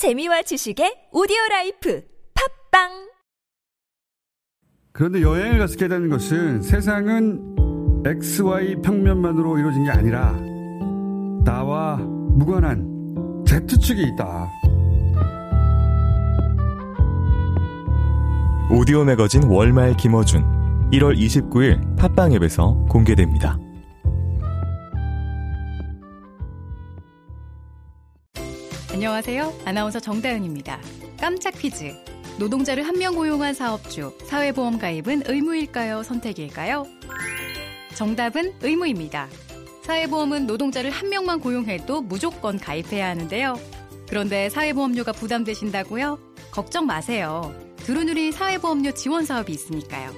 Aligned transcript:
재미와 0.00 0.40
지식의 0.40 1.10
오디오 1.12 1.36
라이프 1.50 2.02
팟빵 2.32 2.88
그런데 4.92 5.20
여행을 5.20 5.58
가서 5.58 5.76
깨닫는 5.76 6.08
것은 6.08 6.62
세상은 6.62 8.02
XY 8.06 8.76
평면만으로 8.80 9.58
이루어진 9.58 9.84
게 9.84 9.90
아니라 9.90 10.32
나와 11.44 11.96
무관한 11.98 13.44
Z축이 13.46 14.02
있다. 14.14 14.50
오디오 18.70 19.04
매거진 19.04 19.42
월말 19.42 19.98
김어준 19.98 20.90
1월 20.92 21.14
29일 21.18 21.98
팟빵 21.98 22.32
앱에서 22.32 22.86
공개됩니다. 22.88 23.58
안녕하세요. 29.00 29.60
아나운서 29.64 29.98
정다은입니다. 29.98 30.78
깜짝 31.18 31.52
퀴즈. 31.52 31.94
노동자를 32.38 32.86
한 32.86 32.96
명 32.98 33.14
고용한 33.14 33.54
사업주, 33.54 34.12
사회보험 34.26 34.76
가입은 34.78 35.22
의무일까요? 35.24 36.02
선택일까요? 36.02 36.86
정답은 37.94 38.52
의무입니다. 38.60 39.28
사회보험은 39.84 40.46
노동자를 40.46 40.90
한 40.90 41.08
명만 41.08 41.40
고용해도 41.40 42.02
무조건 42.02 42.58
가입해야 42.58 43.08
하는데요. 43.08 43.58
그런데 44.06 44.50
사회보험료가 44.50 45.12
부담되신다고요? 45.12 46.18
걱정 46.50 46.84
마세요. 46.84 47.54
두루누리 47.78 48.32
사회보험료 48.32 48.92
지원 48.92 49.24
사업이 49.24 49.50
있으니까요. 49.50 50.12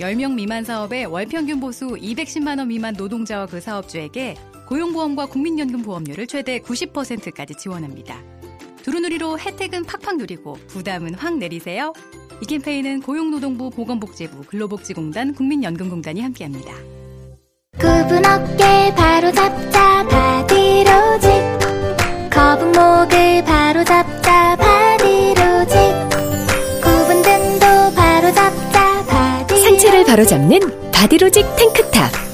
10명 0.00 0.34
미만 0.34 0.64
사업에 0.64 1.04
월평균 1.04 1.60
보수 1.60 1.86
210만 1.86 2.58
원 2.58 2.66
미만 2.66 2.94
노동자와 2.94 3.46
그 3.46 3.60
사업주에게 3.60 4.34
고용보험과 4.66 5.26
국민연금 5.26 5.82
보험료를 5.82 6.26
최대 6.26 6.58
90%까지 6.58 7.54
지원합니다. 7.54 8.16
두루누리로 8.82 9.38
혜택은 9.38 9.84
팍팍 9.84 10.16
누리고 10.16 10.58
부담은 10.68 11.14
확 11.14 11.38
내리세요. 11.38 11.92
이 12.42 12.46
캠페인은 12.46 13.00
고용노동부 13.00 13.70
보건복지부 13.70 14.42
근로복지공단 14.44 15.34
국민연금공단이 15.34 16.20
함께합니다. 16.20 16.74
굽은 17.78 18.24
어깨 18.26 18.94
바로 18.94 19.32
잡자 19.32 20.06
바디로직 20.06 21.30
거북목을 22.30 23.44
바로 23.44 23.84
잡자 23.84 24.56
바디로직 24.56 25.76
굽은 26.82 27.22
등도 27.22 27.94
바로 27.94 28.32
잡자 28.32 29.04
바디 29.06 29.60
상체를 29.60 30.04
바로 30.04 30.24
잡는 30.24 30.90
바디로직 30.92 31.44
탱크탑 31.56 32.33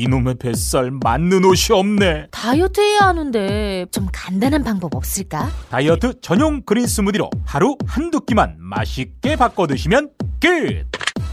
이놈의 0.00 0.36
뱃살 0.36 0.92
맞는 0.92 1.44
옷이 1.44 1.78
없네. 1.78 2.28
다이어트 2.30 2.80
해야 2.80 3.00
하는데 3.08 3.84
좀 3.90 4.08
간단한 4.10 4.64
방법 4.64 4.94
없을까? 4.94 5.50
다이어트 5.68 6.18
전용 6.22 6.62
그린 6.62 6.86
스무디로 6.86 7.28
하루 7.44 7.76
한두 7.86 8.20
끼만 8.20 8.56
맛있게 8.58 9.36
바꿔 9.36 9.66
드시면 9.66 10.08
끝. 10.40 10.86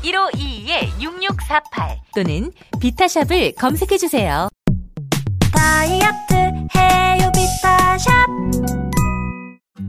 1522-6648 0.04 1.98
또는 2.14 2.52
비타샵을 2.82 3.54
검색해 3.54 3.98
주세요. 3.98 4.50
다이어트 5.54 6.34
해요 6.76 7.31
비타샵 7.34 8.12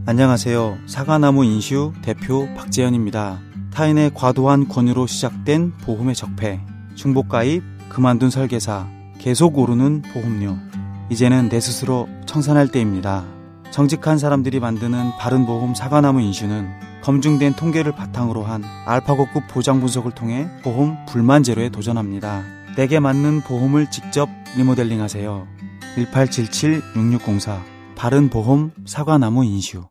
안녕하세요. 0.07 0.79
사과나무 0.87 1.45
인슈 1.45 1.92
대표 2.03 2.48
박재현입니다. 2.55 3.41
타인의 3.75 4.13
과도한 4.14 4.69
권유로 4.69 5.08
시작된 5.08 5.73
보험의 5.79 6.14
적폐, 6.14 6.61
중복가입, 6.95 7.77
그만둔 7.98 8.31
설계사, 8.31 8.86
계속 9.19 9.59
오르는 9.59 10.03
보험료. 10.13 10.57
이제는 11.11 11.48
내 11.48 11.59
스스로 11.59 12.09
청산할 12.27 12.69
때입니다. 12.69 13.25
정직한 13.73 14.19
사람들이 14.19 14.61
만드는 14.61 15.17
바른보험 15.19 15.75
사과나무 15.75 16.20
인슈는 16.20 16.69
검증된 17.03 17.55
통계를 17.55 17.91
바탕으로 17.91 18.45
한 18.45 18.63
알파고급 18.87 19.48
보장 19.48 19.81
분석을 19.81 20.13
통해 20.13 20.48
보험 20.63 20.97
불만 21.07 21.42
제로에 21.42 21.70
도전합니다. 21.70 22.45
내게 22.77 23.01
맞는 23.01 23.41
보험을 23.41 23.91
직접 23.91 24.29
리모델링 24.57 25.01
하세요. 25.01 25.48
1877-6604 25.97 27.63
바른보험 27.97 28.70
사과나무 28.87 29.45
인슈 29.45 29.89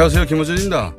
안녕하세요. 0.00 0.24
김호준입니다. 0.24 0.94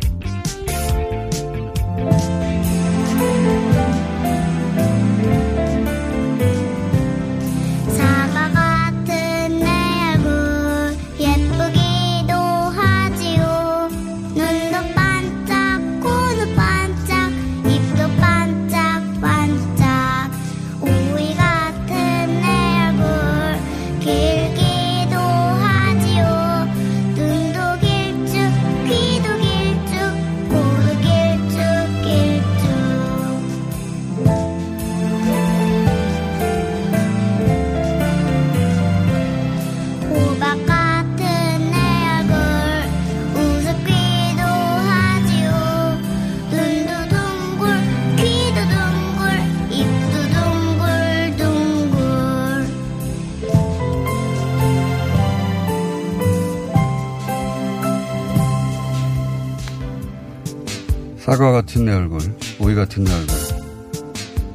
같은 61.82 61.86
내 61.86 61.94
얼굴, 61.94 62.20
오이 62.60 62.76
같은 62.76 63.04
내 63.04 63.12
얼굴, 63.12 63.36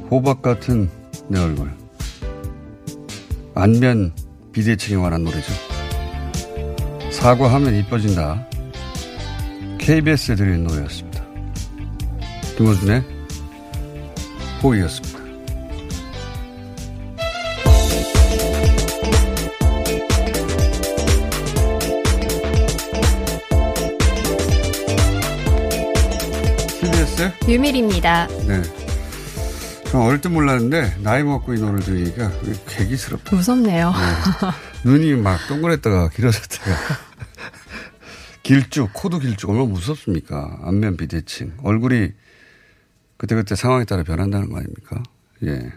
호박 0.09 0.41
같은 0.41 0.89
내 1.27 1.39
얼굴. 1.39 1.69
안면 3.53 4.13
비대칭에 4.53 5.01
관한 5.01 5.23
노래죠. 5.23 5.51
사과하면 7.11 7.75
이뻐진다. 7.75 8.47
KBS에 9.77 10.35
드리는 10.35 10.63
노래였습니다. 10.63 11.25
김호준의 12.57 13.03
호이였습니다. 14.63 15.16
TBS 27.17 27.33
유밀입니다. 27.49 28.27
네. 28.47 28.61
저 29.85 29.99
어릴 29.99 30.21
때 30.21 30.29
몰랐는데 30.29 30.97
나이 31.01 31.23
먹고 31.23 31.53
이 31.53 31.59
노래를 31.59 31.79
들으니까 31.79 32.31
괴기스럽다. 32.67 33.35
무섭네요. 33.35 33.91
네. 33.91 34.89
눈이 34.89 35.15
막 35.15 35.39
동그랬다가 35.47 36.09
길어졌다가 36.09 36.71
길쭉 38.43 38.91
코도 38.93 39.19
길쭉 39.19 39.49
얼마나 39.49 39.69
무섭습니까? 39.69 40.59
안면 40.61 40.97
비대칭 40.97 41.53
얼굴이 41.63 42.11
그때그때 43.17 43.55
상황에 43.55 43.85
따라 43.85 44.03
변한다는 44.03 44.49
거 44.49 44.57
아닙니까? 44.57 45.01
예. 45.43 45.71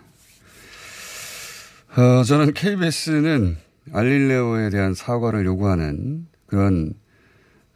어, 1.96 2.22
저는 2.22 2.52
KBS는 2.52 3.56
알릴레오에 3.92 4.70
대한 4.70 4.94
사과를 4.94 5.46
요구하는 5.46 6.26
그런 6.46 6.92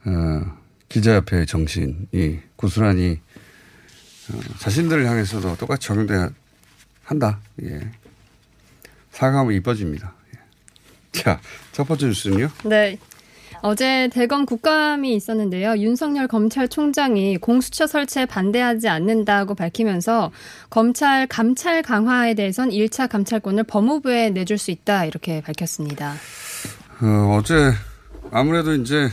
어, 0.05 0.59
기자협회의 0.91 1.47
정신이 1.47 2.41
고스란히 2.57 3.13
어, 3.13 3.24
자신들을 4.59 5.07
향해서도 5.07 5.57
똑같이 5.57 5.89
적용돼야 5.89 6.31
한다. 7.03 7.41
예. 7.63 7.81
사과하면 9.11 9.53
이뻐집니다. 9.55 10.13
예. 10.35 10.39
자, 11.13 11.41
첫 11.73 11.87
번째 11.87 12.07
뉴스는요? 12.07 12.49
네. 12.65 12.99
어제 13.67 14.11
대검 14.13 14.45
국감이 14.45 15.15
있었는데요. 15.15 15.79
윤석열 15.79 16.29
검찰총장이 16.29 17.39
공수처 17.39 17.87
설치에 17.87 18.27
반대하지 18.27 18.89
않는다고 18.89 19.55
밝히면서 19.55 20.33
검찰 20.69 21.27
감찰 21.27 21.81
강화에 21.81 22.35
대해선 22.35 22.69
1차 22.69 23.09
감찰권을 23.09 23.65
법무부에 23.65 24.31
내줄 24.31 24.59
수 24.59 24.71
있다 24.71 25.07
이렇게 25.07 25.41
밝혔습니다. 25.41 26.13
어, 27.01 27.39
어제 27.39 27.73
아무래도 28.31 28.75
이제 28.75 29.09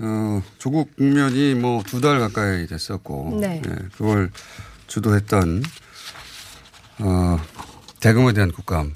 어, 0.00 0.42
조국 0.58 0.94
국면이 0.96 1.54
뭐 1.54 1.82
두 1.84 2.00
달 2.00 2.18
가까이 2.18 2.66
됐었고 2.66 3.38
네. 3.40 3.62
예, 3.66 3.74
그걸 3.96 4.30
주도했던 4.86 5.62
어, 7.00 7.38
대검에 8.00 8.32
대한 8.32 8.50
국감, 8.52 8.92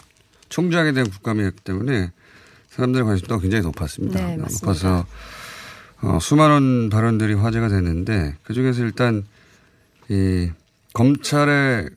총장에 0.48 0.92
대한 0.92 1.08
국감이었기 1.10 1.60
때문에 1.62 2.10
사람들의 2.70 3.06
관심도가 3.06 3.40
굉장히 3.40 3.62
높았습니다. 3.62 4.20
네, 4.26 4.36
맞습니다. 4.36 4.66
높아서 4.66 5.06
어, 6.02 6.18
수많은 6.20 6.90
발언들이 6.90 7.34
화제가 7.34 7.68
됐는데 7.68 8.36
그 8.42 8.52
중에서 8.54 8.82
일단 8.84 9.24
이 10.08 10.50
검찰의 10.94 11.90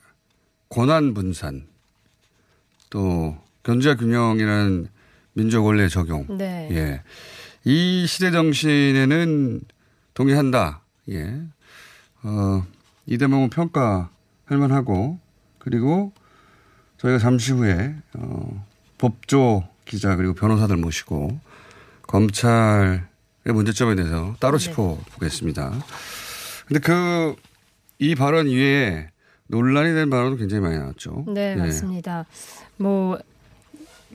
권한 0.70 1.14
분산 1.14 1.68
또 2.90 3.38
견제 3.64 3.96
균형이라는 3.96 4.88
민족 5.34 5.66
원래 5.66 5.88
적용. 5.88 6.26
네. 6.38 6.68
예. 6.72 7.02
이 7.64 8.06
시대 8.08 8.32
정신에는 8.32 9.62
동의한다. 10.14 10.82
예. 11.10 11.42
어, 12.24 12.66
이 13.06 13.18
대목은 13.18 13.50
평가할 13.50 14.10
만하고 14.50 15.20
그리고 15.60 16.12
저희가 16.98 17.20
잠시 17.20 17.52
후에 17.54 17.96
어, 18.14 18.66
법조 18.98 19.68
기자 19.86 20.16
그리고 20.16 20.34
변호사들 20.34 20.78
모시고 20.78 21.40
검찰의 22.04 23.02
문제점에 23.46 23.96
대해서 23.96 24.36
따로 24.40 24.58
네. 24.58 24.66
짚어보겠습니다. 24.66 25.74
근데 26.68 26.80
그 26.80 27.36
이 28.02 28.16
발언 28.16 28.48
이외에 28.48 29.10
논란이 29.46 29.94
된 29.94 30.10
발언도 30.10 30.38
굉장히 30.38 30.64
많이 30.64 30.78
나왔죠. 30.78 31.24
네, 31.28 31.52
예. 31.52 31.56
맞습니다. 31.56 32.26
뭐, 32.78 33.18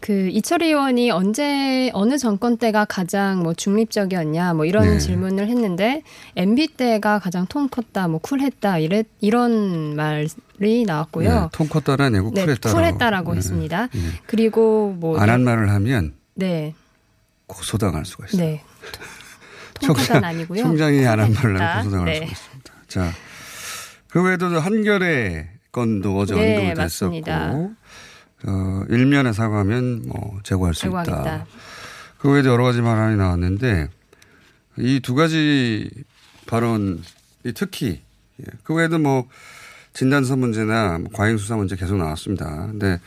그, 0.00 0.28
이철희 0.28 0.66
의원이 0.68 1.10
언제, 1.10 1.90
어느 1.94 2.18
정권 2.18 2.56
때가 2.58 2.84
가장 2.84 3.42
뭐 3.42 3.54
중립적이었냐, 3.54 4.54
뭐 4.54 4.64
이런 4.64 4.84
네. 4.84 4.98
질문을 4.98 5.48
했는데, 5.48 6.02
MB 6.36 6.68
때가 6.76 7.18
가장 7.18 7.46
통 7.46 7.68
컸다, 7.68 8.06
뭐 8.08 8.20
쿨했다, 8.20 8.78
이래, 8.78 9.04
이런 9.20 9.96
말이 9.96 10.84
나왔고요. 10.86 11.28
네, 11.42 11.48
통 11.52 11.68
컸다는 11.68 12.04
아니고 12.06 12.30
네, 12.34 12.42
쿨했다라고. 12.44 12.78
쿨했다라고 12.78 13.32
네. 13.32 13.36
했습니다. 13.38 13.86
네. 13.92 14.00
그리고 14.26 14.94
뭐. 14.98 15.18
안 15.18 15.28
한 15.30 15.42
말을 15.44 15.70
하면 15.70 16.14
네, 16.34 16.74
고소당할 17.46 18.04
수가 18.04 18.26
있어요. 18.26 18.42
네. 18.42 18.62
통크단 19.80 20.24
아니고요. 20.24 20.62
총장이 20.62 21.06
안 21.06 21.20
한 21.20 21.32
말을 21.32 21.60
하면. 21.60 21.76
고소당할 21.84 22.06
네. 22.06 22.14
수가 22.16 22.26
있습니다. 22.30 22.72
자, 22.88 23.10
그 24.08 24.22
외에도 24.22 24.46
한결의 24.60 25.48
건도 25.72 26.16
어제 26.18 26.34
네, 26.34 26.56
언급이. 26.70 26.74
됐었고, 26.74 27.70
어, 28.46 28.82
일면에 28.90 29.32
사과하면 29.32 30.02
뭐 30.06 30.38
제고할 30.42 30.74
수 30.74 30.86
있다. 30.86 31.04
제고하겠다. 31.04 31.46
그 32.18 32.30
외에도 32.30 32.50
여러 32.50 32.64
가지 32.64 32.80
발언이 32.82 33.16
나왔는데 33.16 33.88
이 34.78 35.00
두 35.02 35.14
가지 35.14 35.90
발언이 36.46 37.00
특히 37.54 38.02
예, 38.40 38.44
그 38.62 38.74
외에도 38.74 38.98
뭐 38.98 39.26
진단서 39.94 40.36
문제나 40.36 40.98
뭐 40.98 41.10
과잉 41.12 41.38
수사 41.38 41.56
문제 41.56 41.76
계속 41.76 41.96
나왔습니다. 41.96 42.66
근데 42.66 43.00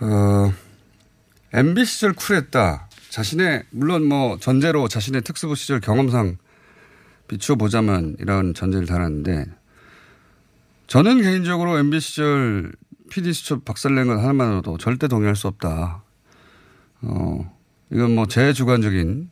어, 0.00 0.52
MB 1.52 1.84
시절 1.84 2.12
쿨했다. 2.12 2.88
자신의 3.10 3.64
물론 3.70 4.04
뭐 4.04 4.38
전제로 4.40 4.88
자신의 4.88 5.22
특수부 5.22 5.54
시절 5.54 5.80
경험상 5.80 6.38
비추어 7.28 7.56
보자면 7.56 8.16
이런 8.18 8.54
전제를 8.54 8.86
달았는데 8.86 9.46
저는 10.88 11.22
개인적으로 11.22 11.78
MB 11.78 12.00
시절 12.00 12.72
PD 13.12 13.34
수첩 13.34 13.66
박살낸 13.66 14.06
것 14.06 14.18
하나만으로도 14.18 14.78
절대 14.78 15.06
동의할 15.06 15.36
수 15.36 15.46
없다. 15.46 16.02
어, 17.02 17.58
이건 17.90 18.14
뭐 18.14 18.24
제 18.24 18.54
주관적인 18.54 19.28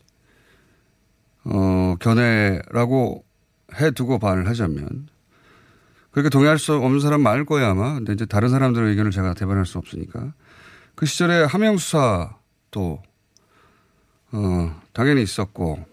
어, 1.45 1.95
견해라고 1.99 3.25
해두고 3.73 4.19
발을 4.19 4.47
하자면 4.49 5.07
그렇게 6.11 6.29
동의할 6.29 6.59
수 6.59 6.75
없는 6.75 6.99
사람 6.99 7.21
많을 7.21 7.43
거야 7.45 7.71
아마. 7.71 7.95
근데 7.95 8.13
이제 8.13 8.27
다른 8.27 8.49
사람들의 8.49 8.87
의견을 8.91 9.09
제가 9.09 9.33
대변할 9.33 9.65
수 9.65 9.79
없으니까 9.79 10.31
그 10.93 11.07
시절에 11.07 11.45
함영 11.45 11.77
수사도 11.77 13.01
어, 14.31 14.81
당연히 14.93 15.23
있었고 15.23 15.83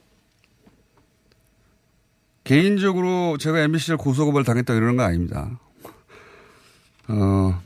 개인적으로 2.45 3.39
제가 3.39 3.61
MB 3.61 3.79
시절 3.79 3.97
고소고발 3.97 4.45
당했다 4.45 4.75
이러는 4.75 4.99
거 4.99 5.05
아닙니다. 5.05 5.59
어, 7.09 7.63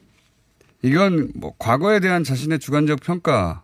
이건 0.82 1.30
뭐 1.34 1.54
과거에 1.58 2.00
대한 2.00 2.24
자신의 2.24 2.58
주관적 2.58 3.00
평가라서 3.00 3.62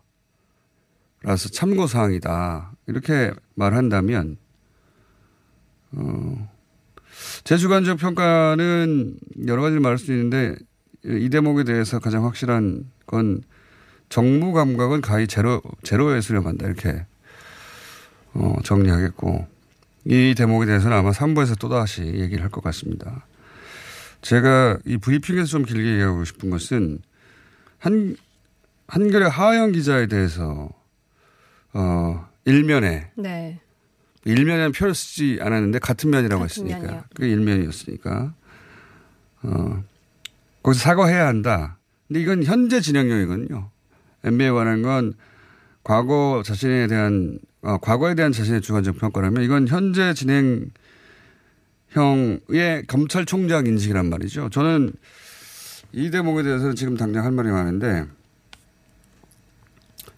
참고 1.53 1.87
사항이다. 1.87 2.73
이렇게 2.87 3.32
말한다면, 3.55 4.37
어, 5.93 6.50
제 7.44 7.56
주관적 7.56 7.99
평가는 7.99 9.16
여러 9.47 9.62
가지를 9.62 9.81
말할 9.81 9.99
수 9.99 10.12
있는데 10.12 10.54
이 11.04 11.28
대목에 11.28 11.64
대해서 11.64 11.99
가장 11.99 12.25
확실한 12.25 12.90
건 13.07 13.43
정무 14.09 14.52
감각은 14.52 15.00
가히 15.00 15.26
제로, 15.26 15.61
제로에 15.83 16.21
수렴한다. 16.21 16.66
이렇게, 16.66 17.04
어, 18.35 18.57
정리하겠고 18.62 19.47
이 20.04 20.35
대목에 20.37 20.66
대해서는 20.66 20.97
아마 20.97 21.11
3부에서 21.11 21.59
또 21.59 21.69
다시 21.69 22.02
얘기를 22.02 22.43
할 22.43 22.50
것 22.50 22.62
같습니다. 22.62 23.26
제가 24.23 24.78
이 24.87 24.97
브리핑에서 24.97 25.47
좀 25.47 25.64
길게 25.64 25.93
얘기하고 25.93 26.25
싶은 26.25 26.50
것은 26.50 26.99
한, 27.78 28.16
한겨레 28.87 29.26
하영 29.26 29.73
기자에 29.73 30.06
대해서, 30.06 30.70
어, 31.73 32.28
일면에, 32.44 33.11
네. 33.16 33.61
일면에는 34.25 34.73
표를 34.73 34.94
쓰지 34.94 35.38
않았는데 35.40 35.78
같은 35.78 36.11
면이라고 36.11 36.42
같은 36.42 36.64
했으니까. 36.66 36.87
면이요. 36.87 37.04
그게 37.14 37.30
일면이었으니까. 37.30 38.35
어, 39.42 39.85
거기서 40.62 40.82
사과해야 40.82 41.26
한다. 41.26 41.78
근데 42.06 42.20
이건 42.20 42.42
현재 42.42 42.80
진행형이거든요. 42.80 43.70
MB에 44.25 44.50
관한 44.50 44.82
건 44.82 45.14
과거 45.85 46.42
자신에 46.44 46.87
대한, 46.88 47.38
어, 47.62 47.78
과거에 47.78 48.14
대한 48.14 48.32
자신의 48.32 48.61
주관적 48.61 48.99
평가라면 48.99 49.42
이건 49.44 49.68
현재 49.68 50.12
진행 50.14 50.70
형의 51.90 52.82
검찰총장 52.87 53.66
인식이란 53.66 54.11
말이죠. 54.11 54.50
저는 54.50 54.92
이 55.92 56.11
대목에 56.11 56.42
대해서는 56.42 56.75
지금 56.75 56.97
당장 56.97 57.25
할 57.25 57.33
말이 57.33 57.49
많은데 57.50 58.07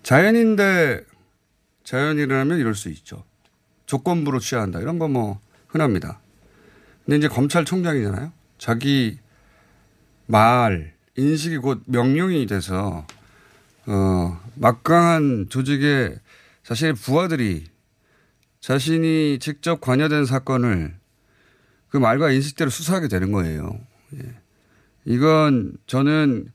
자연인데 0.02 1.04
자연이라면 1.84 2.58
이럴 2.58 2.74
수 2.74 2.88
있죠. 2.90 3.24
조건부로 3.86 4.38
취하한다. 4.38 4.80
이런 4.80 4.98
거 4.98 5.08
뭐 5.08 5.40
흔합니다. 5.70 6.20
근데 7.04 7.16
이제 7.18 7.28
검찰총장이잖아요. 7.28 8.32
자기 8.58 9.18
말, 10.26 10.94
인식이 11.16 11.58
곧 11.58 11.82
명령이 11.86 12.46
돼서 12.46 13.06
어, 13.86 14.40
막강한 14.54 15.46
조직의 15.48 16.18
자신의 16.62 16.94
부하들이 16.94 17.66
자신이 18.60 19.38
직접 19.40 19.80
관여된 19.80 20.26
사건을 20.26 20.94
그 21.88 21.96
말과 21.96 22.30
인식대로 22.30 22.70
수사하게 22.70 23.08
되는 23.08 23.32
거예요. 23.32 23.80
예. 24.14 24.39
이건 25.10 25.72
저는 25.86 26.52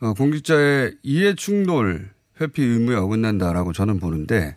어, 0.00 0.12
공직자의 0.14 0.96
이해 1.04 1.34
충돌 1.36 2.10
회피 2.40 2.60
의무에 2.60 2.96
어긋난다라고 2.96 3.72
저는 3.72 4.00
보는데 4.00 4.56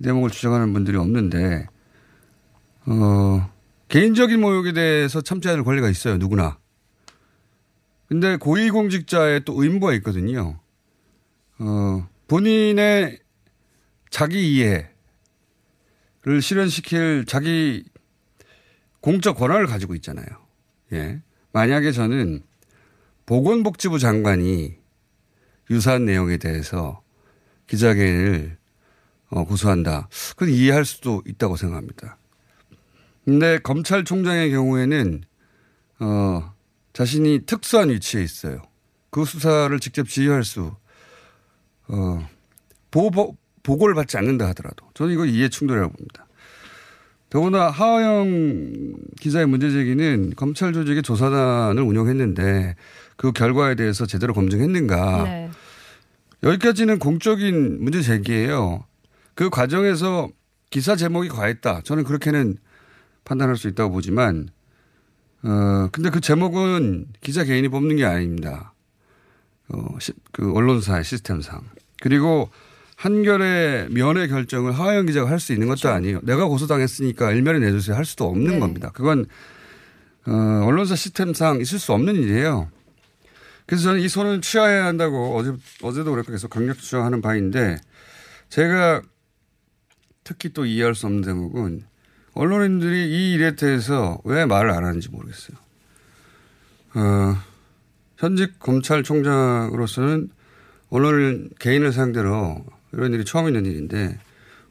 이 0.00 0.02
대목을 0.02 0.30
주장하는 0.30 0.72
분들이 0.72 0.96
없는데 0.96 1.68
어, 2.86 3.48
개인적인 3.86 4.40
모욕에 4.40 4.72
대해서 4.72 5.20
참지 5.20 5.48
않을 5.50 5.62
권리가 5.62 5.88
있어요. 5.88 6.18
누구나. 6.18 6.58
근데 8.08 8.36
고위공직자의 8.36 9.44
또 9.44 9.62
의무가 9.62 9.94
있거든요. 9.94 10.58
어, 11.60 12.08
본인의 12.26 13.20
자기 14.10 14.56
이해를 14.56 14.88
실현시킬 16.40 17.24
자기 17.26 17.84
공적 19.00 19.36
권한을 19.36 19.66
가지고 19.66 19.94
있잖아요. 19.94 20.26
예. 20.92 21.22
만약에 21.52 21.92
저는 21.92 22.42
보건복지부 23.26 23.98
장관이 23.98 24.76
유사한 25.70 26.04
내용에 26.04 26.38
대해서 26.38 27.02
기자회견을 27.66 28.56
어, 29.30 29.44
고소한다. 29.44 30.08
그건 30.36 30.50
이해할 30.50 30.84
수도 30.84 31.22
있다고 31.26 31.56
생각합니다. 31.56 32.18
근데 33.24 33.58
검찰총장의 33.58 34.50
경우에는 34.50 35.22
어, 36.00 36.54
자신이 36.92 37.46
특수한 37.46 37.88
위치에 37.90 38.22
있어요. 38.22 38.62
그 39.10 39.24
수사를 39.24 39.78
직접 39.80 40.08
지휘할 40.08 40.44
수, 40.44 40.74
어, 41.88 42.28
보고, 42.90 43.36
보고를 43.62 43.94
받지 43.94 44.18
않는다 44.18 44.48
하더라도 44.48 44.86
저는 44.94 45.14
이거 45.14 45.24
이해 45.24 45.48
충돌이라고 45.48 45.92
봅니다. 45.92 46.26
더구나 47.32 47.70
하영 47.70 48.92
기자의 49.18 49.46
문제 49.46 49.70
제기는 49.70 50.34
검찰 50.36 50.74
조직의 50.74 51.02
조사단을 51.02 51.82
운영했는데 51.82 52.76
그 53.16 53.32
결과에 53.32 53.74
대해서 53.74 54.04
제대로 54.04 54.34
검증했는가. 54.34 55.22
네. 55.24 55.50
여기까지는 56.42 56.98
공적인 56.98 57.82
문제 57.82 58.02
제기예요. 58.02 58.84
그 59.34 59.48
과정에서 59.48 60.28
기사 60.68 60.94
제목이 60.94 61.30
과했다. 61.30 61.80
저는 61.84 62.04
그렇게는 62.04 62.58
판단할 63.24 63.56
수 63.56 63.66
있다고 63.66 63.92
보지만, 63.92 64.50
어, 65.42 65.88
근데 65.90 66.10
그 66.10 66.20
제목은 66.20 67.06
기자 67.22 67.44
개인이 67.44 67.66
뽑는 67.66 67.96
게 67.96 68.04
아닙니다. 68.04 68.74
어, 69.70 69.98
시, 70.00 70.12
그 70.32 70.52
언론사의 70.52 71.02
시스템상. 71.02 71.62
그리고 72.02 72.50
한결의 73.02 73.88
면회 73.90 74.28
결정을 74.28 74.70
하영 74.78 75.06
기자가 75.06 75.28
할 75.28 75.40
수 75.40 75.52
있는 75.52 75.66
것도 75.66 75.80
그렇죠. 75.80 75.88
아니에요. 75.96 76.20
내가 76.22 76.46
고소당했으니까 76.46 77.32
일면에 77.32 77.58
내주세요 77.58 77.96
할 77.96 78.04
수도 78.04 78.26
없는 78.28 78.52
네. 78.52 78.58
겁니다. 78.60 78.92
그건, 78.94 79.26
어, 80.24 80.32
언론사 80.64 80.94
시스템상 80.94 81.60
있을 81.60 81.80
수 81.80 81.92
없는 81.92 82.14
일이에요. 82.14 82.70
그래서 83.66 83.82
저는 83.82 84.00
이 84.00 84.08
손을 84.08 84.40
취하해야 84.40 84.84
한다고 84.84 85.36
어제, 85.36 85.52
어제도 85.82 86.12
그렇고 86.12 86.30
계속 86.30 86.48
강력 86.50 86.78
주장하는 86.78 87.22
바인데 87.22 87.76
제가 88.50 89.02
특히 90.22 90.52
또 90.52 90.64
이해할 90.64 90.94
수 90.94 91.06
없는 91.06 91.22
대목은 91.22 91.82
언론인들이 92.34 93.10
이 93.10 93.32
일에 93.32 93.56
대해서 93.56 94.20
왜 94.22 94.46
말을 94.46 94.70
안 94.70 94.84
하는지 94.84 95.08
모르겠어요. 95.08 95.56
어, 96.94 97.36
현직 98.18 98.60
검찰총장으로서는 98.60 100.30
언론인 100.90 101.50
개인을 101.58 101.92
상대로 101.92 102.64
이런 102.92 103.12
일이 103.12 103.24
처음 103.24 103.46
있는 103.46 103.66
일인데 103.66 104.18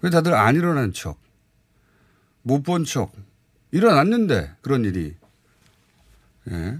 왜 0.01 0.09
다들 0.09 0.33
안 0.33 0.55
일어난 0.55 0.93
척, 0.93 1.17
못 2.43 2.63
본 2.63 2.85
척, 2.85 3.11
일어났는데 3.71 4.55
그런 4.61 4.83
일이. 4.85 5.15
예. 6.49 6.79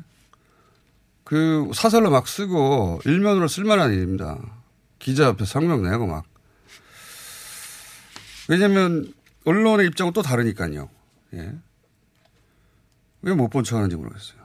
그 1.24 1.69
사설로 1.74 2.10
막 2.10 2.27
쓰고 2.27 3.01
일면으로 3.05 3.48
쓸만한 3.48 3.93
일입니다. 3.93 4.39
기자 5.00 5.27
앞에 5.27 5.45
성명 5.45 5.83
내고 5.83 6.07
막. 6.07 6.25
왜냐면 8.50 9.13
언론의 9.45 9.88
입장은 9.88 10.13
또 10.13 10.21
다르니까요. 10.21 10.89
예. 11.33 11.53
왜 13.21 13.33
못 13.36 13.50
본 13.50 13.63
척 13.63 13.77
하는지 13.77 13.95
모르겠어요. 13.95 14.41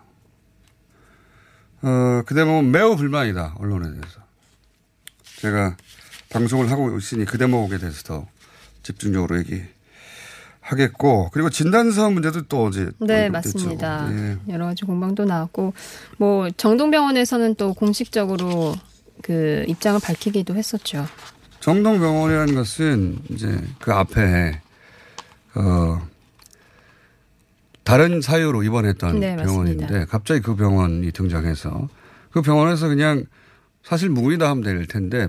어, 1.83 2.23
그 2.27 2.35
대목은 2.35 2.71
매우 2.71 2.95
불만이다. 2.97 3.57
언론에 3.59 3.91
대해서. 3.91 4.21
제가 5.41 5.77
방송을 6.37 6.71
하고 6.71 6.97
있으니 6.99 7.25
그 7.25 7.39
대목에 7.39 7.79
대해서 7.79 8.03
더 8.03 8.27
집중적으로 8.83 9.39
얘기하겠고 9.39 11.31
그리고 11.33 11.49
진단서 11.49 12.11
문제도 12.11 12.43
또 12.43 12.65
어제 12.65 12.91
네 12.99 13.31
맞습니다. 13.31 14.07
예. 14.13 14.37
여러 14.53 14.67
가지 14.67 14.85
공방도 14.85 15.25
나왔고 15.25 15.73
뭐 16.19 16.51
정동병원에서는 16.51 17.55
또 17.55 17.73
공식적으로 17.73 18.75
그 19.23 19.65
입장을 19.67 19.99
밝히기도 19.99 20.55
했었죠. 20.55 21.07
정동병원이라는 21.61 22.55
것은 22.55 23.19
이제 23.31 23.59
그 23.81 23.93
앞에 23.93 24.61
어, 25.55 26.07
다른 27.83 28.21
사유로 28.21 28.63
입원했던 28.63 29.21
네, 29.21 29.37
병원인데 29.37 30.05
갑자기 30.05 30.43
그 30.43 30.55
병원이 30.55 31.13
등장해서 31.13 31.89
그 32.31 32.43
병원에서 32.43 32.89
그냥 32.89 33.25
사실 33.83 34.11
무근이다 34.11 34.51
하면 34.51 34.63
될 34.63 34.87
텐데 34.87 35.29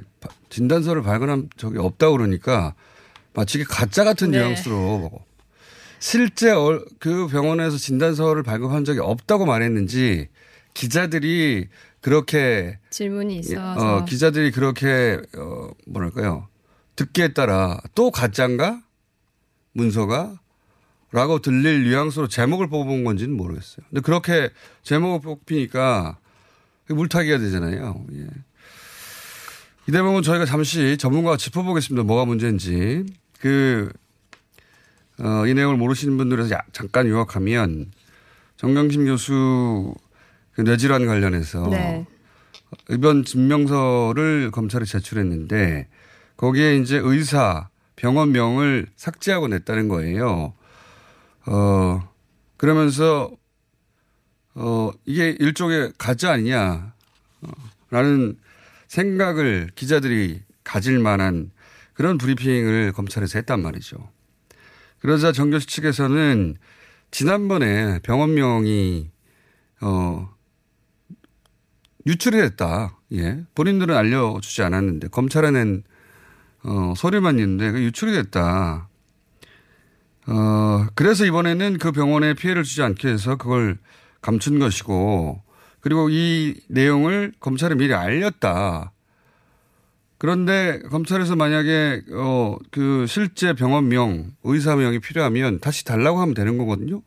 진단서를 0.49 1.01
발견한 1.01 1.49
적이 1.57 1.79
없다 1.79 2.11
그러니까 2.11 2.73
마치 3.33 3.63
가짜 3.63 4.03
같은 4.03 4.31
네. 4.31 4.39
뉘앙스로 4.39 5.11
실제 5.99 6.53
그 6.99 7.27
병원에서 7.27 7.77
진단서를 7.77 8.43
발급한 8.43 8.85
적이 8.85 8.99
없다고 8.99 9.45
말했는지 9.45 10.29
기자들이 10.73 11.67
그렇게 12.01 12.79
질문이 12.89 13.35
예, 13.35 13.39
있어서 13.39 13.97
어, 13.97 14.05
기자들이 14.05 14.51
그렇게 14.51 15.19
어, 15.37 15.69
뭐랄까요 15.87 16.47
듣기에 16.95 17.33
따라 17.33 17.79
또 17.95 18.11
가짜인가 18.11 18.81
문서가 19.73 20.39
라고 21.11 21.39
들릴 21.39 21.89
뉘앙스로 21.89 22.27
제목을 22.27 22.67
뽑은 22.67 23.03
건지는 23.05 23.37
모르겠어요. 23.37 23.85
근데 23.89 24.01
그렇게 24.01 24.49
제목을 24.83 25.21
뽑히니까 25.21 26.17
물타기가 26.89 27.37
되잖아요. 27.37 28.05
예. 28.13 28.27
이 29.87 29.91
대목은 29.91 30.21
저희가 30.21 30.45
잠시 30.45 30.97
전문가와 30.97 31.37
짚어보겠습니다. 31.37 32.03
뭐가 32.03 32.25
문제인지. 32.25 33.05
그, 33.39 33.89
어, 35.17 35.47
이 35.47 35.53
내용을 35.53 35.77
모르시는 35.77 36.17
분들에서 36.17 36.53
야, 36.53 36.61
잠깐 36.73 37.07
요약하면 37.07 37.91
정경심 38.57 39.05
교수 39.05 39.95
그 40.51 40.61
뇌질환 40.61 41.05
관련해서 41.05 41.69
네. 41.69 42.05
의변 42.89 43.23
증명서를 43.23 44.51
검찰에 44.51 44.83
제출했는데 44.83 45.87
거기에 46.35 46.77
이제 46.77 46.99
의사 47.01 47.69
병원명을 47.95 48.87
삭제하고 48.97 49.47
냈다는 49.47 49.87
거예요. 49.87 50.53
어, 51.45 52.09
그러면서, 52.57 53.31
어, 54.53 54.91
이게 55.05 55.37
일종의 55.39 55.93
가짜 55.97 56.33
아니냐, 56.33 56.93
어, 57.41 57.49
라는 57.89 58.37
생각을 58.87 59.69
기자들이 59.75 60.41
가질 60.63 60.99
만한 60.99 61.51
그런 61.93 62.17
브리핑을 62.17 62.91
검찰에서 62.93 63.39
했단 63.39 63.61
말이죠. 63.61 63.97
그러자 64.99 65.31
정교수 65.31 65.67
측에서는 65.67 66.55
지난번에 67.11 67.99
병원명이, 67.99 69.09
어, 69.81 70.29
유출이 72.05 72.37
됐다. 72.37 72.97
예. 73.13 73.43
본인들은 73.55 73.95
알려주지 73.95 74.63
않았는데 74.63 75.09
검찰에 75.09 75.51
낸 75.51 75.83
어, 76.63 76.93
서류만 76.95 77.39
있는데 77.39 77.71
그 77.71 77.81
유출이 77.81 78.11
됐다. 78.13 78.89
어, 80.27 80.87
그래서 80.95 81.25
이번에는 81.25 81.77
그 81.77 81.91
병원에 81.91 82.33
피해를 82.33 82.63
주지 82.63 82.81
않기 82.81 83.07
위해서 83.07 83.37
그걸 83.37 83.77
감춘 84.21 84.59
것이고 84.59 85.41
그리고 85.81 86.09
이 86.09 86.55
내용을 86.69 87.33
검찰에 87.39 87.75
미리 87.75 87.93
알렸다. 87.93 88.91
그런데 90.17 90.79
검찰에서 90.89 91.35
만약에 91.35 92.01
어 92.13 92.57
그 92.71 93.05
실제 93.07 93.53
병원명, 93.53 94.31
의사명이 94.43 94.99
필요하면 94.99 95.59
다시 95.59 95.85
달라고 95.85 96.19
하면 96.21 96.33
되는 96.33 96.57
거거든요. 96.57 97.01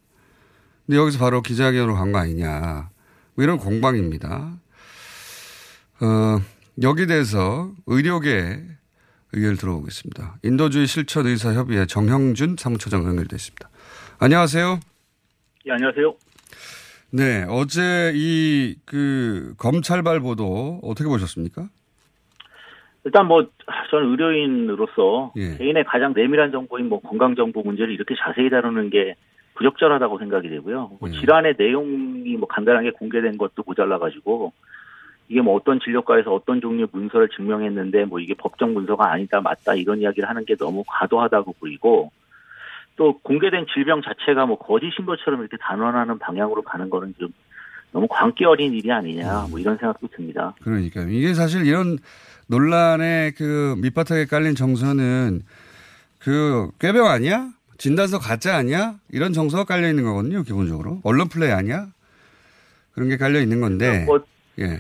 근데 0.86 0.96
여기서 0.98 1.18
바로 1.18 1.42
기자회견으로 1.42 1.94
간 1.94 2.12
거 2.12 2.18
아니냐. 2.18 2.90
뭐 3.34 3.44
이런 3.44 3.58
공방입니다. 3.58 4.58
어 6.00 6.40
여기 6.82 7.06
대해서 7.06 7.72
의료계 7.86 8.62
의견을 9.32 9.56
들어보겠습니다. 9.56 10.38
인도주의 10.42 10.86
실천 10.86 11.26
의사 11.26 11.52
협의회 11.52 11.86
정형준 11.86 12.56
사무처장 12.58 13.04
연결됐습니다. 13.04 13.70
안녕하세요. 14.18 14.80
예, 15.66 15.72
안녕하세요. 15.72 16.14
네, 17.12 17.44
어제 17.48 18.12
이 18.14 18.76
그 18.90 19.54
검찰발 19.56 20.20
보도 20.20 20.80
어떻게 20.82 21.08
보셨습니까? 21.08 21.68
일단 23.04 23.26
뭐 23.26 23.46
저는 23.90 24.10
의료인으로서 24.10 25.32
예. 25.36 25.56
개인의 25.56 25.84
가장 25.84 26.12
내밀한 26.14 26.50
정보인 26.50 26.88
뭐 26.88 27.00
건강 27.00 27.36
정보 27.36 27.62
문제를 27.62 27.94
이렇게 27.94 28.14
자세히 28.18 28.50
다루는 28.50 28.90
게 28.90 29.14
부적절하다고 29.54 30.18
생각이 30.18 30.48
되고요. 30.48 30.98
뭐 31.00 31.08
예. 31.08 31.12
질환의 31.18 31.54
내용이 31.56 32.36
뭐 32.36 32.48
간단하게 32.48 32.90
공개된 32.90 33.38
것도 33.38 33.62
모자라 33.64 33.98
가지고 33.98 34.52
이게 35.28 35.40
뭐 35.40 35.54
어떤 35.54 35.78
진료과에서 35.78 36.34
어떤 36.34 36.60
종류의 36.60 36.88
문서를 36.90 37.28
증명했는데 37.28 38.06
뭐 38.06 38.18
이게 38.18 38.34
법정 38.34 38.74
문서가 38.74 39.12
아니다 39.12 39.40
맞다 39.40 39.74
이런 39.76 40.00
이야기를 40.00 40.28
하는 40.28 40.44
게 40.44 40.56
너무 40.56 40.82
과도하다고 40.86 41.54
보이고 41.60 42.10
또 43.00 43.19
공개된 43.21 43.64
질병 43.73 44.02
자체가 44.02 44.45
뭐 44.45 44.59
거짓인 44.59 45.07
것처럼 45.07 45.40
이렇게 45.40 45.57
단언하는 45.59 46.19
방향으로 46.19 46.61
가는 46.61 46.90
거는 46.90 47.14
좀 47.19 47.33
너무 47.92 48.07
광기 48.07 48.45
어린 48.45 48.75
일이 48.75 48.92
아니냐 48.92 49.47
뭐 49.49 49.59
이런 49.59 49.78
생각도 49.78 50.07
듭니다. 50.09 50.54
그러니까 50.62 51.00
이게 51.09 51.33
사실 51.33 51.64
이런 51.64 51.97
논란의 52.49 53.33
그 53.33 53.75
밑바닥에 53.78 54.26
깔린 54.26 54.54
정서는 54.54 55.40
그 56.19 56.69
꾀병 56.78 57.07
아니야? 57.07 57.49
진단서 57.78 58.19
가짜 58.19 58.54
아니야? 58.54 58.97
이런 59.11 59.33
정서가 59.33 59.64
깔려 59.64 59.88
있는 59.88 60.04
거거든요, 60.04 60.42
기본적으로. 60.42 61.00
언론 61.02 61.30
플레이 61.30 61.52
아니야? 61.52 61.87
그런 62.92 63.09
게 63.09 63.16
깔려 63.16 63.40
있는 63.40 63.62
건데. 63.62 64.04
뭐, 64.04 64.21
예. 64.59 64.78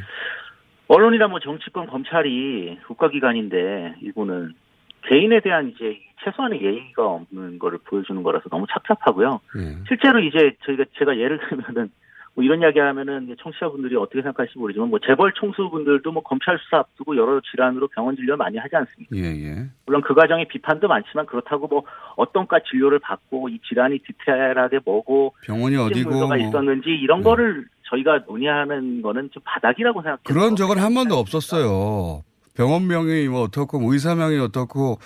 언론이나 0.88 1.26
뭐 1.26 1.40
정치권 1.40 1.86
검찰이 1.86 2.80
국가기관인데 2.86 3.94
일본은 4.02 4.52
개인에 5.02 5.40
대한 5.40 5.72
이제 5.74 5.98
최소한의 6.24 6.62
예의가 6.62 7.06
없는 7.06 7.58
거를 7.58 7.78
보여주는 7.84 8.22
거라서 8.22 8.48
너무 8.50 8.66
착잡하고요. 8.70 9.40
예. 9.56 9.76
실제로 9.88 10.20
이제 10.20 10.54
저희가 10.64 10.84
제가 10.98 11.16
예를 11.16 11.40
들면은 11.48 11.90
뭐 12.34 12.44
이런 12.44 12.60
이야기 12.60 12.78
하면은 12.78 13.34
청취자분들이 13.42 13.96
어떻게 13.96 14.22
생각하실지 14.22 14.58
모르지만 14.58 14.88
뭐 14.88 14.98
재벌 15.04 15.32
총수분들도 15.32 16.12
뭐 16.12 16.22
검찰 16.22 16.58
수사 16.58 16.78
앞두고 16.78 17.16
여러 17.16 17.40
질환으로 17.40 17.88
병원 17.88 18.14
진료 18.14 18.36
많이 18.36 18.56
하지 18.56 18.76
않습니까? 18.76 19.16
예, 19.16 19.22
예. 19.22 19.66
물론 19.86 20.00
그 20.02 20.14
과정에 20.14 20.46
비판도 20.46 20.86
많지만 20.86 21.26
그렇다고 21.26 21.66
뭐 21.66 21.82
어떤과 22.16 22.60
진료를 22.70 23.00
받고 23.00 23.48
이 23.48 23.58
질환이 23.68 23.98
디테일하게 23.98 24.80
뭐고 24.84 25.34
병원이 25.42 25.76
어디고 25.76 26.28
가 26.28 26.36
뭐. 26.36 26.36
있었는지 26.36 26.90
이런 26.90 27.18
네. 27.18 27.24
거를 27.24 27.66
저희가 27.90 28.20
논의하는 28.26 29.02
거는 29.02 29.30
좀 29.32 29.42
바닥이라고 29.44 30.00
생각해요. 30.00 30.22
그런 30.24 30.54
적은 30.54 30.78
한 30.78 30.94
번도 30.94 31.16
없었어요. 31.16 32.22
병원명이 32.60 33.28
뭐 33.28 33.40
어떻고 33.40 33.80
뭐 33.80 33.92
의사명이 33.94 34.38
어떻고 34.38 34.98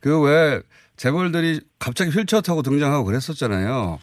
그 0.00 0.22
왜 0.22 0.60
재벌들이 0.98 1.60
갑자기 1.78 2.10
휠체어 2.10 2.42
타고 2.42 2.60
등장하고 2.60 3.04
그랬었잖아요. 3.04 3.98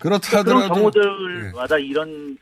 그렇다 0.00 0.40
하더라도 0.40 0.74
그런 0.74 0.92
경우들마다 0.92 1.76
네. 1.76 1.82
이런 1.84 2.36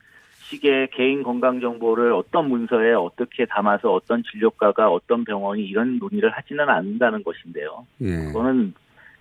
식의 0.49 0.89
개인 0.93 1.23
건강 1.23 1.61
정보를 1.61 2.13
어떤 2.13 2.49
문서에 2.49 2.95
어떻게 2.95 3.47
담아서 3.47 3.93
어떤 3.93 4.23
진료과가 4.25 4.91
어떤 4.91 5.25
병원이 5.25 5.63
이런 5.63 5.99
논의를 5.99 6.31
하지는 6.31 6.69
않는다는 6.69 7.23
것인데요. 7.23 7.87
예. 8.01 8.27
그거는 8.27 8.75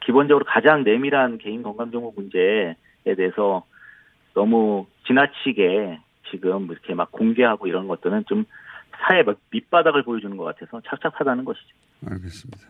기본적으로 0.06 0.46
가장 0.46 0.84
내밀한 0.84 1.38
개인 1.38 1.62
건강 1.64 1.92
정보 1.92 2.12
문제에 2.16 2.76
대해서 3.04 3.64
너무 4.34 4.88
지나치게 5.06 6.00
지금 6.32 6.68
이렇게 6.72 6.94
막 6.94 7.12
공개하고 7.12 7.68
이런 7.68 7.88
것들은 7.88 8.26
좀 8.28 8.46
사회 9.06 9.24
밑바닥을 9.52 10.04
보여주는 10.04 10.36
것 10.38 10.44
같아서 10.44 10.82
착착하다는 10.88 11.46
것이죠. 11.46 11.68
알겠습니다. 12.10 12.68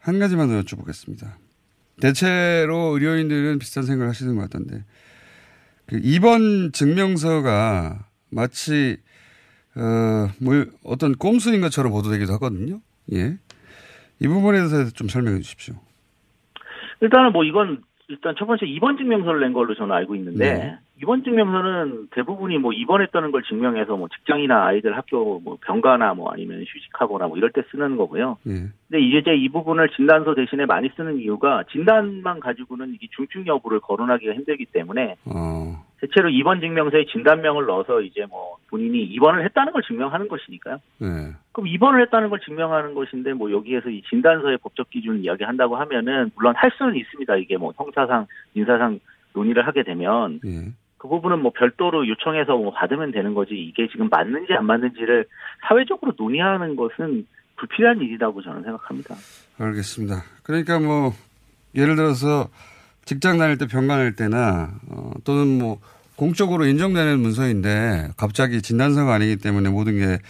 한 0.00 0.18
가지만 0.18 0.48
더 0.48 0.60
여쭤보겠습니다. 0.60 1.32
대체로 2.00 2.94
의료인들은 2.94 3.58
비슷한 3.58 3.84
생각을 3.84 4.08
하시는 4.08 4.34
것 4.34 4.42
같던데 4.42 4.84
그 5.86 6.00
입원 6.02 6.72
증명서가 6.72 8.06
마치 8.30 8.98
어, 9.76 10.28
뭐 10.40 10.64
어떤 10.84 11.14
꼼수인 11.14 11.60
것처럼 11.60 11.92
보도되기도 11.92 12.32
하거든요. 12.34 12.80
예. 13.12 13.36
이 14.20 14.28
부분에 14.28 14.58
대해서 14.58 14.90
좀 14.90 15.08
설명해 15.08 15.40
주십시오. 15.40 15.74
일단은 17.00 17.32
뭐 17.32 17.44
이건 17.44 17.82
일단 18.08 18.34
첫 18.38 18.46
번째 18.46 18.66
입원 18.66 18.96
증명서를 18.96 19.40
낸 19.40 19.52
걸로 19.52 19.74
저는 19.74 19.94
알고 19.94 20.14
있는데 20.16 20.54
네. 20.54 20.78
입원 21.00 21.24
증명서는 21.24 22.08
대부분이 22.12 22.58
뭐 22.58 22.72
입원했다는 22.72 23.32
걸 23.32 23.42
증명해서 23.42 23.96
뭐 23.96 24.08
직장이나 24.08 24.66
아이들 24.66 24.96
학교 24.96 25.40
뭐 25.40 25.58
병가나 25.60 26.14
뭐 26.14 26.30
아니면 26.30 26.60
휴직하거나 26.60 27.26
뭐 27.26 27.36
이럴 27.36 27.50
때 27.50 27.62
쓰는 27.70 27.96
거고요. 27.96 28.38
네. 28.44 28.68
근데 28.88 29.00
이제 29.04 29.34
이 29.34 29.48
부분을 29.48 29.88
진단서 29.90 30.34
대신에 30.34 30.66
많이 30.66 30.88
쓰는 30.96 31.18
이유가 31.18 31.64
진단만 31.72 32.38
가지고는 32.38 32.94
이게 32.94 33.08
중증 33.10 33.46
여부를 33.46 33.80
거론하기가 33.80 34.34
힘들기 34.34 34.66
때문에 34.66 35.16
어. 35.26 35.84
대체로 36.00 36.28
입원 36.28 36.60
증명서에 36.60 37.06
진단명을 37.06 37.66
넣어서 37.66 38.00
이제 38.00 38.24
뭐 38.26 38.56
본인이 38.68 39.02
입원을 39.02 39.44
했다는 39.46 39.72
걸 39.72 39.82
증명하는 39.82 40.28
것이니까요. 40.28 40.78
네. 40.98 41.08
그럼 41.50 41.66
입원을 41.66 42.02
했다는 42.02 42.30
걸 42.30 42.38
증명하는 42.40 42.94
것인데 42.94 43.32
뭐 43.32 43.50
여기에서 43.50 43.90
이 43.90 44.02
진단서의 44.02 44.58
법적 44.58 44.90
기준 44.90 45.24
이야기한다고 45.24 45.76
하면은 45.76 46.30
물론 46.36 46.54
할 46.56 46.70
수는 46.78 46.94
있습니다. 46.94 47.36
이게 47.36 47.56
뭐 47.56 47.72
형사상 47.76 48.26
민사상 48.52 49.00
논의를 49.32 49.66
하게 49.66 49.82
되면 49.82 50.40
네. 50.44 50.72
그 51.04 51.08
부분은 51.08 51.40
뭐 51.40 51.52
별도로 51.54 52.08
요청해서 52.08 52.56
뭐 52.56 52.72
받으면 52.72 53.12
되는 53.12 53.34
거지 53.34 53.52
이게 53.52 53.86
지금 53.92 54.08
맞는지 54.08 54.54
안 54.54 54.64
맞는지를 54.64 55.26
사회적으로 55.68 56.14
논의하는 56.16 56.76
것은 56.76 57.26
불필요한 57.56 58.00
일이라고 58.00 58.40
저는 58.40 58.62
생각합니다. 58.62 59.14
알겠습니다. 59.58 60.22
그러니까 60.44 60.78
뭐 60.80 61.12
예를 61.74 61.96
들어서 61.96 62.48
직장 63.04 63.36
다닐 63.36 63.58
때 63.58 63.66
병가 63.66 63.98
낼 63.98 64.16
때나 64.16 64.70
어, 64.90 65.10
또는 65.24 65.58
뭐 65.58 65.78
공적으로 66.16 66.64
인정되는 66.64 67.20
문서인데 67.20 68.12
갑자기 68.16 68.62
진단서가 68.62 69.12
아니기 69.12 69.36
때문에 69.36 69.68
모든 69.68 69.98
게 69.98 70.20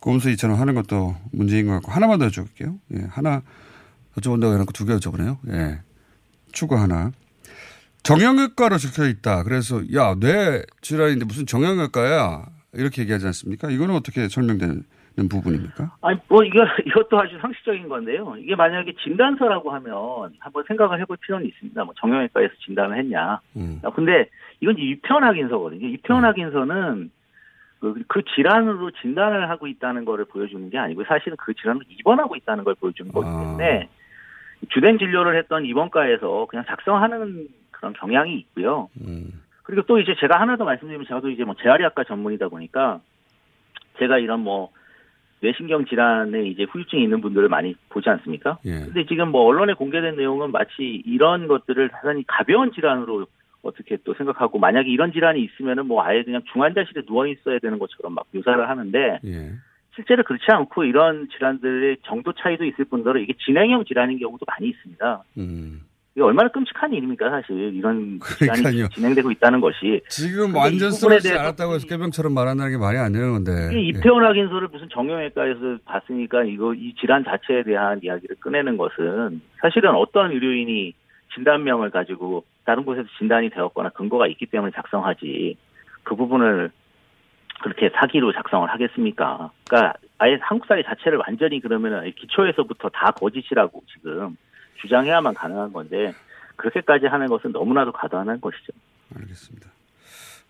꼼수이처럼 0.00 0.60
하는 0.60 0.74
것도 0.74 1.16
문제인 1.32 1.68
것 1.68 1.72
같고 1.72 1.90
하나만 1.90 2.18
더 2.18 2.26
여쭤볼게요. 2.26 2.78
예, 2.92 3.06
하나 3.08 3.40
여쭤본다고 4.16 4.52
해놓고 4.52 4.72
두 4.72 4.84
개 4.84 4.92
여쭤보네요. 4.92 5.38
예. 5.48 5.78
추가 6.52 6.82
하나. 6.82 7.12
정형외과로 8.02 8.78
적혀 8.78 9.08
있다. 9.08 9.44
그래서 9.44 9.80
야, 9.94 10.14
뇌 10.18 10.62
질환인데 10.80 11.24
무슨 11.24 11.46
정형외과야? 11.46 12.44
이렇게 12.74 13.02
얘기하지 13.02 13.26
않습니까? 13.26 13.70
이거는 13.70 13.94
어떻게 13.94 14.28
설명되는 14.28 14.82
부분입니까? 15.30 15.96
아니, 16.00 16.18
뭐, 16.28 16.42
이거, 16.42 16.64
이것도 16.86 17.20
아주 17.20 17.38
상식적인 17.38 17.88
건데요. 17.88 18.34
이게 18.38 18.56
만약에 18.56 18.94
진단서라고 19.04 19.70
하면 19.72 20.32
한번 20.38 20.64
생각을 20.66 21.00
해볼 21.00 21.18
필요는 21.18 21.46
있습니다. 21.46 21.84
뭐, 21.84 21.94
정형외과에서 21.98 22.54
진단을 22.64 22.98
했냐. 22.98 23.40
음. 23.56 23.80
아, 23.84 23.90
근데 23.90 24.28
이건 24.60 24.76
입편 24.78 25.22
확인서거든요. 25.22 25.86
입편 25.86 26.24
확인서는 26.24 27.10
그, 27.80 27.94
그 28.06 28.22
질환으로 28.34 28.92
진단을 29.02 29.50
하고 29.50 29.66
있다는 29.66 30.04
거를 30.04 30.24
보여주는 30.24 30.70
게 30.70 30.78
아니고 30.78 31.04
사실은 31.04 31.36
그 31.36 31.52
질환을 31.52 31.82
입원하고 31.98 32.36
있다는 32.36 32.62
걸 32.62 32.76
보여주는 32.76 33.10
거기 33.12 33.26
아. 33.28 33.40
때문에 33.40 33.88
아. 33.90 34.66
주된 34.70 34.98
진료를 34.98 35.36
했던 35.36 35.66
입원과에서 35.66 36.46
그냥 36.48 36.64
작성하는 36.68 37.48
그런 37.82 37.92
경향이 37.94 38.34
있고요. 38.38 38.88
음. 39.00 39.42
그리고 39.64 39.82
또 39.82 39.98
이제 39.98 40.14
제가 40.20 40.40
하나 40.40 40.56
더 40.56 40.64
말씀드리면 40.64 41.06
제가 41.06 41.20
또 41.20 41.28
이제 41.28 41.42
뭐 41.42 41.56
재활의학과 41.60 42.04
전문이다 42.04 42.48
보니까 42.48 43.00
제가 43.98 44.18
이런 44.18 44.40
뭐 44.40 44.70
뇌신경 45.40 45.86
질환에 45.86 46.46
이제 46.46 46.62
후유증이 46.62 47.02
있는 47.02 47.20
분들을 47.20 47.48
많이 47.48 47.74
보지 47.88 48.08
않습니까? 48.08 48.58
예. 48.64 48.70
근데 48.70 49.04
지금 49.06 49.30
뭐 49.30 49.42
언론에 49.42 49.72
공개된 49.72 50.16
내용은 50.16 50.52
마치 50.52 51.02
이런 51.04 51.48
것들을 51.48 51.88
대단히 51.88 52.24
가벼운 52.28 52.72
질환으로 52.72 53.26
어떻게 53.62 53.96
또 54.04 54.14
생각하고 54.14 54.60
만약에 54.60 54.88
이런 54.88 55.12
질환이 55.12 55.42
있으면은 55.42 55.86
뭐 55.86 56.04
아예 56.04 56.22
그냥 56.22 56.42
중환자실에 56.52 57.02
누워 57.06 57.26
있어야 57.26 57.58
되는 57.58 57.80
것처럼 57.80 58.14
막 58.14 58.26
묘사를 58.32 58.68
하는데 58.68 59.18
예. 59.24 59.52
실제로 59.96 60.22
그렇지 60.22 60.44
않고 60.48 60.84
이런 60.84 61.28
질환들의 61.30 61.98
정도 62.04 62.32
차이도 62.32 62.64
있을 62.64 62.84
뿐더러 62.84 63.18
이게 63.18 63.34
진행형 63.44 63.84
질환인 63.84 64.20
경우도 64.20 64.44
많이 64.46 64.68
있습니다. 64.68 65.24
음. 65.38 65.80
이게 66.14 66.22
얼마나 66.22 66.48
끔찍한 66.50 66.92
일입니까 66.92 67.30
사실? 67.30 67.74
이런 67.74 68.20
질환이 68.38 68.86
진행되고 68.90 69.30
있다는 69.30 69.60
것이. 69.60 70.02
지금 70.08 70.54
완전 70.54 70.90
쓰러지지 70.90 71.32
않았다고 71.32 71.74
해서 71.74 71.86
깨병처럼 71.86 72.34
말한다는 72.34 72.72
게 72.72 72.76
말이 72.78 72.98
안 72.98 73.12
되는 73.12 73.32
건데. 73.32 73.70
이태원 73.80 74.24
확인서를 74.24 74.68
무슨 74.68 74.88
정형외과에서 74.90 75.78
봤으니까 75.86 76.44
이거 76.44 76.74
이 76.74 76.94
질환 77.00 77.24
자체에 77.24 77.62
대한 77.62 78.00
이야기를 78.02 78.36
꺼내는 78.40 78.76
것은 78.76 79.40
사실은 79.60 79.94
어떤 79.94 80.32
의료인이 80.32 80.92
진단명을 81.34 81.90
가지고 81.90 82.44
다른 82.66 82.84
곳에서 82.84 83.08
진단이 83.18 83.48
되었거나 83.48 83.88
근거가 83.90 84.26
있기 84.26 84.46
때문에 84.46 84.70
작성하지 84.74 85.56
그 86.02 86.14
부분을 86.14 86.70
그렇게 87.62 87.90
사기로 87.94 88.34
작성을 88.34 88.68
하겠습니까? 88.68 89.50
그러니까 89.66 89.94
아예 90.18 90.36
한국 90.42 90.66
사회 90.66 90.82
자체를 90.82 91.20
완전히 91.26 91.60
그러면 91.60 92.12
기초에서부터 92.16 92.90
다 92.90 93.12
거짓이라고 93.12 93.82
지금 93.94 94.36
주장해야만 94.80 95.34
가능한 95.34 95.72
건데 95.72 96.14
그렇게까지 96.56 97.06
하는 97.06 97.26
것은 97.28 97.52
너무나도 97.52 97.92
과도한 97.92 98.40
것이죠. 98.40 98.72
알겠습니다. 99.14 99.68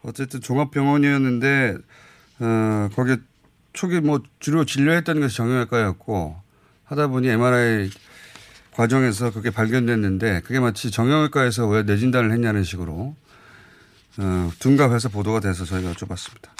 어쨌든 0.05 0.41
종합병원이었는데 0.41 1.77
어, 2.41 2.89
거기에 2.95 3.17
초기 3.73 4.01
뭐 4.01 4.21
주로 4.39 4.65
진료했던 4.65 5.21
것이 5.21 5.37
정형외과였고 5.37 6.37
하다 6.85 7.07
보니 7.09 7.29
MRI 7.29 7.91
과정에서 8.73 9.33
그게 9.33 9.51
발견됐는데 9.51 10.41
그게 10.41 10.61
마치 10.61 10.91
정형외과에서 10.91 11.69
왜 11.69 11.83
뇌진단을 11.83 12.33
했냐는 12.33 12.65
식으로 12.65 13.15
어, 14.19 14.51
둔갑해서 14.59 15.09
보도가 15.09 15.41
돼서 15.41 15.65
저희가 15.65 15.93
여쭤봤습니다. 15.93 16.51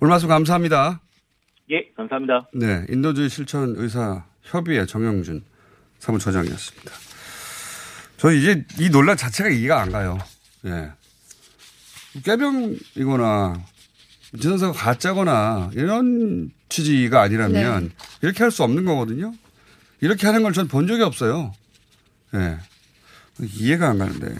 오늘 0.00 0.10
말씀 0.10 0.28
감사합니다. 0.28 1.00
예, 1.70 1.90
감사합니다. 1.96 2.48
네, 2.54 2.86
인도주의 2.88 3.28
실천 3.28 3.74
의사 3.76 4.24
협의회 4.42 4.86
정영준 4.86 5.42
사무처장이었습니다. 6.00 6.92
저 8.18 8.32
이제 8.32 8.64
이 8.78 8.90
논란 8.90 9.16
자체가 9.16 9.48
이해가 9.50 9.80
안 9.80 9.92
가요. 9.92 10.18
예. 10.66 10.90
깨병이거나 12.24 13.62
진단서가 14.40 14.72
가짜거나 14.72 15.70
이런 15.74 16.50
취지가 16.68 17.22
아니라면 17.22 17.84
네. 17.88 17.94
이렇게 18.22 18.42
할 18.42 18.50
수 18.50 18.62
없는 18.64 18.84
거거든요. 18.84 19.32
이렇게 20.00 20.26
하는 20.26 20.42
걸 20.42 20.52
전 20.52 20.68
본 20.68 20.86
적이 20.86 21.02
없어요. 21.02 21.52
예. 22.34 22.58
이해가 23.40 23.88
안 23.90 23.98
가는데. 23.98 24.34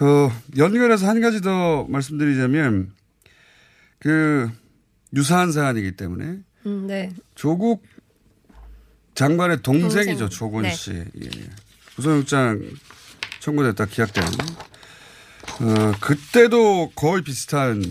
어, 0.00 0.30
연결해서 0.56 1.08
한 1.08 1.20
가지 1.20 1.40
더 1.40 1.84
말씀드리자면, 1.88 2.92
그, 3.98 4.50
유사한 5.14 5.52
사안이기 5.52 5.92
때문에. 5.96 6.38
음, 6.66 6.86
네. 6.86 7.10
조국 7.34 7.82
장관의 9.16 9.62
동생이죠, 9.62 10.28
동생. 10.28 10.28
조건 10.28 10.62
네. 10.62 10.70
씨. 10.74 10.92
예. 10.92 11.30
구속영장 11.96 12.62
청구됐다 13.40 13.86
기각된. 13.86 14.24
어, 14.24 15.92
그때도 16.00 16.92
거의 16.94 17.22
비슷한 17.22 17.82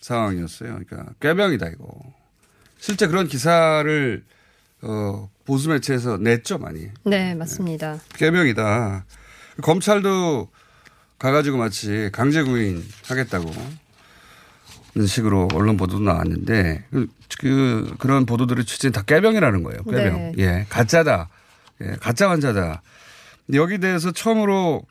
상황이었어요. 0.00 0.78
그러니까 0.86 1.12
꾀병이다 1.20 1.66
이거. 1.68 1.86
실제 2.78 3.06
그런 3.08 3.26
기사를 3.26 4.24
어, 4.82 5.28
보수 5.44 5.68
매체에서 5.68 6.16
냈죠 6.16 6.58
많이. 6.58 6.88
네, 7.04 7.34
맞습니다. 7.34 8.00
꾀병이다. 8.14 9.04
검찰도 9.62 10.48
가가지고 11.18 11.58
마치 11.58 12.08
강제 12.12 12.42
구인 12.42 12.82
하겠다고 13.06 13.50
식으로 15.06 15.48
언론 15.54 15.76
보도도 15.76 16.02
나왔는데 16.02 16.84
그, 16.90 17.06
그 17.38 17.94
그런 17.98 18.26
보도들의 18.26 18.64
취지는 18.64 18.92
다 18.92 19.02
꾀병이라는 19.02 19.62
거예요. 19.62 19.82
꾀병. 19.84 20.32
네. 20.32 20.34
예, 20.38 20.66
가짜다. 20.68 21.28
예, 21.82 21.96
가짜 22.00 22.28
환자다. 22.30 22.82
여기 23.54 23.78
대해서 23.78 24.10
처음으로 24.10 24.82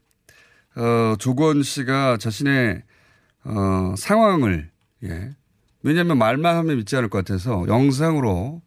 어, 0.76 1.16
조건 1.20 1.64
씨가 1.64 2.18
자신의 2.18 2.82
어, 3.46 3.94
상황을 3.98 4.70
예. 5.04 5.32
왜냐하면 5.84 6.18
말만 6.18 6.56
하면 6.58 6.78
믿지 6.78 6.96
않을 6.98 7.10
것 7.10 7.20
같아서 7.20 7.66
영상으로 7.68 8.62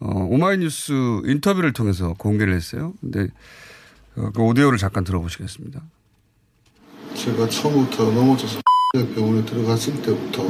어, 0.00 0.08
오마이뉴스 0.08 0.92
인터뷰를 1.26 1.72
통해서 1.72 2.14
공개를 2.14 2.54
했어요. 2.54 2.94
근데 3.00 3.28
어, 4.16 4.30
그 4.34 4.42
오디오를 4.42 4.78
잠깐 4.78 5.04
들어보시겠습니다. 5.04 5.82
제가 7.14 7.48
처음부터 7.48 8.10
넘어져서 8.10 8.60
병원에 9.00 9.44
들어갔을 9.44 9.92
때부터 10.02 10.42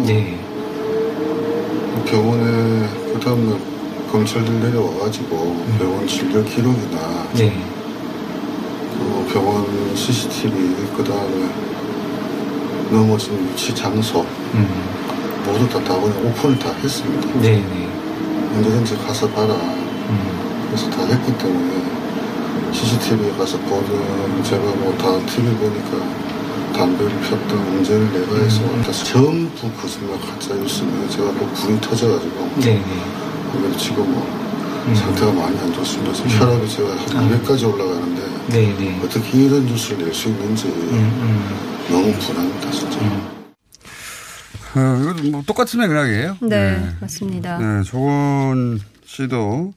병원에 2.07 2.89
그 3.13 3.21
다음날 3.23 3.61
검찰들 4.11 4.61
내려와가지고 4.61 5.37
병원 5.79 6.07
진료 6.09 6.43
기록이나 6.45 7.29
그 8.99 9.31
병원 9.31 9.95
CCTV 9.95 10.75
그 10.97 11.05
다음에 11.05 11.51
넘어진 12.91 13.47
위치 13.51 13.75
장소 13.75 14.25
모두 15.45 15.69
다, 15.69 15.85
다 15.85 15.95
오픈을 15.97 16.59
다 16.59 16.73
했습니다. 16.83 17.29
언제든지 18.57 18.97
가서 19.07 19.29
봐라. 19.29 19.55
그래서 20.67 20.89
다 20.89 21.05
했기 21.05 21.37
때문에 21.37 21.83
CCTV에 22.73 23.33
가서 23.33 23.59
보든 23.59 24.43
제가 24.45 24.63
뭐 24.63 24.97
다 24.97 25.19
TV 25.27 25.51
보니까 25.57 26.30
담배를 26.81 27.13
폈던 27.21 27.75
문제를 27.75 28.11
내가 28.11 28.37
해서 28.43 28.63
다. 28.83 28.91
전부 29.05 29.71
거짓말 29.73 30.19
가짜 30.19 30.55
뉴스면 30.55 31.11
제가 31.11 31.27
또 31.39 31.47
불이 31.49 31.79
터져가지고 31.79 32.51
그래서 33.53 33.77
지금 33.79 34.11
뭐 34.11 34.95
상태가 34.95 35.31
많이 35.33 35.59
안 35.59 35.71
좋습니다. 35.75 36.11
지금 36.15 36.31
혈압이 36.31 36.67
제가 36.71 36.89
한 37.19 37.29
200까지 37.43 37.71
올라가는데 37.75 39.01
어떻게 39.05 39.43
이런 39.45 39.67
뉴스를 39.67 40.07
낼 40.07 40.15
수 40.15 40.29
있는지 40.31 40.69
너무 41.91 42.13
불안합니다 42.15 42.71
진짜. 42.71 42.99
어, 44.77 45.01
이것도 45.03 45.31
뭐 45.31 45.43
똑같은 45.47 45.81
맥락이에요. 45.81 46.39
네, 46.41 46.81
맞습니다. 47.01 47.59
네, 47.59 47.83
조건 47.83 48.81
씨도 49.05 49.75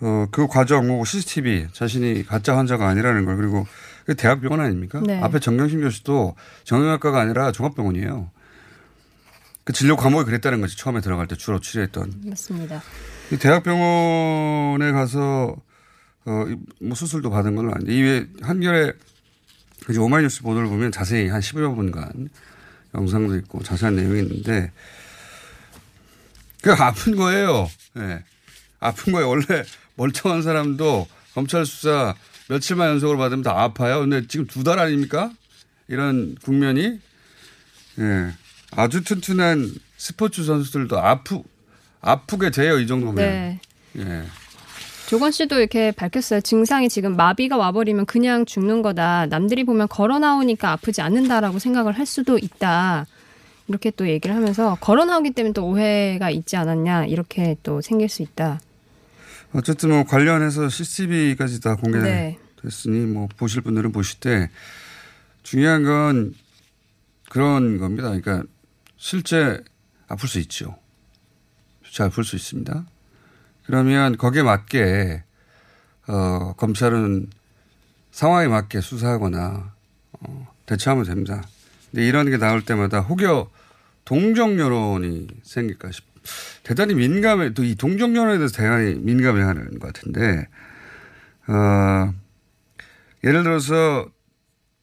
어, 0.00 0.26
그 0.30 0.46
과정, 0.48 0.86
뭐 0.88 1.02
CCTV 1.06 1.68
자신이 1.72 2.26
가짜 2.26 2.56
환자가 2.58 2.88
아니라는 2.88 3.24
걸 3.24 3.36
그리고 3.38 3.64
그 3.64 3.70
대학병원 4.12 4.60
아닙니까? 4.60 5.00
네. 5.02 5.18
앞에 5.22 5.38
정경심 5.38 5.80
교수도 5.80 6.36
정형외과가 6.64 7.20
아니라 7.20 7.52
종합병원이에요. 7.52 8.30
그 9.64 9.72
진료 9.72 9.96
과목이 9.96 10.26
그랬다는 10.26 10.60
거지 10.60 10.76
처음에 10.76 11.00
들어갈 11.00 11.26
때 11.26 11.36
주로 11.36 11.58
치료했던. 11.58 12.24
맞습니다. 12.26 12.82
이 13.32 13.38
대학병원에 13.38 14.92
가서 14.92 15.56
어, 16.26 16.44
이뭐 16.80 16.94
수술도 16.94 17.30
받은 17.30 17.56
건 17.56 17.72
아닌데 17.72 17.94
이외에 17.94 18.26
한겨레 18.42 18.92
이제 19.88 19.98
오마이뉴스 19.98 20.42
보도를 20.42 20.68
보면 20.68 20.92
자세히 20.92 21.28
한 21.28 21.40
10여 21.40 21.74
분간 21.74 22.28
영상도 22.94 23.36
있고 23.36 23.62
자세한 23.62 23.96
내용이 23.96 24.20
있는데 24.20 24.70
그 26.62 26.72
아픈 26.72 27.16
거예요. 27.16 27.68
예. 27.98 28.22
아픈 28.80 29.12
거예요. 29.12 29.28
원래 29.28 29.44
멀쩡한 29.96 30.42
사람도 30.42 31.06
검찰 31.34 31.66
수사 31.66 32.14
며칠만 32.48 32.88
연속으로 32.90 33.18
받으면 33.18 33.42
다 33.42 33.62
아파요. 33.62 34.00
근데 34.00 34.26
지금 34.26 34.46
두 34.46 34.62
달 34.64 34.78
아닙니까? 34.78 35.30
이런 35.88 36.36
국면이 36.42 36.98
예. 37.98 38.30
아주 38.72 39.02
튼튼한 39.04 39.70
스포츠 39.96 40.44
선수들도 40.44 40.98
아프 40.98 41.42
아프게 42.00 42.50
돼요. 42.50 42.78
이 42.78 42.86
정도면. 42.86 43.14
네. 43.16 43.60
예. 43.98 44.22
조건 45.06 45.30
씨도 45.30 45.58
이렇게 45.58 45.92
밝혔어요. 45.92 46.40
증상이 46.40 46.88
지금 46.88 47.14
마비가 47.16 47.56
와버리면 47.56 48.06
그냥 48.06 48.46
죽는 48.46 48.82
거다. 48.82 49.26
남들이 49.26 49.64
보면 49.64 49.86
걸어 49.88 50.18
나오니까 50.18 50.72
아프지 50.72 51.02
않는다라고 51.02 51.58
생각을 51.58 51.92
할 51.98 52.06
수도 52.06 52.38
있다. 52.38 53.06
이렇게 53.68 53.90
또 53.90 54.08
얘기를 54.08 54.34
하면서 54.34 54.76
걸어 54.80 55.04
나오기 55.04 55.30
때문에 55.32 55.52
또 55.52 55.66
오해가 55.66 56.30
있지 56.30 56.56
않았냐. 56.56 57.06
이렇게 57.06 57.56
또 57.62 57.80
생길 57.80 58.08
수 58.08 58.22
있다. 58.22 58.60
어쨌든 59.54 59.90
뭐 59.90 60.04
관련해서 60.04 60.68
CCTV까지 60.68 61.60
다 61.60 61.76
네. 61.76 62.38
공개됐으니 62.56 63.06
뭐 63.06 63.28
보실 63.36 63.62
분들은 63.62 63.92
보실 63.92 64.18
때 64.18 64.50
중요한 65.44 65.84
건 65.84 66.34
그런 67.30 67.78
겁니다. 67.78 68.08
그러니까 68.08 68.42
실제 68.96 69.62
아플 70.08 70.28
수 70.28 70.40
있죠. 70.40 70.76
실제 71.84 72.02
아플 72.02 72.24
수 72.24 72.34
있습니다. 72.34 72.84
그러면 73.66 74.16
거기에 74.16 74.42
맞게 74.42 75.22
어, 76.08 76.54
검찰은 76.56 77.30
상황에 78.10 78.48
맞게 78.48 78.80
수사하거나 78.80 79.72
어, 80.20 80.48
대처하면 80.66 81.04
됩니다. 81.04 81.46
근데 81.92 82.06
이런 82.06 82.28
게 82.28 82.38
나올 82.38 82.64
때마다 82.64 83.00
혹여 83.00 83.50
동정 84.04 84.58
여론이 84.58 85.28
생길까 85.44 85.92
싶. 85.92 86.13
대단히 86.62 86.94
민감해, 86.94 87.52
또 87.54 87.62
이 87.64 87.74
동정 87.74 88.16
여론에 88.16 88.38
대해서 88.38 88.56
대단히 88.56 88.94
민감해하는 88.94 89.78
것 89.78 89.92
같은데, 89.92 90.48
어, 91.48 92.12
예를 93.24 93.42
들어서 93.42 94.08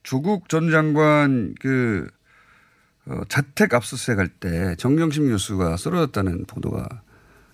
조국 0.04 0.50
전 0.50 0.72
장관 0.72 1.56
그 1.60 2.08
어, 3.06 3.22
자택 3.30 3.74
압수수색 3.74 4.20
할 4.20 4.28
때 4.40 4.76
정경심 4.78 5.30
교수가 5.30 5.78
쓰러졌다는 5.78 6.46
보도가 6.46 6.88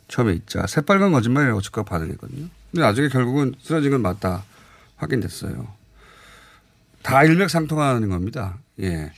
처음에 0.08 0.34
있자 0.34 0.68
새빨간 0.68 1.12
거짓말이라고 1.12 1.62
즉각 1.62 1.86
반응했거든요. 1.86 2.48
근데 2.72 2.82
나중에 2.82 3.08
결국은 3.10 3.54
쓰러진 3.60 3.92
건 3.92 4.02
맞다 4.02 4.44
확인됐어요. 4.98 5.68
다 7.02 7.24
일맥상통하는 7.24 8.10
겁니다. 8.10 8.58
예. 8.82 9.12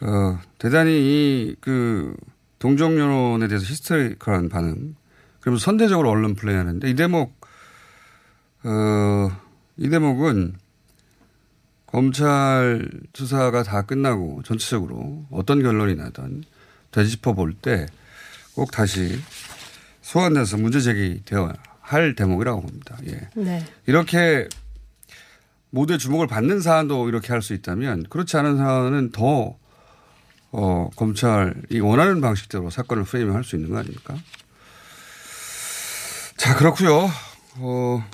어, 0.00 0.38
대단히 0.58 0.90
이 1.00 1.56
그 1.60 2.14
동정 2.60 2.96
여론에 2.98 3.48
대해서 3.48 3.64
히스테리컬한 3.66 4.48
반응. 4.48 4.94
그러면서 5.40 5.64
선대적으로 5.64 6.10
언론 6.10 6.34
플레이하는데 6.36 6.88
이 6.88 6.94
대목 6.94 7.34
어, 8.62 9.30
이 9.76 9.88
대목은 9.88 10.54
검찰 11.86 12.88
수사가 13.14 13.62
다 13.64 13.82
끝나고 13.82 14.42
전체적으로 14.44 15.24
어떤 15.30 15.62
결론이 15.62 15.96
나든 15.96 16.44
되짚어 16.92 17.32
볼 17.34 17.54
때 17.60 17.86
꼭 18.54 18.70
다시 18.72 19.18
소환돼서 20.02 20.56
문제 20.58 20.80
제기되어야 20.80 21.52
할 21.80 22.14
대목이라고 22.14 22.60
봅니다. 22.62 22.98
예. 23.06 23.28
네. 23.36 23.64
이렇게 23.86 24.48
모두의 25.70 25.98
주목을 25.98 26.26
받는 26.26 26.60
사안도 26.60 27.08
이렇게 27.08 27.32
할 27.32 27.42
수 27.42 27.54
있다면 27.54 28.06
그렇지 28.10 28.36
않은 28.36 28.56
사안은 28.56 29.10
더 29.12 29.56
어, 30.52 30.90
검찰이 30.96 31.80
원하는 31.80 32.20
방식대로 32.20 32.70
사건을 32.70 33.04
프레이밍 33.04 33.34
할수 33.34 33.56
있는 33.56 33.70
거 33.70 33.78
아닙니까? 33.78 34.16
자, 36.36 36.56
그렇고요 36.56 37.08
어, 37.58 38.04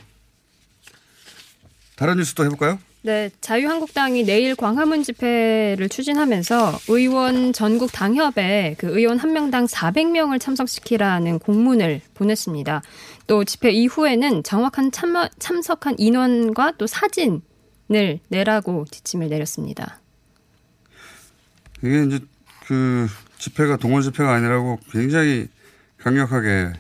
다른 1.97 2.17
뉴스도 2.17 2.45
해볼까요? 2.45 2.79
네, 3.07 3.31
자유한국당이 3.41 4.25
내일 4.25 4.57
광화문 4.57 5.05
집회를 5.05 5.89
추진하면서 5.89 6.77
의원 6.89 7.53
전국 7.53 7.93
당협에 7.93 8.75
그 8.79 8.99
의원 8.99 9.19
한 9.19 9.33
명당 9.33 9.67
400명을 9.67 10.41
참석시키라는 10.41 11.39
공문을 11.39 12.01
보냈습니다. 12.15 12.83
또 13.29 13.45
집회 13.45 13.71
이후에는 13.71 14.43
정확한 14.43 14.91
참, 14.91 15.15
참석한 15.39 15.95
인원과 15.99 16.73
또 16.79 16.89
사진을 16.89 18.19
내라고 18.27 18.85
지침을 18.91 19.29
내렸습니다. 19.29 20.01
이게 21.83 22.05
이제 22.05 22.21
그 22.67 23.07
집회가 23.39 23.77
동원 23.77 24.03
집회가 24.03 24.35
아니라고 24.35 24.79
굉장히 24.91 25.49
강력하게 25.99 26.73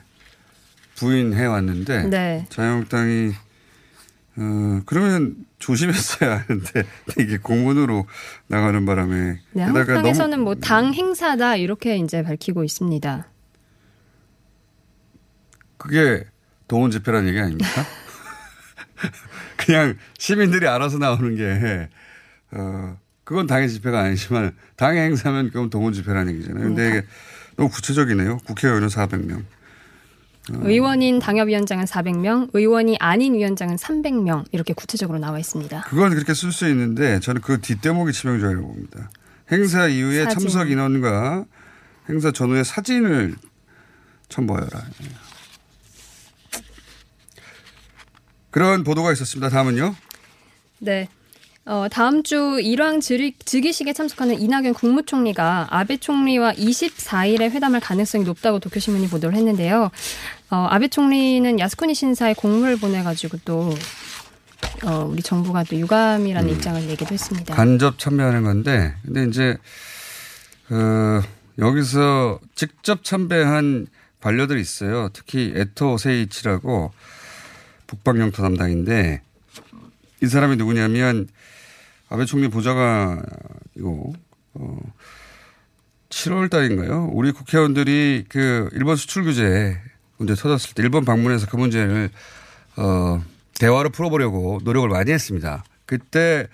부인해 0.97 1.45
왔는데 1.47 2.05
네. 2.09 2.47
자유한국당이 2.49 3.33
어, 4.39 4.81
그러면 4.87 5.37
조심했어야 5.59 6.39
하는데 6.41 6.85
이게 7.19 7.39
공문으로 7.39 8.07
나가는 8.49 8.85
바람에 8.85 9.41
네, 9.53 9.63
한국당에서는 9.63 10.41
뭐 10.41 10.55
당 10.55 10.93
행사다 10.93 11.57
이렇게 11.57 11.97
이제 11.97 12.23
밝히고 12.23 12.65
있습니다. 12.65 13.27
그게 15.79 16.25
동원 16.69 16.91
집회라는 16.91 17.29
얘기 17.29 17.39
아닙니까? 17.39 17.69
그냥 19.57 19.97
시민들이 20.19 20.67
알아서 20.67 20.99
나오는 20.99 21.37
게 21.37 21.89
어, 22.53 22.99
그건 23.27 23.49
당의 23.49 23.69
집회가 23.69 24.03
아니지만 24.03 24.55
당의 24.77 25.03
행사면 25.03 25.49
그건 25.49 25.69
동원 25.69 25.93
집회라는 25.93 26.33
얘기잖아요. 26.35 26.63
근데 26.63 26.89
이게 26.89 27.07
너무 27.57 27.69
구체적이네요. 27.69 28.39
국회의원은 28.47 28.87
400명. 28.87 29.41
어. 29.41 30.61
의원인 30.63 31.19
당협위원장은 31.19 31.87
400명, 31.87 32.51
의원이 32.53 32.99
아닌 33.01 33.35
위원장은 33.35 33.77
300명 33.77 34.45
이렇게 34.53 34.73
구체적으로 34.75 35.19
나와 35.19 35.41
있습니다. 35.41 35.83
그건 35.89 36.15
그렇게 36.15 36.35
쓸 36.35 36.53
수 36.53 36.69
있는데 36.69 37.19
저는 37.19 37.41
그 37.41 37.61
뒷대목이 37.61 38.13
치명적이라고 38.13 38.65
봅니다. 38.65 39.11
행사 39.51 39.89
이후에 39.89 40.23
사진. 40.23 40.39
참석 40.39 40.71
인원과 40.71 41.47
행사 42.09 42.31
전후의 42.31 42.65
사진을 42.65 43.35
첨부하여라. 44.29 44.85
그런 48.53 48.85
보도가 48.85 49.11
있었습니다. 49.13 49.49
다음은요. 49.49 49.97
네. 50.79 51.09
어, 51.69 51.89
다음 51.91 52.23
주 52.23 52.61
일왕 52.63 53.01
즉위식에 53.01 53.93
참석하는 53.93 54.41
이낙연 54.41 54.73
국무총리가 54.75 55.67
아베 55.71 55.97
총리와 55.97 56.53
24일에 56.53 57.51
회담할 57.51 57.81
가능성이 57.81 58.23
높다고 58.23 58.61
도쿄신문이 58.61 59.09
보도를 59.09 59.37
했는데요. 59.37 59.91
어, 60.51 60.67
아베 60.71 60.87
총리는 60.87 61.59
야스쿠니 61.59 61.95
신사에 61.95 62.35
공문을 62.35 62.77
보내가지고 62.77 63.39
또 63.45 63.75
어, 64.85 65.09
우리 65.11 65.23
정부가 65.23 65.65
또 65.65 65.75
유감이라는 65.75 66.49
음. 66.49 66.55
입장을 66.55 66.87
내기도 66.87 67.13
했습니다. 67.13 67.53
간접 67.57 67.99
참배하는 67.99 68.45
건데, 68.45 68.95
근데 69.05 69.25
이제 69.25 69.57
어, 70.71 71.21
여기서 71.59 72.39
직접 72.55 73.03
참배한 73.03 73.89
관료들이 74.21 74.61
있어요. 74.61 75.09
특히 75.13 75.53
에토 75.57 75.99
세이치라고 75.99 76.93
북방 77.89 78.21
영토 78.21 78.43
담당인데 78.43 79.23
이 80.23 80.27
사람이 80.27 80.57
누구냐면 80.57 81.29
아베 82.09 82.25
총리 82.25 82.49
보좌관이고 82.49 84.13
어 84.55 84.79
7월 86.09 86.51
달인가요? 86.51 87.11
우리 87.13 87.33
국회의원들이 87.33 88.27
그 88.29 88.69
일본 88.73 88.97
수출 88.97 89.25
규제 89.25 89.79
문제 90.17 90.35
터졌을 90.35 90.75
때 90.75 90.83
일본 90.83 91.05
방문해서 91.05 91.47
그 91.49 91.57
문제를 91.57 92.11
어 92.77 93.23
대화로 93.59 93.91
풀어보려고 93.91 94.61
노력을 94.63 94.89
많이 94.89 95.11
했습니다. 95.11 95.65
그때 95.85 96.47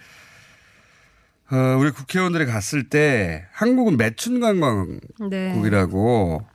어, 1.50 1.76
우리 1.78 1.90
국회의원들이 1.90 2.46
갔을 2.46 2.88
때 2.88 3.44
한국은 3.52 3.98
매춘 3.98 4.40
관광국이라고 4.40 6.42
네. 6.42 6.48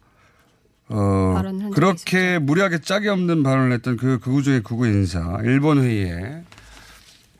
어, 0.89 1.41
그렇게 1.73 2.33
있었죠. 2.33 2.45
무리하게 2.45 2.79
짝이 2.79 3.09
없는 3.09 3.43
발언을 3.43 3.73
했던 3.73 3.97
그 3.97 4.19
극우 4.19 4.41
중의 4.41 4.63
극우 4.63 4.87
인사, 4.87 5.37
일본 5.43 5.83
회의의 5.83 6.43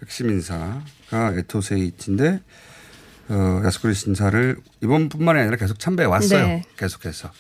핵심 0.04 0.30
인사 0.30 0.82
가 1.10 1.34
에토세이치인데, 1.34 2.42
어, 3.30 3.62
야스쿠리 3.66 3.94
신사를 3.94 4.58
이번뿐만이 4.84 5.40
아니라 5.40 5.58
계속 5.58 5.80
참배해 5.80 6.08
왔어요. 6.08 6.48
네. 6.48 6.64
계속해서. 6.78 7.32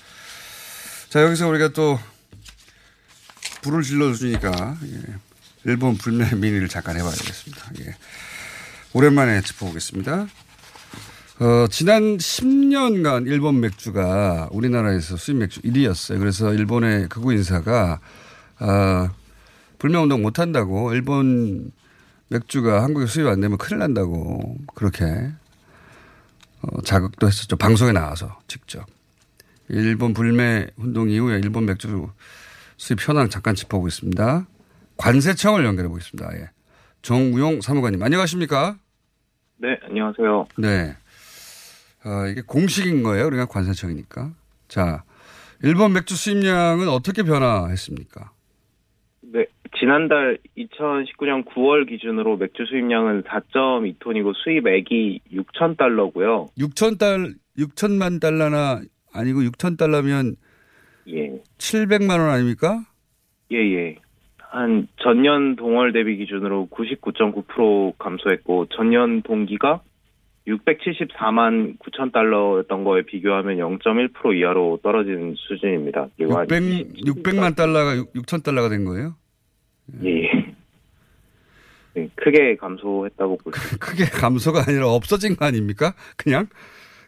자, 1.09 1.23
여기서 1.23 1.47
우리가 1.47 1.69
또 1.69 1.99
불을 3.61 3.83
질러주니까, 3.83 4.77
예. 4.83 5.15
일본 5.65 5.97
불매 5.97 6.33
민의를 6.35 6.69
잠깐 6.69 6.95
해봐야 6.95 7.11
겠습니다 7.11 7.71
예. 7.81 7.95
오랜만에 8.93 9.41
짚어보겠습니다. 9.41 10.27
어, 11.39 11.67
지난 11.69 12.17
10년간 12.17 13.27
일본 13.27 13.59
맥주가 13.59 14.47
우리나라에서 14.51 15.17
수입 15.17 15.37
맥주 15.37 15.61
1위였어요. 15.61 16.17
그래서 16.19 16.53
일본의 16.53 17.09
극우 17.09 17.33
인사가, 17.33 17.99
어, 18.59 19.09
불매운동 19.77 20.23
못한다고 20.23 20.93
일본 20.93 21.71
맥주가 22.29 22.83
한국에 22.83 23.05
수입 23.05 23.27
안 23.27 23.39
되면 23.39 23.57
큰일 23.57 23.79
난다고 23.79 24.57
그렇게 24.75 25.05
어, 26.61 26.81
자극도 26.81 27.27
했었죠. 27.27 27.55
방송에 27.55 27.91
나와서 27.91 28.39
직접. 28.47 28.85
일본 29.69 30.13
불매 30.13 30.67
운동 30.77 31.09
이후에 31.09 31.39
일본 31.39 31.65
맥주 31.65 32.09
수입 32.77 33.07
현황 33.07 33.29
잠깐 33.29 33.55
짚어보겠습니다. 33.55 34.47
관세청을 34.97 35.65
연결해 35.65 35.89
보겠습니다. 35.89 36.33
예. 36.37 36.49
정우용 37.01 37.61
사무관님 37.61 38.01
안녕하십니까? 38.01 38.77
네, 39.57 39.79
안녕하세요. 39.87 40.47
네. 40.57 40.95
어, 42.05 42.27
이게 42.27 42.41
공식인 42.41 43.03
거예요. 43.03 43.25
우리가 43.27 43.45
관세청이니까. 43.45 44.31
자, 44.67 45.03
일본 45.63 45.93
맥주 45.93 46.15
수입량은 46.15 46.87
어떻게 46.89 47.23
변화했습니까? 47.23 48.31
네, 49.77 49.79
지난달 49.79 50.37
2019년 50.57 51.45
9월 51.45 51.87
기준으로 51.87 52.37
맥주 52.37 52.65
수입량은 52.65 53.23
4.2톤이고 53.23 54.33
수입액이 54.35 55.21
6천 55.33 55.77
달러고요. 55.77 56.47
6천 56.57 56.97
달 56.97 57.35
6천만 57.57 58.19
달러나 58.19 58.81
아니고 59.13 59.41
6천 59.41 59.77
달러면 59.77 60.35
예. 61.09 61.41
700만 61.57 62.19
원 62.19 62.29
아닙니까? 62.29 62.83
예, 63.51 63.57
예. 63.57 63.95
한 64.37 64.87
전년 65.01 65.55
동월 65.55 65.93
대비 65.93 66.17
기준으로 66.17 66.69
99.9% 66.71 67.97
감소했고 67.97 68.67
전년 68.67 69.21
동기가 69.21 69.81
674만 70.47 71.77
9천 71.79 72.13
달러였던 72.13 72.83
거에 72.83 73.03
비교하면 73.03 73.57
0.1% 73.57 74.37
이하로 74.37 74.79
떨어진 74.81 75.35
수준입니다. 75.37 76.07
600, 76.19 76.47
600만 77.05 77.55
달러가 77.55 77.95
6천 77.95 78.43
달러가 78.43 78.69
된 78.69 78.85
거예요? 78.85 79.15
예. 80.03 80.55
네, 81.93 82.09
크게 82.15 82.55
감소했다고 82.57 83.37
볼 83.37 83.53
수. 83.53 83.79
크게 83.79 84.05
감소가 84.05 84.65
아니라 84.67 84.87
없어진 84.89 85.35
거 85.35 85.45
아닙니까? 85.45 85.93
그냥 86.15 86.47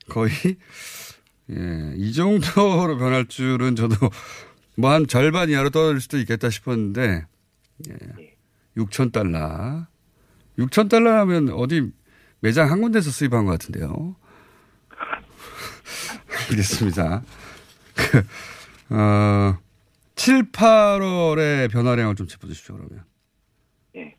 거의 0.10 0.32
예, 1.52 1.94
이 1.96 2.14
정도로 2.14 2.98
변할 2.98 3.26
줄은 3.26 3.76
저도 3.76 3.96
뭐 4.76 4.92
한 4.92 5.06
절반 5.08 5.50
이하로 5.50 5.70
떨어질 5.72 6.00
수도 6.02 6.18
있겠다 6.18 6.50
싶었는데 6.50 7.26
예. 7.90 7.96
6천 8.78 9.12
달러. 9.12 9.86
6천 10.58 10.90
달러라면 10.90 11.50
어디 11.50 11.92
매장 12.40 12.72
한 12.72 12.82
군데서 12.82 13.12
수입한 13.12 13.46
것 13.46 13.52
같은데요. 13.52 14.16
알겠습니다. 16.50 17.24
그, 17.96 18.24
어, 18.96 19.58
7, 20.20 20.52
8월의 20.52 21.72
변화량을 21.72 22.16
좀 22.16 22.28
짚어주십시오, 22.28 22.76
그러면. 22.76 23.06
예. 23.96 24.16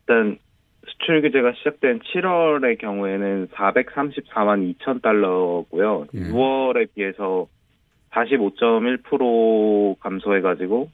일단, 0.00 0.38
수출 0.86 1.20
규제가 1.20 1.52
시작된 1.52 2.00
7월의 2.00 2.78
경우에는 2.78 3.48
434만 3.48 4.74
2천 4.78 5.02
달러고요. 5.02 6.06
예. 6.14 6.18
6월에 6.18 6.88
비해서 6.94 7.46
45.1% 8.10 9.98
감소해가지고 10.00 10.90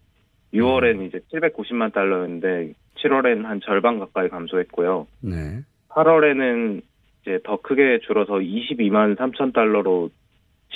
6월엔 0.53 0.97
음. 0.97 1.03
이제 1.05 1.20
790만 1.33 1.92
달러였는데 1.92 2.73
7월엔 2.97 3.44
한 3.44 3.61
절반 3.61 4.01
가까이 4.01 4.29
감소했고요. 4.29 5.07
네. 5.20 5.61
8월에는 5.90 6.83
이제 7.23 7.38
더 7.44 7.61
크게 7.61 8.01
줄어서 8.05 8.35
22만 8.35 9.16
3천 9.16 9.55
달러로 9.55 10.11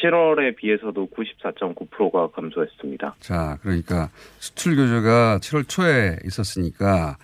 7월에 0.02 0.56
비해서도 0.56 1.08
94.9%가 1.08 2.30
감소했습니다. 2.30 3.16
자, 3.20 3.58
그러니까 3.62 4.10
수출 4.38 4.76
규제가 4.76 5.38
7월 5.40 5.68
초에 5.68 6.18
있었으니까 6.24 7.16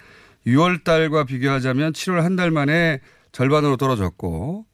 6월 0.47 0.85
달과 0.85 1.25
비교하자면 1.25 1.93
7월 1.93 2.21
한 2.23 2.37
달 2.37 2.51
만에 2.51 3.01
절반으로 3.33 3.77
떨어졌고 3.77 4.67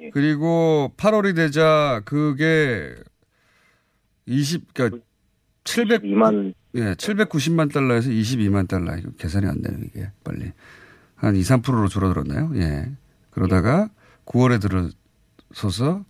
예. 0.00 0.10
그리고 0.10 0.92
8월이 0.96 1.34
되자 1.34 2.02
그게 2.04 2.94
20 4.26 4.74
그러니까 4.74 4.98
700만 5.64 6.54
예, 6.74 6.94
790만 6.94 7.72
달러에서 7.72 8.10
22만 8.10 8.68
달러 8.68 8.96
이거 8.96 9.10
계산이 9.18 9.46
안 9.46 9.62
되는 9.62 9.84
이게 9.84 10.10
빨리. 10.24 10.52
한 11.16 11.34
2, 11.34 11.40
3%로 11.40 11.88
줄어들었나요? 11.88 12.52
예. 12.56 12.88
그러다가 13.30 13.88
9월에 14.26 14.60
들어서서 14.60 16.04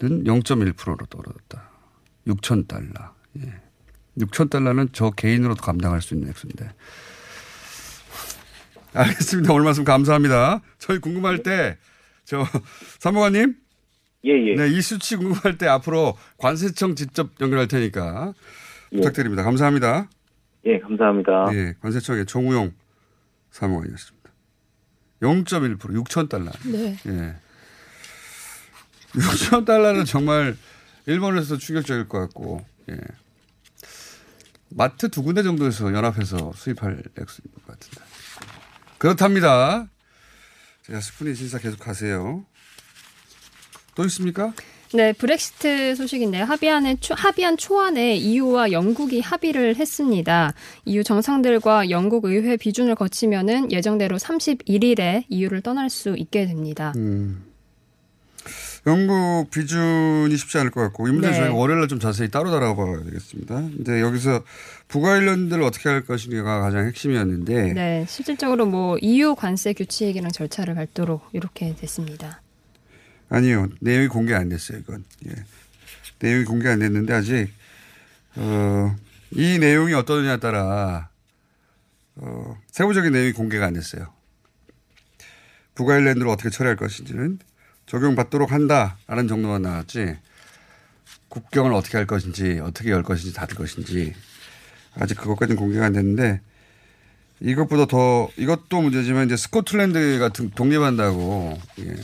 는 0.00 0.22
0.1%로 0.24 1.06
떨어졌다. 1.06 1.70
6천 2.28 2.68
달러. 2.68 3.14
예. 3.38 3.52
6천 4.18 4.48
달러는 4.48 4.90
저 4.92 5.10
개인으로도 5.10 5.60
감당할 5.60 6.02
수 6.02 6.14
있는 6.14 6.28
액수인데. 6.28 6.70
알겠습니다. 8.94 9.52
오늘 9.52 9.64
말씀 9.64 9.84
감사합니다. 9.84 10.62
저희 10.78 10.98
궁금할 10.98 11.42
때, 11.42 11.78
저, 12.24 12.44
사무관님? 13.00 13.56
예, 14.24 14.30
예. 14.30 14.54
네, 14.54 14.68
이 14.68 14.80
수치 14.80 15.16
궁금할 15.16 15.58
때 15.58 15.66
앞으로 15.66 16.16
관세청 16.36 16.94
직접 16.94 17.30
연결할 17.40 17.66
테니까 17.66 18.34
예. 18.92 18.96
부탁드립니다. 18.96 19.42
감사합니다. 19.42 20.08
예, 20.66 20.78
감사합니다. 20.78 21.46
예, 21.54 21.74
관세청의 21.80 22.26
정우용 22.26 22.72
사무관이었습니다. 23.50 24.30
0.1% 25.22 25.78
6천 25.78 26.28
달러. 26.28 26.50
네. 26.66 26.96
예. 27.06 27.47
6천 29.12 29.64
달러는 29.64 30.04
정말 30.04 30.56
일본에서 31.06 31.56
충격적일 31.56 32.08
것 32.08 32.18
같고, 32.20 32.64
예. 32.90 32.96
마트 34.70 35.08
두 35.08 35.22
군데 35.22 35.42
정도에서 35.42 35.92
연합해서 35.92 36.52
수입할 36.54 37.02
액수인 37.18 37.46
것 37.54 37.66
같은데. 37.66 38.00
그렇답니다. 38.98 39.88
제가 40.86 41.00
스푼이 41.00 41.34
진짜 41.34 41.58
계속 41.58 41.86
하세요. 41.86 42.44
또 43.94 44.04
있습니까? 44.04 44.52
네, 44.94 45.12
브렉시트 45.12 45.96
소식인데요. 45.96 46.44
합의안에 46.44 46.96
초, 47.00 47.14
합의안 47.14 47.58
초안에 47.58 48.16
EU와 48.16 48.72
영국이 48.72 49.20
합의를 49.20 49.76
했습니다. 49.76 50.54
EU 50.86 51.04
정상들과 51.04 51.90
영국 51.90 52.24
의회 52.24 52.56
비준을 52.56 52.94
거치면은 52.94 53.70
예정대로 53.70 54.16
31일에 54.16 55.24
EU를 55.28 55.60
떠날 55.60 55.90
수 55.90 56.14
있게 56.16 56.46
됩니다. 56.46 56.94
음. 56.96 57.47
영국 58.86 59.50
비준이 59.50 60.36
쉽지 60.36 60.58
않을 60.58 60.70
것 60.70 60.80
같고 60.82 61.08
이 61.08 61.12
문제 61.12 61.30
네. 61.30 61.36
저희가 61.36 61.54
월요일에 61.54 61.86
좀 61.88 61.98
자세히 62.00 62.30
따로 62.30 62.50
다뤄봐야 62.50 63.04
되겠습니다. 63.04 63.54
근데 63.54 64.00
여기서 64.00 64.44
부가 64.86 65.10
관련들을 65.10 65.62
어떻게 65.62 65.88
할 65.88 66.02
것인가가 66.02 66.60
가장 66.60 66.86
핵심이었는데 66.86 67.72
네, 67.74 68.06
실질적으로 68.08 68.66
뭐 68.66 68.96
EU 69.00 69.34
관세 69.34 69.72
규칙이랑 69.72 70.30
절차를 70.30 70.74
밟도록 70.74 71.28
이렇게 71.32 71.74
됐습니다. 71.74 72.40
아니요. 73.28 73.68
내용이 73.80 74.08
공개 74.08 74.34
안 74.34 74.48
됐어요, 74.48 74.78
이건. 74.78 75.04
예. 75.26 75.32
내용이 76.20 76.44
공개 76.44 76.68
안 76.68 76.78
됐는데 76.78 77.12
아직, 77.12 77.48
어, 78.36 78.96
이 79.30 79.58
내용이 79.58 79.92
어떠느냐에 79.94 80.38
따라, 80.38 81.10
어, 82.16 82.58
세부적인 82.72 83.12
내용이 83.12 83.32
공개가 83.32 83.66
안 83.66 83.74
됐어요. 83.74 84.12
북아일랜드를 85.74 86.28
어떻게 86.28 86.50
처리할 86.50 86.76
것인지는 86.76 87.38
적용받도록 87.88 88.52
한다라는 88.52 89.28
정도만 89.28 89.62
나왔지, 89.62 90.16
국경을 91.28 91.72
어떻게 91.72 91.96
할 91.96 92.06
것인지, 92.06 92.60
어떻게 92.62 92.90
열 92.90 93.02
것인지, 93.02 93.34
닫을 93.34 93.56
것인지, 93.56 94.14
아직 94.94 95.16
그것까지는 95.16 95.56
공개가 95.56 95.86
안 95.86 95.92
됐는데, 95.92 96.40
이것보다 97.40 97.86
더, 97.86 98.28
이것도 98.36 98.80
문제지만 98.80 99.26
이제 99.26 99.36
스코틀랜드가 99.36 100.28
독립한다고, 100.28 101.58
예. 101.80 101.96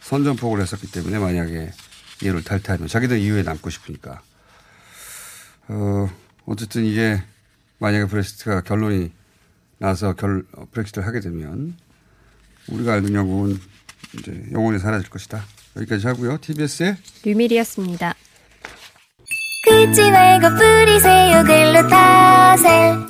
선전포고를 0.00 0.62
했었기 0.62 0.90
때문에 0.92 1.18
만약에 1.18 1.72
이유를 2.22 2.44
탈퇴하면 2.44 2.86
자기들 2.86 3.18
이후에 3.18 3.42
남고 3.42 3.70
싶으니까. 3.70 4.22
어, 5.68 6.08
어쨌든 6.44 6.84
이게 6.84 7.20
만약에 7.78 8.06
브렉시트가 8.06 8.60
결론이 8.62 9.10
나서 9.78 10.14
결, 10.14 10.44
브렉시트를 10.70 11.06
하게 11.06 11.20
되면 11.20 11.76
우리가 12.68 12.94
알던 12.94 13.14
영국은 13.14 13.60
이제 14.18 14.42
영원히 14.52 14.78
사라질 14.78 15.08
것이다. 15.10 15.42
여기까지 15.76 16.06
하고요. 16.06 16.38
TBS의 16.40 16.96
류밀이었습니다. 17.24 18.14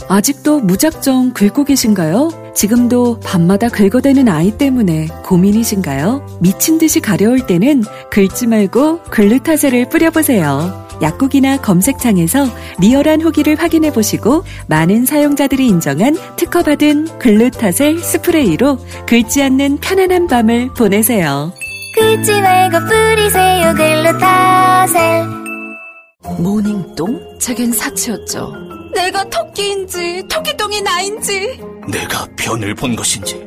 아직도 0.09 0.61
무작정 0.61 1.35
긁고 1.35 1.64
계신가요? 1.64 2.53
지금도 2.55 3.21
밤마다 3.21 3.69
긁어대는 3.69 4.29
아이 4.29 4.57
때문에 4.57 5.09
고민이신가요? 5.25 6.38
미친 6.40 6.79
듯이 6.79 7.01
가려울 7.01 7.47
때는 7.47 7.83
긁지 8.11 8.47
말고 8.47 9.03
글루타셀을 9.05 9.90
뿌려보세요. 9.90 10.86
약국이나 11.03 11.59
검색창에서 11.59 12.47
리얼한 12.81 13.21
후기를 13.21 13.57
확인해 13.57 13.93
보시고 13.93 14.45
많은 14.69 15.05
사용자들이 15.05 15.67
인정한 15.67 16.17
특허받은 16.37 17.19
글루타셀 17.19 17.99
스프레이로 17.99 18.79
긁지 19.07 19.43
않는 19.43 19.79
편안한 19.79 20.27
밤을 20.27 20.73
보내세요. 20.75 21.53
긁지 21.95 22.41
말고 22.41 22.79
뿌리세요 22.87 23.75
글루타셀. 23.75 25.27
모닝똥? 26.39 27.39
제겐 27.39 27.73
사치였죠. 27.73 28.53
내가 28.95 29.25
토끼인지 29.25 30.25
토끼똥이 30.29 30.81
나인지 30.83 31.61
내가 31.89 32.27
변을 32.37 32.75
본 32.75 32.97
것인지 32.97 33.47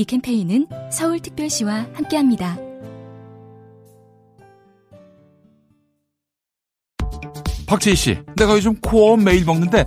이 0.00 0.04
캠페인은 0.04 0.68
서울특별시와 0.92 1.88
함께합니다. 1.92 2.56
박재희 7.66 7.96
씨, 7.96 8.18
내가 8.36 8.52
요즘 8.52 8.80
코어 8.80 9.16
매일 9.16 9.44
먹는데 9.44 9.84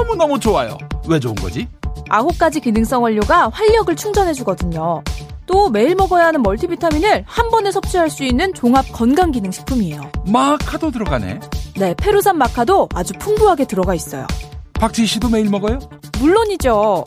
너무너무 0.00 0.40
좋아요. 0.40 0.78
왜 1.06 1.20
좋은 1.20 1.34
거지? 1.34 1.68
아홉 2.08 2.38
가지 2.38 2.58
기능성 2.58 3.02
원료가 3.02 3.50
활력을 3.50 3.96
충전해주거든요. 3.96 5.04
또 5.44 5.68
매일 5.68 5.94
먹어야 5.94 6.28
하는 6.28 6.42
멀티비타민을 6.42 7.24
한 7.26 7.50
번에 7.50 7.70
섭취할 7.70 8.08
수 8.08 8.24
있는 8.24 8.54
종합 8.54 8.90
건강 8.92 9.30
기능 9.30 9.50
식품이에요. 9.50 10.10
마카도 10.32 10.90
들어가네. 10.90 11.40
네, 11.76 11.94
페루산 11.98 12.38
마카도 12.38 12.88
아주 12.94 13.12
풍부하게 13.18 13.66
들어가 13.66 13.94
있어요. 13.94 14.26
박지희 14.72 15.06
씨도 15.06 15.28
매일 15.28 15.50
먹어요? 15.50 15.80
물론이죠. 16.18 17.04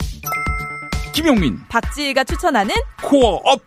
김용민, 1.12 1.58
박지희가 1.68 2.24
추천하는 2.24 2.74
코어업 3.02 3.60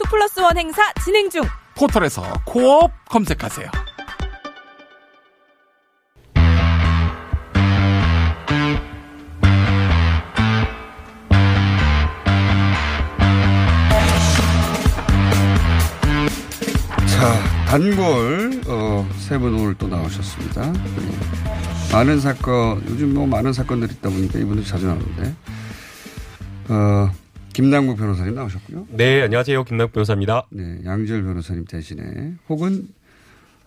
2 0.00 0.08
플러스 0.08 0.40
1 0.40 0.56
행사 0.56 0.82
진행 1.04 1.28
중. 1.28 1.42
포털에서 1.74 2.22
코어업 2.44 2.90
검색하세요. 3.08 3.70
단골 17.72 18.60
어, 18.66 19.08
세분 19.16 19.54
오늘 19.54 19.74
또 19.78 19.88
나오셨습니다. 19.88 20.72
네. 20.72 21.90
많은 21.90 22.20
사건 22.20 22.84
요즘 22.86 23.14
뭐 23.14 23.26
많은 23.26 23.54
사건들이 23.54 23.94
있다 23.94 24.10
보니까 24.10 24.38
이분들 24.38 24.62
자주 24.62 24.86
나오는데 24.86 25.34
어, 26.72 27.12
김남국 27.52 27.98
변호사님 27.98 28.34
나오셨고요. 28.34 28.86
네 28.92 29.20
안녕하세요 29.22 29.64
김남국 29.64 29.92
변호사입니다. 29.92 30.46
네 30.50 30.80
양지열 30.86 31.22
변호사님 31.22 31.66
대신에 31.66 32.32
혹은 32.48 32.88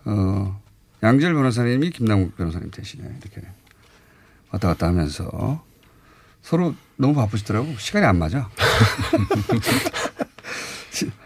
어, 0.04 0.60
양지열 1.04 1.34
변호사님이 1.34 1.90
김남국 1.90 2.36
변호사님 2.36 2.72
대신에 2.72 3.04
이렇게 3.04 3.46
왔다 4.50 4.68
갔다 4.68 4.88
하면서 4.88 5.64
서로 6.42 6.74
너무 6.96 7.14
바쁘시더라고 7.14 7.76
시간이 7.78 8.04
안 8.04 8.18
맞아. 8.18 8.50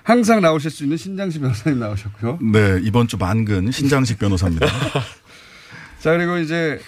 항상 0.02 0.42
나오실 0.42 0.70
수 0.70 0.82
있는 0.82 0.98
신장식 0.98 1.40
변호사님 1.40 1.78
나오셨고요. 1.78 2.40
네, 2.52 2.80
이번 2.82 3.06
주 3.08 3.16
만근 3.16 3.70
신장식 3.70 4.18
변호사입니다. 4.18 4.66
자, 6.00 6.10
그리고 6.16 6.38
이제, 6.38 6.80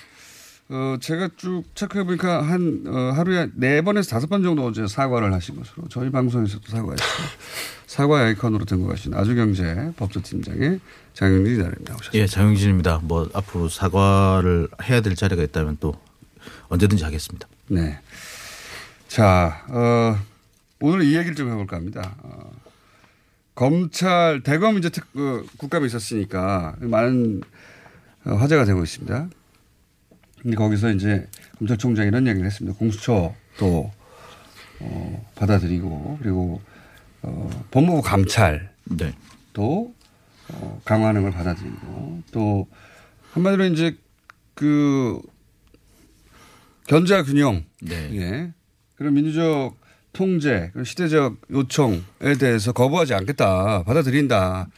어, 0.68 0.96
제가 1.00 1.28
쭉 1.36 1.64
체크해보니까 1.74 2.42
한, 2.42 2.84
어, 2.86 3.12
하루에 3.14 3.48
네 3.54 3.82
번에서 3.82 4.10
다섯 4.10 4.28
번 4.28 4.42
정도 4.42 4.64
어제 4.64 4.86
사과를 4.86 5.32
하신 5.32 5.56
것으로 5.56 5.88
저희 5.88 6.10
방송에서도 6.10 6.62
사과했어요. 6.66 7.08
사과 7.86 8.20
아이콘으로 8.20 8.64
등극하신 8.64 9.12
아주경제 9.12 9.92
법조팀장의 9.96 10.80
장영진 11.12 11.56
기자님 11.56 11.74
나오셨습니다. 11.84 12.14
예, 12.14 12.26
장영진입니다. 12.26 13.00
뭐 13.02 13.28
앞으로 13.34 13.68
사과를 13.68 14.68
해야 14.84 15.02
될 15.02 15.14
자리가 15.14 15.42
있다면 15.42 15.76
또 15.78 15.94
언제든지 16.68 17.04
하겠습니다. 17.04 17.46
네. 17.68 17.98
자, 19.08 19.62
어, 19.68 20.18
오늘 20.80 21.04
이 21.04 21.14
얘기를 21.16 21.34
좀 21.34 21.50
해볼까 21.50 21.76
합니다. 21.76 22.14
어, 22.22 22.50
검찰 23.54 24.42
대검 24.42 24.78
이제 24.78 24.88
특 24.88 25.12
그, 25.12 25.46
국감이 25.58 25.84
있었으니까 25.86 26.76
많은 26.80 27.42
어, 28.24 28.34
화제가 28.36 28.64
되고 28.64 28.82
있습니다. 28.82 29.28
거기서 30.56 30.90
이제 30.90 31.26
검찰총장이 31.58 32.08
이런 32.08 32.26
얘기를 32.26 32.46
했습니다. 32.46 32.76
공수처도 32.78 33.92
어, 34.80 35.30
받아들이고 35.36 36.18
그리고 36.20 36.60
어, 37.22 37.66
법무부 37.70 38.02
감찰도 38.02 38.66
네. 38.96 39.14
어, 39.56 40.80
강화하는 40.84 41.22
걸 41.22 41.30
받아들이고 41.30 42.22
또 42.32 42.68
한마디로 43.32 43.66
이제 43.66 43.96
그 44.54 45.20
견자 46.86 47.22
균형, 47.22 47.64
네. 47.80 48.10
예. 48.14 48.52
그런 48.96 49.14
민주적 49.14 49.76
통제, 50.12 50.68
그런 50.72 50.84
시대적 50.84 51.40
요청에 51.50 52.34
대해서 52.38 52.72
거부하지 52.72 53.14
않겠다, 53.14 53.84
받아들인다. 53.84 54.68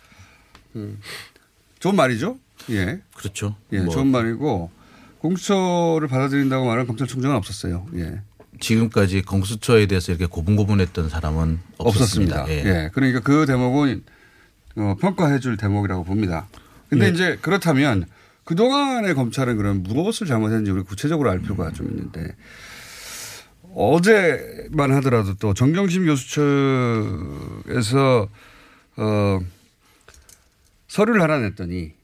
음. 0.77 1.01
좋은 1.81 1.97
말이죠. 1.97 2.39
예. 2.71 3.01
그렇죠. 3.17 3.57
예, 3.73 3.81
뭐. 3.81 3.93
좋은 3.93 4.07
말이고 4.07 4.71
공수처를 5.25 6.07
받아들인다고 6.07 6.67
말하는 6.67 6.87
검찰총장은 6.87 7.35
없었어요. 7.37 7.87
예. 7.97 8.21
지금까지 8.61 9.23
공수처에 9.23 9.87
대해서 9.87 10.13
이렇게 10.13 10.27
고분고분했던 10.27 11.09
사람은 11.09 11.61
없었습니다. 11.79 12.43
없었습니다. 12.43 12.49
예. 12.51 12.85
예. 12.85 12.91
그러니까 12.93 13.21
그 13.21 13.47
대목은 13.47 14.05
어, 14.77 14.97
평가해 15.01 15.39
줄 15.41 15.57
대목이라고 15.57 16.05
봅니다. 16.05 16.47
근데 16.91 17.07
예. 17.07 17.11
이제 17.11 17.39
그렇다면 17.41 18.05
그동안의 18.45 19.15
검찰은 19.15 19.57
그럼 19.57 19.83
무엇을 19.83 20.27
잘못했는지 20.27 20.71
우리 20.71 20.83
구체적으로 20.83 21.31
알 21.31 21.41
필요가 21.41 21.73
좀 21.73 21.89
있는데 21.89 22.37
어제만 23.75 24.93
하더라도 24.97 25.35
또 25.37 25.55
정경심 25.55 26.05
교수 26.05 26.29
측에서 27.65 28.29
어 28.97 29.41
서류를 30.89 31.23
하나 31.23 31.39
냈더니 31.39 31.95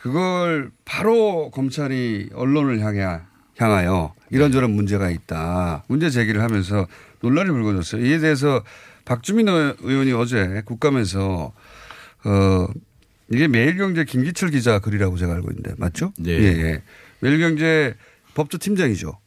그걸 0.00 0.70
바로 0.84 1.50
검찰이 1.50 2.30
언론을 2.34 2.80
향해 2.80 3.20
향하여 3.56 4.14
이런저런 4.30 4.70
문제가 4.70 5.10
있다. 5.10 5.84
문제 5.88 6.10
제기를 6.10 6.42
하면서 6.42 6.86
논란이 7.20 7.50
불거졌어요. 7.50 8.04
이에 8.04 8.18
대해서 8.18 8.62
박주민 9.04 9.48
의원이 9.48 10.12
어제 10.12 10.62
국감에서 10.64 11.52
어 12.24 12.66
이게 13.30 13.48
매일경제 13.48 14.04
김기철 14.04 14.50
기자 14.50 14.78
글이라고 14.78 15.16
제가 15.16 15.34
알고 15.34 15.50
있는데 15.50 15.74
맞죠? 15.76 16.12
네. 16.18 16.32
예, 16.32 16.44
예. 16.44 16.82
매일경제 17.20 17.94
법조 18.34 18.58
팀장이죠. 18.58 19.18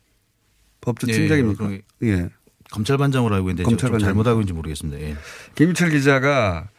법조 0.80 1.07
예, 1.09 1.13
팀장입니까? 1.13 1.72
예. 2.03 2.30
검찰반장으로 2.72 3.36
알고 3.36 3.49
있는데 3.49 3.63
검찰반장 3.63 4.07
잘못 4.07 4.28
알고 4.28 4.39
있는지 4.39 4.53
모르겠습니다. 4.53 5.01
예. 5.01 5.15
김기철 5.55 5.89
기자가 5.89 6.69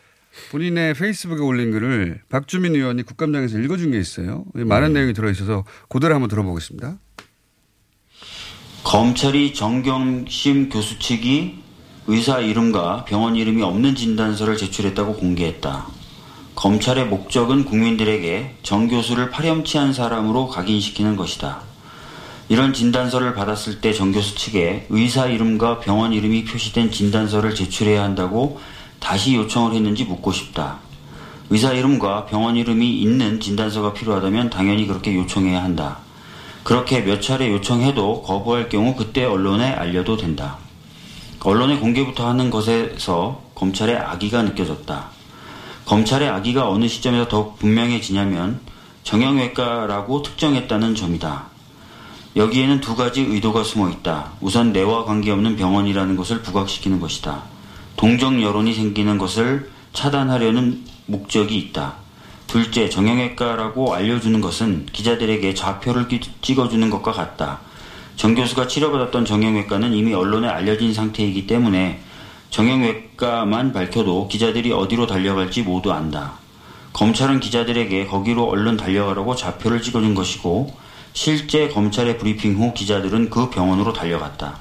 본인의 0.51 0.95
페이스북에 0.95 1.41
올린 1.41 1.71
글을 1.73 2.23
박주민 2.29 2.75
의원이 2.75 3.03
국감장에서 3.03 3.59
읽어준 3.59 3.91
게 3.91 3.99
있어요. 3.99 4.45
많은 4.55 4.89
음. 4.89 4.93
내용이 4.95 5.13
들어있어서 5.13 5.65
그대로 5.89 6.15
한번 6.15 6.29
들어보겠습니다. 6.29 6.99
검찰이 8.85 9.55
정경심 9.55 10.69
교수 10.69 10.99
측이 10.99 11.63
의사 12.09 12.41
이름과 12.41 13.05
병원 13.05 13.37
이름이 13.37 13.63
없는 13.63 13.95
진단서를 13.95 14.57
제출했다고 14.57 15.17
공개했다. 15.17 15.87
검찰의 16.57 17.07
목적은 17.07 17.65
국민들에게 17.65 18.57
정 18.63 18.89
교수를 18.89 19.31
파렴치한 19.31 19.93
사람으로 19.93 20.49
각인시키는 20.49 21.17
것이다. 21.17 21.63
이런 22.49 22.73
진단서를 22.73 23.35
받았을 23.35 23.81
때 23.81 23.93
정 23.95 24.13
교수 24.13 24.35
측에 24.35 24.87
의사 24.91 25.27
이름과 25.27 25.81
병원 25.81 26.13
이름이 26.13 26.45
표시된 26.45 26.91
진단서를 26.91 27.55
제출해야 27.55 28.03
한다고 28.03 28.61
다시 29.03 29.35
요청을 29.35 29.75
했는지 29.75 30.05
묻고 30.05 30.33
싶다. 30.33 30.79
의사 31.51 31.73
이름과 31.73 32.27
병원 32.27 32.57
이름이 32.57 33.01
있는 33.01 33.41
진단서가 33.41 33.93
필요하다면 33.93 34.49
당연히 34.49 34.87
그렇게 34.87 35.15
요청해야 35.15 35.63
한다. 35.63 35.99
그렇게 36.63 37.01
몇 37.01 37.21
차례 37.21 37.51
요청해도 37.51 38.23
거부할 38.23 38.69
경우 38.69 38.95
그때 38.95 39.25
언론에 39.25 39.73
알려도 39.73 40.17
된다. 40.17 40.57
언론의 41.41 41.81
공개부터 41.81 42.27
하는 42.29 42.51
것에서 42.51 43.43
검찰의 43.57 43.97
악의가 43.97 44.43
느껴졌다. 44.43 45.11
검찰의 45.85 46.29
악의가 46.29 46.71
어느 46.71 46.87
시점에서 46.87 47.27
더욱 47.27 47.59
분명해지냐면 47.59 48.61
정형외과라고 49.03 50.23
특정했다는 50.23 50.95
점이다. 50.95 51.47
여기에는 52.37 52.81
두 52.81 52.95
가지 52.95 53.21
의도가 53.23 53.65
숨어 53.65 53.91
있다. 53.91 54.31
우선 54.41 54.73
내와 54.73 55.05
관계없는 55.05 55.57
병원이라는 55.57 56.17
것을 56.17 56.43
부각시키는 56.43 57.01
것이다. 57.01 57.52
동정 58.03 58.43
여론이 58.43 58.75
생기는 58.75 59.17
것을 59.17 59.71
차단하려는 59.93 60.85
목적이 61.07 61.57
있다. 61.57 61.95
둘째, 62.49 62.89
정형외과라고 62.89 63.95
알려주는 63.95 64.41
것은 64.41 64.87
기자들에게 64.93 65.55
좌표를 65.55 66.09
찍어주는 66.43 66.91
것과 66.91 67.13
같다. 67.13 67.61
정 68.17 68.35
교수가 68.35 68.67
치료받았던 68.67 69.25
정형외과는 69.25 69.93
이미 69.93 70.15
언론에 70.15 70.49
알려진 70.49 70.93
상태이기 70.93 71.47
때문에 71.47 72.01
정형외과만 72.51 73.73
밝혀도 73.73 74.27
기자들이 74.27 74.73
어디로 74.73 75.07
달려갈지 75.07 75.63
모두 75.63 75.93
안다. 75.93 76.33
검찰은 76.95 77.39
기자들에게 77.39 78.07
거기로 78.07 78.47
얼른 78.49 78.79
달려가라고 78.79 79.37
좌표를 79.37 79.81
찍어준 79.81 80.17
것이고 80.17 80.77
실제 81.13 81.69
검찰의 81.69 82.19
브리핑 82.19 82.57
후 82.57 82.75
기자들은 82.75 83.31
그 83.31 83.49
병원으로 83.49 83.93
달려갔다. 83.93 84.59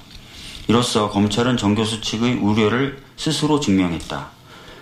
이로써 0.67 1.09
검찰은 1.09 1.57
정 1.57 1.73
교수 1.73 2.01
측의 2.01 2.35
우려를 2.35 3.09
스스로 3.22 3.59
증명했다. 3.59 4.30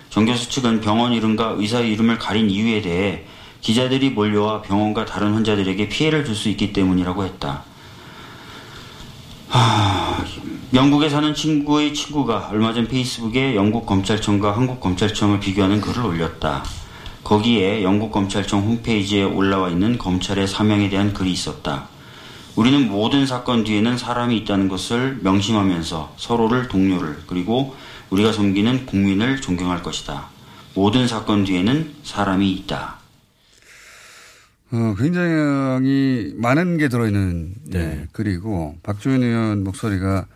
정교수 0.08 0.48
측은 0.48 0.80
병원 0.80 1.12
이름과 1.12 1.56
의사 1.58 1.80
이름을 1.80 2.18
가린 2.18 2.48
이유에 2.48 2.80
대해 2.80 3.26
기자들이 3.60 4.08
몰려와 4.08 4.62
병원과 4.62 5.04
다른 5.04 5.34
환자들에게 5.34 5.90
피해를 5.90 6.24
줄 6.24 6.34
수 6.34 6.48
있기 6.48 6.72
때문이라고 6.72 7.26
했다. 7.26 7.64
하... 9.50 10.24
영국에 10.72 11.10
사는 11.10 11.34
친구의 11.34 11.92
친구가 11.92 12.48
얼마 12.50 12.72
전 12.72 12.88
페이스북에 12.88 13.56
영국 13.56 13.84
검찰청과 13.84 14.56
한국 14.56 14.80
검찰청을 14.80 15.38
비교하는 15.38 15.82
글을 15.82 16.02
올렸다. 16.02 16.64
거기에 17.22 17.82
영국 17.82 18.10
검찰청 18.10 18.62
홈페이지에 18.62 19.22
올라와 19.22 19.68
있는 19.68 19.98
검찰의 19.98 20.48
사명에 20.48 20.88
대한 20.88 21.12
글이 21.12 21.30
있었다. 21.30 21.88
우리는 22.56 22.88
모든 22.88 23.26
사건 23.26 23.64
뒤에는 23.64 23.98
사람이 23.98 24.34
있다는 24.38 24.68
것을 24.68 25.18
명심하면서 25.20 26.14
서로를 26.16 26.68
동료를 26.68 27.24
그리고 27.26 27.76
우리가 28.10 28.32
섬기는 28.32 28.86
국민을 28.86 29.40
존경할 29.40 29.82
것이다. 29.82 30.28
모든 30.74 31.06
사건 31.08 31.44
뒤에는 31.44 31.94
사람이 32.02 32.50
있다. 32.52 32.98
어, 34.72 34.94
굉장히 34.98 36.32
많은 36.36 36.76
게 36.76 36.88
들어있는 36.88 37.54
네. 37.66 37.78
예, 37.78 38.08
글이고 38.12 38.78
박주현 38.82 39.22
의원 39.22 39.64
목소리가 39.64 40.26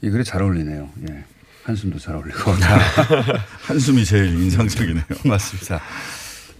이 0.00 0.10
글에 0.10 0.22
잘 0.22 0.42
어울리네요. 0.42 0.88
예. 1.10 1.24
한숨도 1.64 1.98
잘 1.98 2.16
어울리고. 2.16 2.52
한숨이 3.62 4.04
제일 4.04 4.26
인상적이네요. 4.28 5.04
맞습니다. 5.24 5.80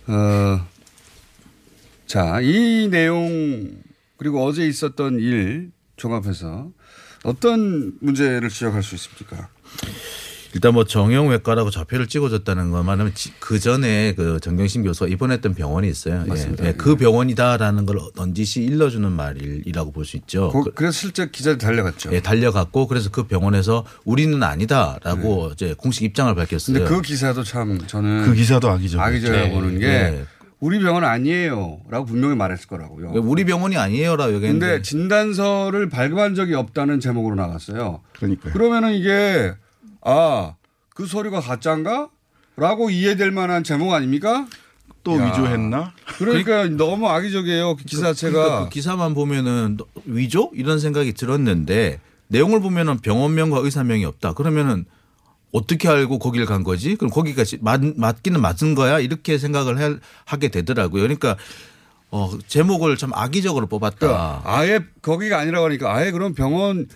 어, 0.07 0.67
자, 2.07 2.41
이 2.41 2.89
내용 2.91 3.83
그리고 4.17 4.45
어제 4.45 4.67
있었던 4.67 5.19
일 5.19 5.73
종합해서 5.97 6.71
어떤 7.25 7.95
문제를 8.01 8.49
지적할 8.49 8.83
수 8.83 8.95
있습니까? 8.95 9.49
일단 10.55 10.75
뭐 10.75 10.85
정형외과라고 10.85 11.71
좌표를 11.71 12.07
찍어줬다는 12.09 12.71
것만은 12.71 13.13
그 13.41 13.59
전에 13.59 14.15
그 14.15 14.39
정경심 14.41 14.83
교수가 14.85 15.09
입원했던 15.11 15.55
병원이 15.55 15.89
있어요. 15.89 16.25
맞습니다. 16.27 16.65
예. 16.65 16.69
예. 16.69 16.73
그 16.75 16.97
병원이다라는 16.97 17.87
걸 17.87 17.99
넌지시 18.17 18.63
일러주는 18.63 19.11
말이라고 19.11 19.93
볼 19.93 20.05
수 20.05 20.17
있죠. 20.17 20.51
그, 20.51 20.73
그래서 20.75 20.93
실제 20.93 21.29
기자들 21.31 21.59
달려갔죠. 21.59 22.13
예, 22.13 22.21
달려갔고 22.21 22.87
그래서 22.89 23.11
그 23.11 23.25
병원에서 23.29 23.85
우리는 24.05 24.43
아니다라고 24.43 25.49
네. 25.49 25.53
이제 25.53 25.75
공식 25.79 26.03
입장을 26.05 26.35
밝혔어요. 26.35 26.77
근데 26.77 26.89
그 26.93 27.01
기사도 27.03 27.45
참 27.45 27.79
저는 27.87 28.25
그 28.25 28.35
기사도 28.35 28.69
악의적. 28.69 29.01
악의적이라고 29.01 29.49
네. 29.49 29.55
보는 29.55 29.79
게 29.79 29.87
네. 29.87 30.25
우리 30.61 30.79
병원 30.81 31.03
아니에요라고 31.05 32.05
분명히 32.07 32.37
말했을 32.37 32.67
거라고요. 32.69 33.13
우리 33.15 33.45
병원이 33.45 33.77
아니에요라고 33.77 34.35
얘기했는데. 34.35 34.83
진단서를 34.83 35.89
발급한 35.89 36.35
적이 36.35 36.55
없다는 36.55 37.01
제목으로 37.01 37.35
나갔어요. 37.37 38.01
그러니까 38.17 38.51
그러면은 38.53 38.93
이게 38.95 39.55
아, 40.03 40.55
그 40.91 41.07
소리가 41.07 41.41
가짜인가? 41.41 42.09
라고 42.57 42.91
이해될 42.91 43.31
만한 43.31 43.65
제목 43.65 43.93
아닙니까? 43.93 44.47
또 45.05 45.19
야. 45.19 45.27
위조했나? 45.27 45.93
그러니까 46.19 46.65
너무 46.69 47.09
악의적이에요. 47.09 47.77
그 47.77 47.85
기사 47.85 48.03
자체가. 48.03 48.33
그러니까 48.33 48.65
그 48.65 48.71
기사만 48.71 49.15
보면은 49.15 49.79
위조? 50.05 50.51
이런 50.55 50.79
생각이 50.79 51.13
들었는데 51.15 52.01
내용을 52.29 52.61
보면은 52.61 52.99
병원명과 52.99 53.59
의사명이 53.59 54.05
없다. 54.05 54.35
그러면은 54.35 54.85
어떻게 55.51 55.89
알고 55.89 56.19
거기를 56.19 56.47
간 56.47 56.63
거지? 56.63 56.95
그럼 56.97 57.11
거기까지 57.11 57.59
맞, 57.61 57.81
맞기는 57.83 58.41
맞은 58.41 58.75
거야? 58.75 59.01
이렇게 59.01 59.39
생각을 59.39 59.79
해, 59.79 59.97
하게 60.25 60.49
되더라고요. 60.49 61.03
그러니까 61.03 61.37
어, 62.11 62.31
제목을 62.47 62.97
참 62.97 63.11
악의적으로 63.13 63.67
뽑았다. 63.67 63.97
그러니까 63.99 64.43
아예 64.45 64.81
거기가 65.01 65.39
아니라고 65.39 65.67
하니까 65.67 65.95
아예 65.95 66.11
그럼 66.11 66.35
병원 66.35 66.87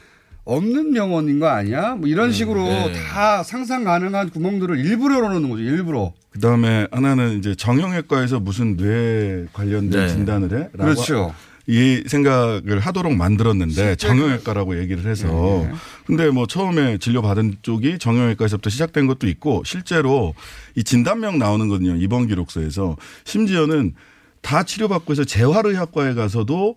없는 0.46 0.92
병원인 0.94 1.40
거 1.40 1.48
아니야? 1.48 1.96
뭐 1.96 2.08
이런 2.08 2.28
음, 2.28 2.32
식으로 2.32 2.62
네. 2.64 2.92
다 2.92 3.42
상상 3.42 3.84
가능한 3.84 4.30
구멍들을 4.30 4.78
일부러 4.78 5.16
열어놓는 5.16 5.50
거죠. 5.50 5.62
일부러. 5.62 6.12
그 6.30 6.38
다음에 6.38 6.86
하나는 6.92 7.38
이제 7.38 7.54
정형외과에서 7.56 8.38
무슨 8.40 8.76
뇌 8.76 9.46
관련된 9.52 10.06
네. 10.06 10.08
진단을 10.08 10.58
해? 10.58 10.68
그렇죠. 10.72 11.34
이 11.66 12.04
생각을 12.06 12.78
하도록 12.78 13.12
만들었는데 13.12 13.96
정형외과라고 13.96 14.78
얘기를 14.78 15.04
해서 15.10 15.26
네. 15.26 15.72
근데 16.06 16.30
뭐 16.30 16.46
처음에 16.46 16.98
진료 16.98 17.22
받은 17.22 17.56
쪽이 17.62 17.98
정형외과에서부터 17.98 18.70
시작된 18.70 19.08
것도 19.08 19.26
있고 19.26 19.64
실제로 19.64 20.34
이 20.76 20.84
진단명 20.84 21.40
나오는 21.40 21.66
거든요 21.66 21.96
입원 21.96 22.28
기록서에서 22.28 22.96
심지어는 23.24 23.94
다 24.42 24.62
치료받고 24.62 25.10
해서 25.10 25.24
재활의학과에 25.24 26.14
가서도 26.14 26.76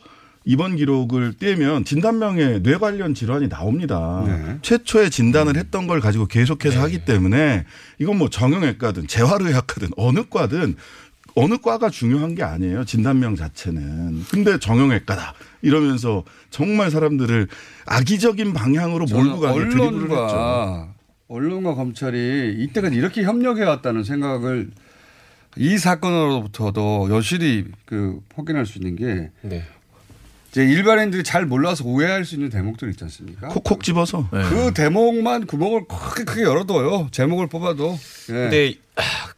입원 0.50 0.76
기록을 0.76 1.34
떼면 1.34 1.86
진단명에 1.86 2.64
뇌 2.64 2.78
관련 2.78 3.14
질환이 3.14 3.50
나옵니다. 3.50 4.24
네. 4.26 4.58
최초의 4.64 5.12
진단을 5.12 5.56
했던 5.56 5.86
걸 5.86 6.00
가지고 6.00 6.26
계속해서 6.26 6.78
네. 6.78 6.82
하기 6.82 7.06
때문에 7.06 7.66
이건 8.00 8.18
뭐 8.18 8.32
정형외과든 8.32 9.06
재활의학과든 9.06 9.90
어느 9.96 10.24
과든 10.28 10.76
어느 11.36 11.58
과가 11.60 11.92
중요한 11.92 12.34
게 12.34 12.42
아니에요. 12.42 12.84
진단명 12.84 13.36
자체는. 13.36 14.24
근데 14.32 14.58
정형외과다. 14.58 15.36
이러면서 15.62 16.24
정말 16.50 16.90
사람들을 16.90 17.48
악의적인 17.86 18.52
방향으로 18.54 19.06
몰고 19.06 19.42
가는 19.42 19.70
드리블을 19.70 20.02
했죠. 20.10 20.90
언론과 21.28 21.76
검찰이 21.76 22.56
이때까지 22.58 22.96
이렇게 22.96 23.22
협력해 23.22 23.64
왔다는 23.64 24.04
생각을 24.04 24.72
이 25.58 25.78
사건으로부터도 25.78 27.10
여실히 27.12 27.66
그 27.86 28.20
확인할 28.34 28.66
수 28.66 28.80
있는 28.80 28.96
게 28.96 29.30
네. 29.44 29.64
이제 30.52 30.64
일반인들이 30.64 31.24
잘 31.24 31.46
몰라서 31.46 31.84
오해할 31.86 32.26
수 32.26 32.36
있는 32.36 32.50
대목들 32.50 32.90
있지 32.90 33.04
않습니까? 33.04 33.50
콕콕 33.50 33.84
집어서 33.84 34.28
그 34.32 34.36
네. 34.36 34.74
대목만 34.74 35.46
구멍을 35.46 35.86
크게 35.88 36.24
크게 36.24 36.44
열어둬요. 36.44 37.10
제목을 37.12 37.48
뽑아도. 37.48 37.92
네. 38.28 38.34
근데 38.34 38.74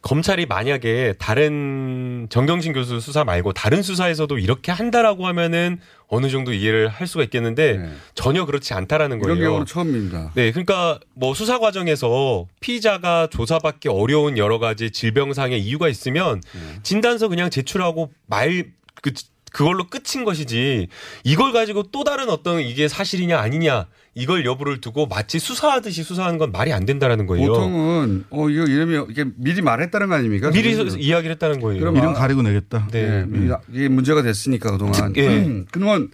검찰이 0.01 0.45
만약에 0.45 1.16
다른 1.20 2.28
정경진 2.30 2.72
교수 2.74 2.99
수사 3.01 3.26
말고 3.26 3.51
다른 3.51 3.82
수사에서도 3.84 4.38
이렇게 4.38 4.72
한다라고 4.72 5.28
하면은 5.28 5.80
어느 6.07 6.30
정도 6.30 6.53
이해를 6.53 6.88
할 6.88 7.07
수가 7.07 7.26
있겠는데 7.26 7.78
네. 7.78 7.89
전혀 8.16 8.45
그렇지 8.45 8.74
않다라는 8.74 9.20
거예요. 9.20 9.36
이런 9.36 9.47
경우는 9.47 9.66
처음입니다. 9.66 10.32
네, 10.34 10.51
그러니까 10.51 10.99
뭐 11.14 11.34
수사 11.34 11.59
과정에서 11.59 12.47
피의자가 12.62 13.28
조사받기 13.32 13.89
어려운 13.89 14.38
여러 14.38 14.59
가지 14.59 14.91
질병상의 14.91 15.62
이유가 15.62 15.89
있으면 15.89 16.41
네. 16.53 16.80
진단서 16.84 17.28
그냥 17.28 17.49
제출하고 17.49 18.12
말 18.28 18.66
그 19.01 19.12
그걸로 19.52 19.86
끝인 19.88 20.26
것이지 20.26 20.88
이걸 21.24 21.52
가지고 21.52 21.84
또 21.91 22.04
다른 22.04 22.30
어떤 22.30 22.62
이게 22.62 22.88
사실이냐 22.88 23.38
아니냐 23.38 23.88
이걸 24.16 24.45
여부를 24.45 24.82
두고 24.82 25.08
마치 25.08 25.39
수사하듯이 25.39 26.04
수사하는 26.04 26.38
건 26.38 26.52
말이 26.52 26.74
안 26.74 26.86
된다라는 26.86 27.28
거예요. 27.28 27.47
보통은 27.47 28.26
어 28.30 28.49
이거 28.49 28.64
이름이 28.64 29.06
이게 29.10 29.26
미리 29.36 29.62
말했다는 29.62 30.08
거 30.08 30.16
아닙니까? 30.16 30.52
미리 30.52 30.72
이야기를 30.72 31.34
했다는 31.34 31.60
거예요. 31.60 31.80
그럼 31.80 31.97
이름 31.97 32.14
가리고 32.14 32.41
내겠다. 32.41 32.88
네, 32.91 33.26
네. 33.26 33.49
이게 33.72 33.88
문제가 33.88 34.22
됐으니까 34.22 34.72
그동안. 34.72 35.14
네. 35.14 35.28
음, 35.28 35.66
그동안 35.72 36.10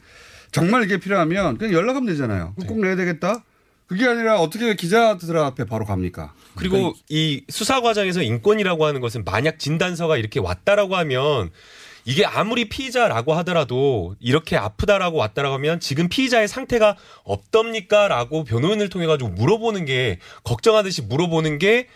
정말 0.51 0.83
이게 0.83 0.97
필요하면 0.97 1.57
그냥 1.57 1.73
연락하면 1.73 2.07
되잖아요. 2.07 2.53
네. 2.57 2.67
꼭 2.67 2.79
내야 2.79 2.95
되겠다. 2.95 3.43
그게 3.87 4.05
아니라 4.05 4.39
어떻게 4.41 4.75
기자들 4.75 5.37
앞에 5.37 5.63
바로 5.63 5.85
갑니까? 5.85 6.33
그리고 6.55 6.77
그러니까 6.77 6.99
이 7.09 7.43
수사 7.47 7.79
과정에서 7.81 8.21
인권이라고 8.21 8.85
하는 8.85 8.99
것은 8.99 9.23
만약 9.23 9.59
진단서가 9.59 10.17
이렇게 10.17 10.41
왔다라고 10.41 10.97
하면 10.97 11.51
이게 12.07 12.25
아무리 12.25 12.69
피의자라고 12.69 13.33
하더라도 13.35 14.15
이렇게 14.19 14.55
아프다라고 14.57 15.17
왔다라고 15.17 15.53
하면 15.55 15.79
지금 15.79 16.09
피의자의 16.09 16.47
상태가 16.47 16.95
어떻습니까라고 17.23 18.45
변호인을 18.45 18.89
통해 18.89 19.05
가지고 19.05 19.29
물어보는 19.31 19.85
게 19.85 20.17
걱정하듯이 20.43 21.03
물어보는 21.03 21.59
게 21.59 21.87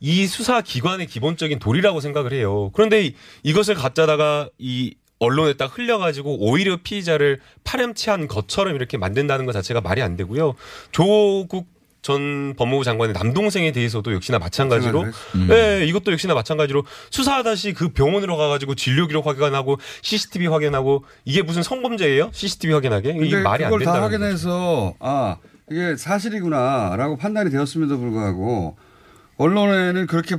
이 0.00 0.26
수사 0.26 0.60
기관의 0.60 1.06
기본적인 1.06 1.58
도리라고 1.58 2.00
생각을 2.00 2.32
해요. 2.32 2.70
그런데 2.72 3.12
이것을 3.42 3.74
갖다다가 3.74 4.48
이 4.58 4.94
언론에 5.18 5.54
딱 5.54 5.76
흘려가지고 5.76 6.38
오히려 6.38 6.78
피의자를 6.82 7.40
파렴치한 7.64 8.28
것처럼 8.28 8.76
이렇게 8.76 8.96
만든다는 8.96 9.46
것 9.46 9.52
자체가 9.52 9.80
말이 9.80 10.00
안 10.00 10.16
되고요. 10.16 10.54
조국 10.92 11.66
전 12.08 12.54
법무부 12.56 12.84
장관의 12.84 13.12
남동생에 13.12 13.70
대해서도 13.70 14.14
역시나 14.14 14.38
마찬가지로 14.38 15.02
음. 15.34 15.46
네, 15.46 15.84
이것도 15.84 16.10
역시나 16.12 16.32
마찬가지로 16.32 16.84
수사하다시 17.10 17.74
그 17.74 17.90
병원으로 17.90 18.38
가가지고 18.38 18.76
진료 18.76 19.06
기록 19.06 19.26
확인하고 19.26 19.78
CCTV 20.00 20.46
확인하고 20.46 21.04
이게 21.26 21.42
무슨 21.42 21.62
성범죄예요? 21.62 22.30
CCTV 22.32 22.72
확인하게 22.72 23.10
이게 23.10 23.36
말이 23.42 23.62
안 23.62 23.70
된다. 23.70 23.78
그걸 23.78 23.84
다 23.84 24.02
확인해서 24.02 24.94
아 25.00 25.36
이게 25.70 25.96
사실이구나라고 25.96 27.18
판단이 27.18 27.50
되었음에도 27.50 27.98
불구하고 27.98 28.78
언론에는 29.36 30.06
그렇게 30.06 30.36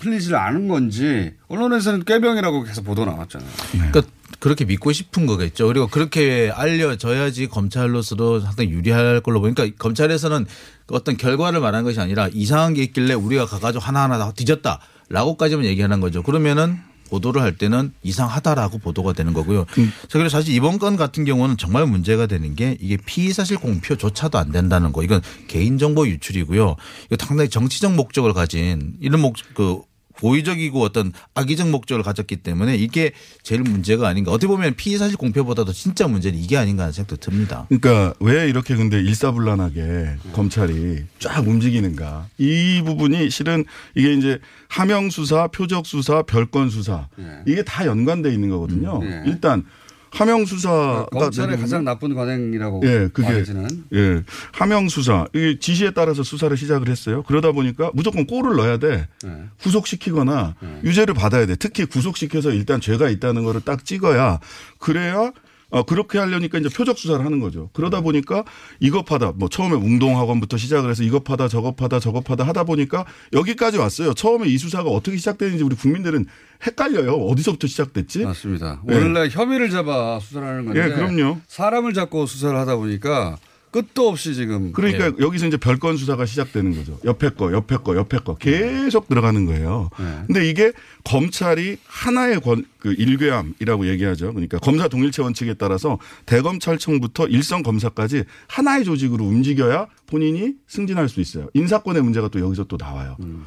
흘리지 0.00 0.32
않은 0.36 0.68
건지 0.68 1.34
언론에서는 1.48 2.04
꾀병이라고 2.04 2.62
계속 2.62 2.84
보도 2.84 3.04
나왔잖아요. 3.04 3.50
네. 3.72 3.90
그러니까 3.90 4.02
그렇게 4.38 4.64
믿고 4.64 4.92
싶은 4.92 5.26
거겠죠. 5.26 5.66
그리고 5.68 5.86
그렇게 5.86 6.50
알려져야지 6.52 7.46
검찰로서도 7.46 8.40
상당히 8.40 8.70
유리할 8.70 9.20
걸로 9.20 9.40
보니까 9.40 9.68
검찰에서는 9.78 10.46
어떤 10.88 11.16
결과를 11.16 11.60
말하는 11.60 11.84
것이 11.84 12.00
아니라 12.00 12.28
이상한 12.32 12.74
게 12.74 12.82
있길래 12.82 13.14
우리가 13.14 13.46
가가지고 13.46 13.82
하나하나 13.82 14.18
다 14.18 14.32
뒤졌다라고까지만 14.32 15.64
얘기하는 15.66 16.00
거죠. 16.00 16.22
그러면은 16.22 16.78
보도를 17.12 17.42
할 17.42 17.58
때는 17.58 17.92
이상하다라고 18.02 18.78
보도가 18.78 19.12
되는 19.12 19.34
거고요. 19.34 19.66
음. 19.76 19.92
그래서 20.10 20.30
사실 20.30 20.54
이번 20.54 20.78
건 20.78 20.96
같은 20.96 21.26
경우는 21.26 21.58
정말 21.58 21.86
문제가 21.86 22.26
되는 22.26 22.56
게 22.56 22.78
이게 22.80 22.96
피의 22.96 23.34
사실 23.34 23.58
공표조차도 23.58 24.38
안 24.38 24.50
된다는 24.50 24.92
거. 24.92 25.02
이건 25.02 25.20
개인정보 25.48 26.06
유출이고요. 26.08 26.76
이거 27.10 27.16
상당히 27.26 27.50
정치적 27.50 27.92
목적을 27.94 28.32
가진 28.32 28.94
이런 29.00 29.20
목 29.20 29.34
그 29.54 29.82
고의적이고 30.22 30.80
어떤 30.80 31.12
악의적 31.34 31.68
목적을 31.70 32.04
가졌기 32.04 32.36
때문에 32.36 32.76
이게 32.76 33.10
제일 33.42 33.62
문제가 33.62 34.06
아닌가. 34.06 34.30
어떻게 34.30 34.46
보면 34.46 34.74
피의 34.74 34.96
사실 34.96 35.16
공표보다도 35.16 35.72
진짜 35.72 36.06
문제는 36.06 36.38
이게 36.38 36.56
아닌가 36.56 36.84
하는 36.84 36.92
생각도 36.92 37.16
듭니다. 37.16 37.66
그러니까 37.68 38.14
왜 38.20 38.48
이렇게 38.48 38.76
근데 38.76 39.00
일사불란하게 39.00 40.18
검찰이 40.32 41.04
쫙 41.18 41.46
움직이는가. 41.46 42.28
이 42.38 42.82
부분이 42.84 43.30
실은 43.30 43.64
이게 43.96 44.14
이제 44.14 44.38
하명 44.68 45.10
수사, 45.10 45.48
표적 45.48 45.86
수사, 45.86 46.22
별건 46.22 46.70
수사 46.70 47.08
네. 47.16 47.24
이게 47.48 47.64
다 47.64 47.84
연관돼 47.84 48.32
있는 48.32 48.48
거거든요. 48.48 49.00
네. 49.02 49.24
일단 49.26 49.64
하명 50.12 50.44
수사가 50.44 51.06
그러니까 51.06 51.18
검찰의 51.18 51.58
가장 51.58 51.84
나쁜 51.84 52.14
관행이라고 52.14 52.82
예, 52.84 53.08
그게 53.12 53.28
말해지는. 53.28 53.84
예, 53.94 54.22
하명 54.52 54.88
수사 54.88 55.26
이 55.34 55.56
지시에 55.58 55.92
따라서 55.92 56.22
수사를 56.22 56.54
시작을 56.56 56.88
했어요. 56.88 57.22
그러다 57.26 57.52
보니까 57.52 57.90
무조건 57.94 58.26
골을 58.26 58.56
넣어야 58.56 58.76
돼. 58.76 59.08
네. 59.24 59.30
구속시키거나 59.62 60.54
네. 60.60 60.80
유죄를 60.84 61.14
받아야 61.14 61.46
돼. 61.46 61.56
특히 61.56 61.86
구속시켜서 61.86 62.50
일단 62.50 62.80
죄가 62.80 63.08
있다는 63.08 63.42
거를 63.44 63.62
딱 63.62 63.84
찍어야 63.84 64.38
그래야 64.78 65.32
어, 65.72 65.82
그렇게 65.84 66.18
하려니까 66.18 66.58
이제 66.58 66.68
표적 66.68 66.98
수사를 66.98 67.24
하는 67.24 67.40
거죠. 67.40 67.70
그러다 67.72 68.02
보니까 68.02 68.44
이것하다 68.80 69.32
뭐 69.36 69.48
처음에 69.48 69.74
웅동학원부터 69.74 70.58
시작을 70.58 70.90
해서 70.90 71.02
이것하다 71.02 71.48
저것하다 71.48 71.98
저것하다 71.98 72.44
하다 72.44 72.64
보니까 72.64 73.06
여기까지 73.32 73.78
왔어요. 73.78 74.12
처음에 74.12 74.48
이 74.48 74.58
수사가 74.58 74.90
어떻게 74.90 75.16
시작되는지 75.16 75.64
우리 75.64 75.74
국민들은 75.74 76.26
헷갈려요. 76.66 77.14
어디서부터 77.14 77.66
시작됐지? 77.66 78.24
맞습니다. 78.24 78.82
네. 78.84 78.94
원래 78.94 79.28
혐의를 79.30 79.70
잡아 79.70 80.20
수사를 80.20 80.46
하는 80.46 80.66
건데. 80.66 80.84
예, 80.84 80.88
그럼요. 80.90 81.38
사람을 81.48 81.94
잡고 81.94 82.26
수사를 82.26 82.56
하다 82.56 82.76
보니까 82.76 83.38
끝도 83.72 84.08
없이 84.08 84.34
지금. 84.34 84.70
그러니까 84.72 85.10
네. 85.10 85.16
여기서 85.18 85.46
이제 85.46 85.56
별건 85.56 85.96
수사가 85.96 86.26
시작되는 86.26 86.76
거죠. 86.76 86.98
옆에 87.04 87.30
거, 87.30 87.52
옆에 87.52 87.78
거, 87.78 87.96
옆에 87.96 88.18
거 88.18 88.34
계속 88.36 89.08
들어가는 89.08 89.46
거예요. 89.46 89.88
네. 89.98 90.22
근데 90.26 90.48
이게 90.48 90.72
검찰이 91.04 91.78
하나의 91.86 92.40
권, 92.40 92.66
그 92.78 92.92
일괴함이라고 92.92 93.88
얘기하죠. 93.88 94.34
그러니까 94.34 94.58
검사 94.58 94.88
동일체 94.88 95.22
원칙에 95.22 95.54
따라서 95.54 95.98
대검찰청부터 96.26 97.28
일선 97.28 97.62
검사까지 97.62 98.24
하나의 98.46 98.84
조직으로 98.84 99.24
움직여야 99.24 99.86
본인이 100.06 100.52
승진할 100.68 101.08
수 101.08 101.20
있어요. 101.20 101.48
인사권의 101.54 102.02
문제가 102.02 102.28
또 102.28 102.40
여기서 102.40 102.64
또 102.64 102.76
나와요. 102.76 103.16
음. 103.20 103.46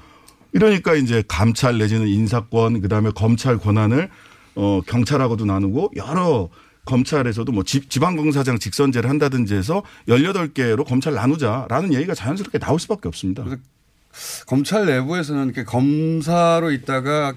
이러니까 0.54 0.96
이제 0.96 1.24
감찰 1.28 1.78
내지는 1.78 2.08
인사권 2.08 2.82
그다음에 2.82 3.12
검찰 3.14 3.58
권한을 3.58 4.10
어 4.56 4.82
경찰하고도 4.88 5.46
나누고 5.46 5.92
여러 5.98 6.50
검찰에서도 6.86 7.52
뭐 7.52 7.64
지방검사장 7.64 8.60
직선제를 8.60 9.10
한다든지 9.10 9.56
해서 9.56 9.84
18개로 10.08 10.86
검찰 10.86 11.14
나누자라는 11.14 11.94
얘기가 11.94 12.14
자연스럽게 12.14 12.60
나올 12.60 12.80
수밖에 12.80 13.08
없습니다. 13.08 13.44
검찰 14.48 14.86
내부에서는 14.86 15.46
이렇게 15.46 15.64
검사로 15.64 16.72
있다가 16.72 17.34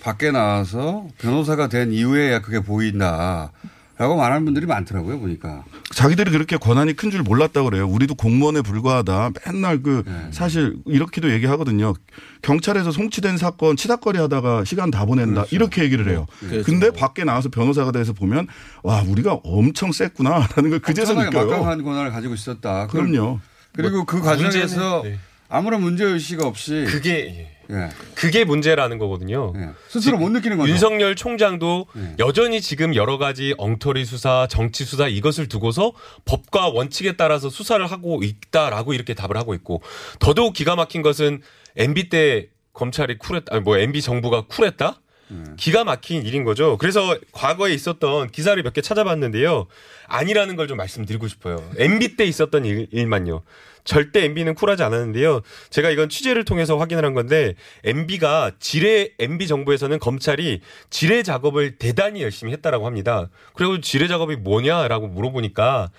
밖에 0.00 0.30
나와서 0.30 1.08
변호사가 1.18 1.68
된 1.68 1.92
이후에야 1.92 2.40
그게 2.40 2.60
보인다. 2.60 3.52
라고 3.98 4.14
말하는 4.16 4.44
분들이 4.44 4.64
많더라고요, 4.66 5.18
보니까. 5.18 5.64
자기들이 5.92 6.30
그렇게 6.30 6.56
권한이 6.56 6.94
큰 6.94 7.10
줄 7.10 7.22
몰랐다고 7.22 7.70
그래요. 7.70 7.88
우리도 7.88 8.14
공무원에 8.14 8.62
불과하다. 8.62 9.30
맨날 9.46 9.82
그 9.82 10.04
네. 10.06 10.28
사실 10.30 10.76
이렇게도 10.86 11.32
얘기하거든요. 11.32 11.94
경찰에서 12.42 12.92
송치된 12.92 13.38
사건 13.38 13.76
치닫거리 13.76 14.18
하다가 14.18 14.64
시간 14.64 14.92
다 14.92 15.04
보낸다. 15.04 15.42
그렇죠. 15.42 15.56
이렇게 15.56 15.82
얘기를 15.82 16.08
해요. 16.08 16.26
네. 16.48 16.62
근데 16.62 16.90
밖에 16.92 17.24
나와서 17.24 17.48
변호사가 17.48 17.90
돼서 17.90 18.12
보면 18.12 18.46
와, 18.84 19.02
우리가 19.02 19.40
엄청 19.42 19.90
셌구나라는 19.90 20.70
걸 20.70 20.78
그제서 20.78 21.14
느껴요. 21.14 21.46
막강한 21.46 21.82
권한을 21.82 22.12
가지고 22.12 22.34
있었다. 22.34 22.86
그럼요. 22.86 23.40
그리고 23.74 23.96
뭐, 23.96 24.04
그 24.04 24.20
과정에서 24.20 25.02
네. 25.02 25.18
아무런 25.48 25.80
문제의식 25.82 26.40
없이 26.42 26.84
그게 26.86 27.50
예. 27.70 27.88
그게 28.14 28.44
문제라는 28.44 28.98
거거든요. 28.98 29.52
예. 29.56 29.68
스스로 29.88 30.16
못 30.18 30.30
느끼는 30.30 30.56
거죠. 30.56 30.70
윤석열 30.70 31.14
총장도 31.14 31.86
예. 31.96 32.14
여전히 32.18 32.60
지금 32.60 32.94
여러 32.94 33.18
가지 33.18 33.54
엉터리 33.58 34.04
수사, 34.04 34.46
정치 34.48 34.84
수사 34.84 35.06
이것을 35.08 35.48
두고서 35.48 35.92
법과 36.24 36.68
원칙에 36.68 37.12
따라서 37.16 37.50
수사를 37.50 37.84
하고 37.86 38.22
있다라고 38.22 38.94
이렇게 38.94 39.14
답을 39.14 39.36
하고 39.36 39.54
있고 39.54 39.82
더더욱 40.18 40.54
기가 40.54 40.76
막힌 40.76 41.02
것은 41.02 41.42
MB 41.76 42.08
때 42.08 42.48
검찰이 42.72 43.18
쿨했다, 43.18 43.54
아니 43.54 43.62
뭐 43.62 43.76
MB 43.76 44.00
정부가 44.02 44.46
쿨했다? 44.46 45.00
예. 45.30 45.36
기가 45.58 45.84
막힌 45.84 46.24
일인 46.24 46.44
거죠. 46.44 46.78
그래서 46.78 47.18
과거에 47.32 47.74
있었던 47.74 48.30
기사를 48.30 48.62
몇 48.62 48.72
개 48.72 48.80
찾아봤는데요. 48.80 49.66
아니라는 50.06 50.56
걸 50.56 50.68
좀 50.68 50.78
말씀드리고 50.78 51.28
싶어요. 51.28 51.62
MB 51.76 52.16
때 52.16 52.24
있었던 52.24 52.64
일, 52.64 52.86
일만요. 52.92 53.42
절대 53.88 54.24
MB는 54.24 54.54
쿨하지 54.54 54.82
않았는데요. 54.82 55.40
제가 55.70 55.88
이건 55.88 56.10
취재를 56.10 56.44
통해서 56.44 56.76
확인을 56.76 57.06
한 57.06 57.14
건데 57.14 57.54
MB가 57.84 58.52
지뢰 58.60 59.12
MB 59.18 59.46
정부에서는 59.46 59.98
검찰이 59.98 60.60
지뢰 60.90 61.22
작업을 61.22 61.76
대단히 61.76 62.22
열심히 62.22 62.52
했다라고 62.52 62.84
합니다. 62.84 63.30
그리고 63.54 63.80
지뢰 63.80 64.06
작업이 64.06 64.36
뭐냐라고 64.36 65.06
물어보니까 65.06 65.90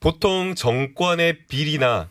보통 0.00 0.56
정권의 0.56 1.38
비리나 1.46 2.08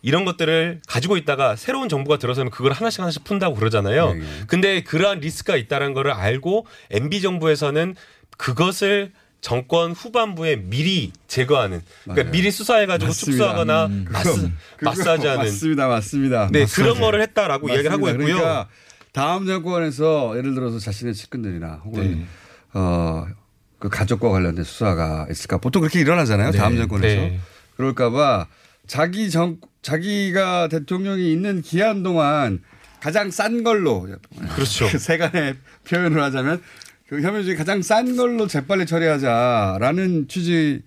이런 0.00 0.24
것들을 0.24 0.80
가지고 0.86 1.16
있다가 1.16 1.56
새로운 1.56 1.88
정부가 1.88 2.18
들어서면 2.18 2.52
그걸 2.52 2.70
하나씩 2.70 3.00
하나씩 3.00 3.24
푼다고 3.24 3.56
그러잖아요. 3.56 4.12
네, 4.12 4.20
네. 4.20 4.26
근데 4.46 4.82
그러한 4.84 5.18
리스크가 5.18 5.56
있다는 5.56 5.92
거를 5.92 6.12
알고 6.12 6.66
MB 6.90 7.20
정부에서는 7.20 7.96
그것을 8.36 9.10
정권 9.42 9.90
후반부에 9.90 10.54
미리 10.56 11.12
제거하는 11.26 11.82
그러니까 12.04 12.30
미리 12.30 12.52
수사해가지고 12.52 13.08
맞습니다. 13.08 13.32
축소하거나 13.32 13.86
음, 13.86 14.06
마스, 14.08 14.50
마사지하는 14.80 15.44
맞습니다, 15.44 15.88
맞습니다. 15.88 16.48
네 16.52 16.60
마사지. 16.60 16.80
그런 16.80 17.00
거를 17.00 17.20
했다라고 17.22 17.66
맞습니다. 17.66 17.74
이야기를 17.74 17.92
하고 17.92 18.08
있고요. 18.10 18.36
그러니까 18.36 18.68
다음 19.10 19.44
정권에서 19.46 20.38
예를 20.38 20.54
들어서 20.54 20.78
자신의 20.78 21.14
측근들이나 21.14 21.82
혹은 21.84 22.20
네. 22.20 22.26
어그 22.72 23.88
가족과 23.90 24.30
관련된 24.30 24.64
수사가 24.64 25.26
있을까 25.28 25.58
보통 25.58 25.82
그렇게 25.82 25.98
일어나잖아요. 26.00 26.52
네. 26.52 26.58
다음 26.58 26.76
정권에서 26.76 27.20
네. 27.22 27.40
그럴까봐 27.76 28.46
자기 28.86 29.28
정 29.28 29.56
자기가 29.82 30.68
대통령이 30.68 31.32
있는 31.32 31.62
기한 31.62 32.04
동안 32.04 32.62
가장 33.00 33.32
싼 33.32 33.64
걸로 33.64 34.06
그렇죠. 34.54 34.86
세간의 34.96 35.56
표현을 35.88 36.22
하자면 36.22 36.62
그 37.08 37.20
혐의 37.20 37.44
중에 37.44 37.56
가장 37.56 37.82
싼 37.82 38.16
걸로 38.16 38.46
재빨리 38.46 38.86
처리하자라는 38.86 40.28
취지 40.28 40.82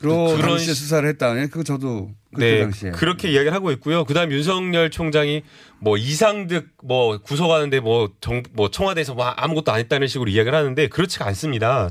로 0.00 0.26
그런 0.26 0.40
당시에 0.40 0.74
수사를 0.74 1.08
했다. 1.08 1.32
네, 1.32 1.46
그거 1.46 1.62
저도 1.62 2.10
네, 2.32 2.60
당시에. 2.60 2.90
그렇게 2.90 3.30
이야기를 3.30 3.54
하고 3.54 3.70
있고요. 3.72 4.04
그다음 4.04 4.30
윤석열 4.30 4.90
총장이 4.90 5.42
뭐 5.78 5.96
이상득 5.96 6.68
뭐 6.82 7.16
구속하는데 7.16 7.80
뭐, 7.80 8.10
정, 8.20 8.42
뭐 8.52 8.70
청와대에서 8.70 9.14
뭐 9.14 9.24
아무것도 9.24 9.72
안 9.72 9.78
했다는 9.78 10.06
식으로 10.06 10.30
이야기를 10.30 10.56
하는데 10.56 10.88
그렇지가 10.88 11.26
않습니다. 11.28 11.90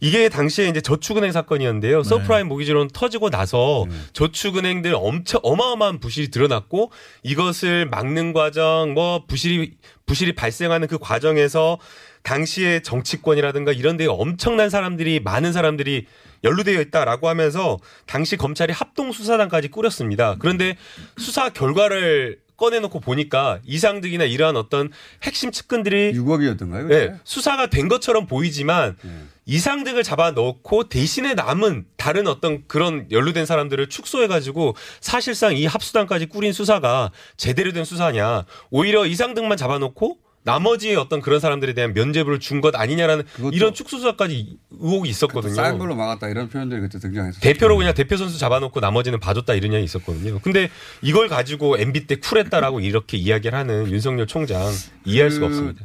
이게 0.00 0.28
당시에 0.28 0.68
이제 0.68 0.80
저축은행 0.80 1.30
사건이었는데요. 1.32 2.02
네. 2.02 2.08
서브프라임 2.08 2.48
모기지론 2.48 2.88
터지고 2.92 3.30
나서 3.30 3.86
네. 3.88 3.94
저축은행들 4.12 4.94
엄청 4.96 5.40
어마어마한 5.42 6.00
부실이 6.00 6.30
드러났고 6.30 6.90
이것을 7.22 7.86
막는 7.86 8.32
과정 8.32 8.94
뭐 8.94 9.24
부실이 9.26 9.76
부실이 10.06 10.34
발생하는 10.34 10.88
그 10.88 10.98
과정에서 10.98 11.78
당시의 12.22 12.82
정치권이라든가 12.82 13.72
이런 13.72 13.96
데에 13.96 14.06
엄청난 14.06 14.70
사람들이 14.70 15.20
많은 15.20 15.52
사람들이 15.52 16.06
연루되어 16.44 16.80
있다라고 16.80 17.28
하면서 17.28 17.78
당시 18.06 18.36
검찰이 18.36 18.72
합동 18.72 19.12
수사단까지 19.12 19.68
꾸렸습니다. 19.68 20.36
그런데 20.38 20.76
수사 21.16 21.48
결과를 21.48 22.38
꺼내놓고 22.58 23.00
보니까 23.00 23.60
이상득이나 23.64 24.24
이러한 24.24 24.56
어떤 24.56 24.90
핵심 25.22 25.52
측근들이 25.52 26.12
6억이었던가요? 26.12 26.86
네, 26.88 27.14
수사가 27.24 27.68
된 27.68 27.88
것처럼 27.88 28.26
보이지만 28.26 28.96
네. 29.00 29.10
이상득을 29.46 30.02
잡아 30.02 30.32
넣고 30.32 30.88
대신에 30.88 31.34
남은 31.34 31.86
다른 31.96 32.26
어떤 32.26 32.66
그런 32.66 33.06
연루된 33.10 33.46
사람들을 33.46 33.88
축소해가지고 33.88 34.74
사실상 35.00 35.56
이 35.56 35.64
합수단까지 35.66 36.26
꾸린 36.26 36.52
수사가 36.52 37.12
제대로 37.36 37.72
된 37.72 37.84
수사냐 37.84 38.44
오히려 38.70 39.06
이상득만 39.06 39.56
잡아놓고 39.56 40.18
나머지 40.48 40.94
어떤 40.96 41.20
그런 41.20 41.40
사람들에 41.40 41.74
대한 41.74 41.92
면죄부를 41.92 42.40
준 42.40 42.58
것 42.60 42.74
아니냐라는 42.74 43.24
이런 43.52 43.72
축소수사까지 43.74 44.56
의혹이 44.70 45.08
있었거든요. 45.10 45.54
싼 45.54 45.78
걸로 45.78 45.94
막았다 45.94 46.28
이런 46.28 46.48
표현들이 46.48 46.80
그때 46.80 46.98
등장했어요. 46.98 47.40
대표로 47.40 47.76
그냥 47.76 47.92
대표 47.94 48.16
선수 48.16 48.38
잡아놓고 48.38 48.80
나머지는 48.80 49.20
봐줬다 49.20 49.54
이런 49.54 49.72
이야기 49.72 49.84
있었거든요. 49.84 50.38
근데 50.40 50.70
이걸 51.02 51.28
가지고 51.28 51.78
MB 51.78 52.06
때 52.06 52.16
쿨했다라고 52.16 52.80
이렇게 52.80 53.16
이야기를 53.18 53.56
하는 53.56 53.88
윤석열 53.90 54.26
총장 54.26 54.60
이해할 55.04 55.28
그 55.28 55.34
수가 55.34 55.46
없습니다. 55.46 55.84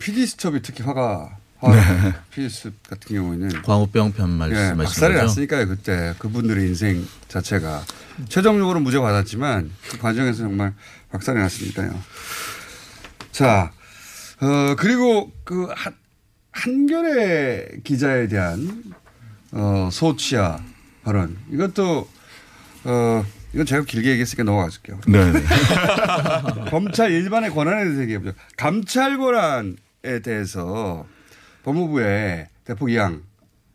PD 0.00 0.26
수첩이 0.26 0.62
특히 0.62 0.82
화가 0.82 1.36
네. 2.34 2.48
수첩 2.48 2.72
같은 2.88 3.14
경우에는 3.14 3.62
광우병 3.62 4.14
편 4.14 4.30
말씀하시는 4.30 4.76
네, 4.78 4.82
박살이 4.84 5.14
났으니까요 5.14 5.68
그때 5.68 6.14
그분들의 6.18 6.66
인생 6.66 7.06
자체가 7.28 7.84
최종적으로 8.28 8.80
무죄 8.80 8.98
받았지만 8.98 9.70
그 9.88 9.98
과정에서 9.98 10.38
정말 10.38 10.74
박살이 11.12 11.38
났으니까요. 11.38 11.94
자, 13.30 13.70
어, 14.42 14.74
그리고 14.76 15.30
그 15.44 15.68
한, 15.74 15.94
한겨레 16.50 17.80
기자에 17.84 18.26
대한 18.26 18.82
어, 19.52 19.88
소치아 19.92 20.58
발언. 21.04 21.38
이것도 21.50 22.08
어, 22.84 23.24
이건 23.52 23.66
제가 23.66 23.84
길게 23.84 24.10
얘기했으니까 24.10 24.42
넘어가줄게요. 24.42 25.00
네. 25.06 25.32
검찰 26.70 27.12
일반의 27.12 27.50
권한에 27.50 27.84
대해서 27.84 28.02
얘기해보죠. 28.02 28.32
감찰 28.56 29.16
권한에 29.16 30.20
대해서 30.24 31.06
법무부의 31.62 32.48
대폭 32.64 32.90
이양. 32.90 33.22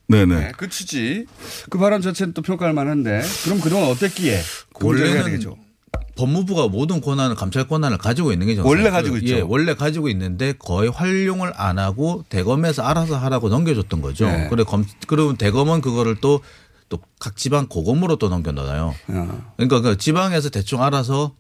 네네. 0.10 0.36
네, 0.36 0.52
그 0.58 0.68
취지. 0.70 1.28
그 1.70 1.78
발언 1.78 2.02
자체는 2.02 2.34
또 2.34 2.42
평가할 2.42 2.74
만한데 2.74 3.22
그럼 3.46 3.62
그동안 3.62 3.90
어땠기에? 3.90 4.42
그 4.74 4.88
원래는 4.88 5.67
법무부가 6.16 6.68
모든 6.68 7.00
권한을 7.00 7.36
감찰 7.36 7.68
권한을 7.68 7.98
가지고 7.98 8.32
있는 8.34 8.48
게 8.48 8.56
정상. 8.56 8.70
원래 8.70 8.90
가지고 8.90 9.18
있죠. 9.18 9.36
예, 9.36 9.42
원래 9.42 9.76
가지고 9.76 10.10
있는데 10.10 10.54
거의 10.58 10.90
활용을 10.90 11.54
안 11.56 11.78
하고 11.78 12.24
대검에서 12.30 12.82
알아서 12.82 13.18
하라고 13.18 13.50
넘겨줬던 13.50 14.02
거죠. 14.02 14.26
네. 14.26 14.48
그래 14.50 14.64
검 14.64 14.84
그러면 15.08 15.38
대검은 15.38 15.82
그거를 15.82 16.16
또 16.16 16.42
또 16.90 17.00
각 17.20 17.36
지방 17.36 17.68
고검으로 17.68 18.16
또 18.18 18.30
넘겨놓아요. 18.30 18.96
어. 19.08 19.52
그러니까 19.58 19.82
그 19.82 19.98
지방에서 19.98 20.50
대충 20.50 20.82
알아서 20.84 21.34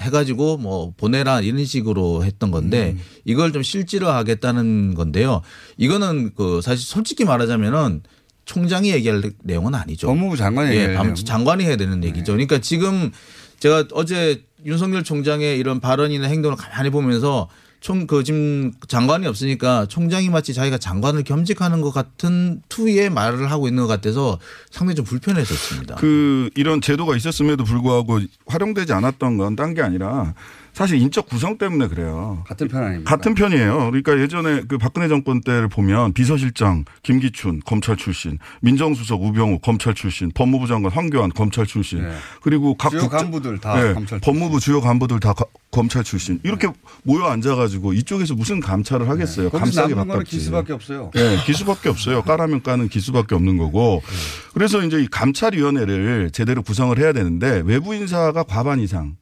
해가지고 0.00 0.56
뭐 0.56 0.92
보내라 0.96 1.40
이런 1.40 1.64
식으로 1.64 2.24
했던 2.24 2.50
건데 2.50 2.94
음. 2.96 3.00
이걸 3.24 3.52
좀 3.52 3.62
실질화하겠다는 3.62 4.94
건데요. 4.94 5.42
이거는 5.76 6.32
그 6.34 6.60
사실 6.62 6.84
솔직히 6.86 7.24
말하자면은 7.24 8.02
총장이 8.44 8.90
얘기할 8.92 9.22
내용은 9.42 9.74
아니죠. 9.74 10.06
법무부 10.08 10.36
장관이 10.36 10.76
예, 10.76 10.96
장관이 11.24 11.64
해야 11.64 11.76
되는 11.76 12.02
얘기죠. 12.04 12.32
네. 12.32 12.44
그러니까 12.44 12.58
지금 12.58 13.10
제가 13.64 13.84
어제 13.92 14.44
윤석열 14.66 15.02
총장의 15.04 15.58
이런 15.58 15.80
발언이나 15.80 16.26
행동을 16.28 16.54
가만히 16.54 16.90
보면서 16.90 17.48
총 17.80 18.06
그 18.06 18.22
지금 18.22 18.72
장관이 18.88 19.26
없으니까 19.26 19.86
총장이 19.86 20.28
마치 20.28 20.52
자기가 20.52 20.76
장관을 20.76 21.22
겸직하는 21.24 21.80
것 21.80 21.90
같은 21.90 22.60
투의 22.68 23.08
말을 23.08 23.50
하고 23.50 23.66
있는 23.66 23.82
것 23.84 23.88
같아서 23.88 24.38
상당히 24.70 24.96
좀 24.96 25.06
불편했었습니다. 25.06 25.94
그 25.94 26.50
이런 26.56 26.82
제도가 26.82 27.16
있었음에도 27.16 27.64
불구하고 27.64 28.20
활용되지 28.46 28.92
않았던 28.92 29.38
건 29.38 29.56
딴 29.56 29.72
게 29.74 29.80
아니라 29.80 30.34
사실 30.74 31.00
인적 31.00 31.26
구성 31.28 31.56
때문에 31.56 31.86
그래요. 31.86 32.42
같은 32.48 32.66
편 32.66 32.82
아닙니까? 32.82 33.08
같은 33.08 33.34
편이에요. 33.34 33.90
그러니까 33.90 34.18
예전에 34.20 34.62
그 34.66 34.76
박근혜 34.76 35.06
정권 35.06 35.40
때를 35.40 35.68
보면 35.68 36.12
비서실장 36.12 36.84
김기춘 37.04 37.60
검찰 37.64 37.96
출신, 37.96 38.38
민정수석 38.60 39.22
우병우 39.22 39.60
검찰 39.60 39.94
출신, 39.94 40.32
법무부 40.34 40.66
장관 40.66 40.90
황교안 40.90 41.30
검찰 41.30 41.64
출신, 41.64 42.02
네. 42.02 42.12
그리고 42.42 42.74
각 42.76 42.90
주요 42.90 43.02
국자, 43.02 43.18
간부들 43.18 43.58
다 43.58 43.74
네. 43.76 43.94
검찰 43.94 44.20
출신. 44.20 44.20
법무부 44.20 44.58
주요 44.58 44.80
간부들 44.80 45.20
다 45.20 45.32
검찰 45.70 46.02
출신. 46.02 46.40
이렇게 46.42 46.66
네. 46.66 46.72
모여 47.04 47.26
앉아가지고 47.26 47.92
이쪽에서 47.92 48.34
무슨 48.34 48.58
감찰을 48.58 49.08
하겠어요. 49.08 49.50
네. 49.50 49.58
감싸게 49.58 49.94
바꿨지. 49.94 50.30
기수밖에 50.30 50.72
없어요. 50.72 51.10
네, 51.14 51.36
기수밖에 51.46 51.88
없어요. 51.88 52.22
까라면 52.22 52.62
까는 52.62 52.88
기수밖에 52.88 53.36
없는 53.36 53.58
거고. 53.58 54.02
네. 54.04 54.12
그래서 54.54 54.82
이제 54.82 55.00
이 55.00 55.06
감찰위원회를 55.06 56.30
제대로 56.32 56.62
구성을 56.62 56.98
해야 56.98 57.12
되는데 57.12 57.62
외부 57.64 57.94
인사가 57.94 58.42
과반 58.42 58.80
이상 58.80 59.16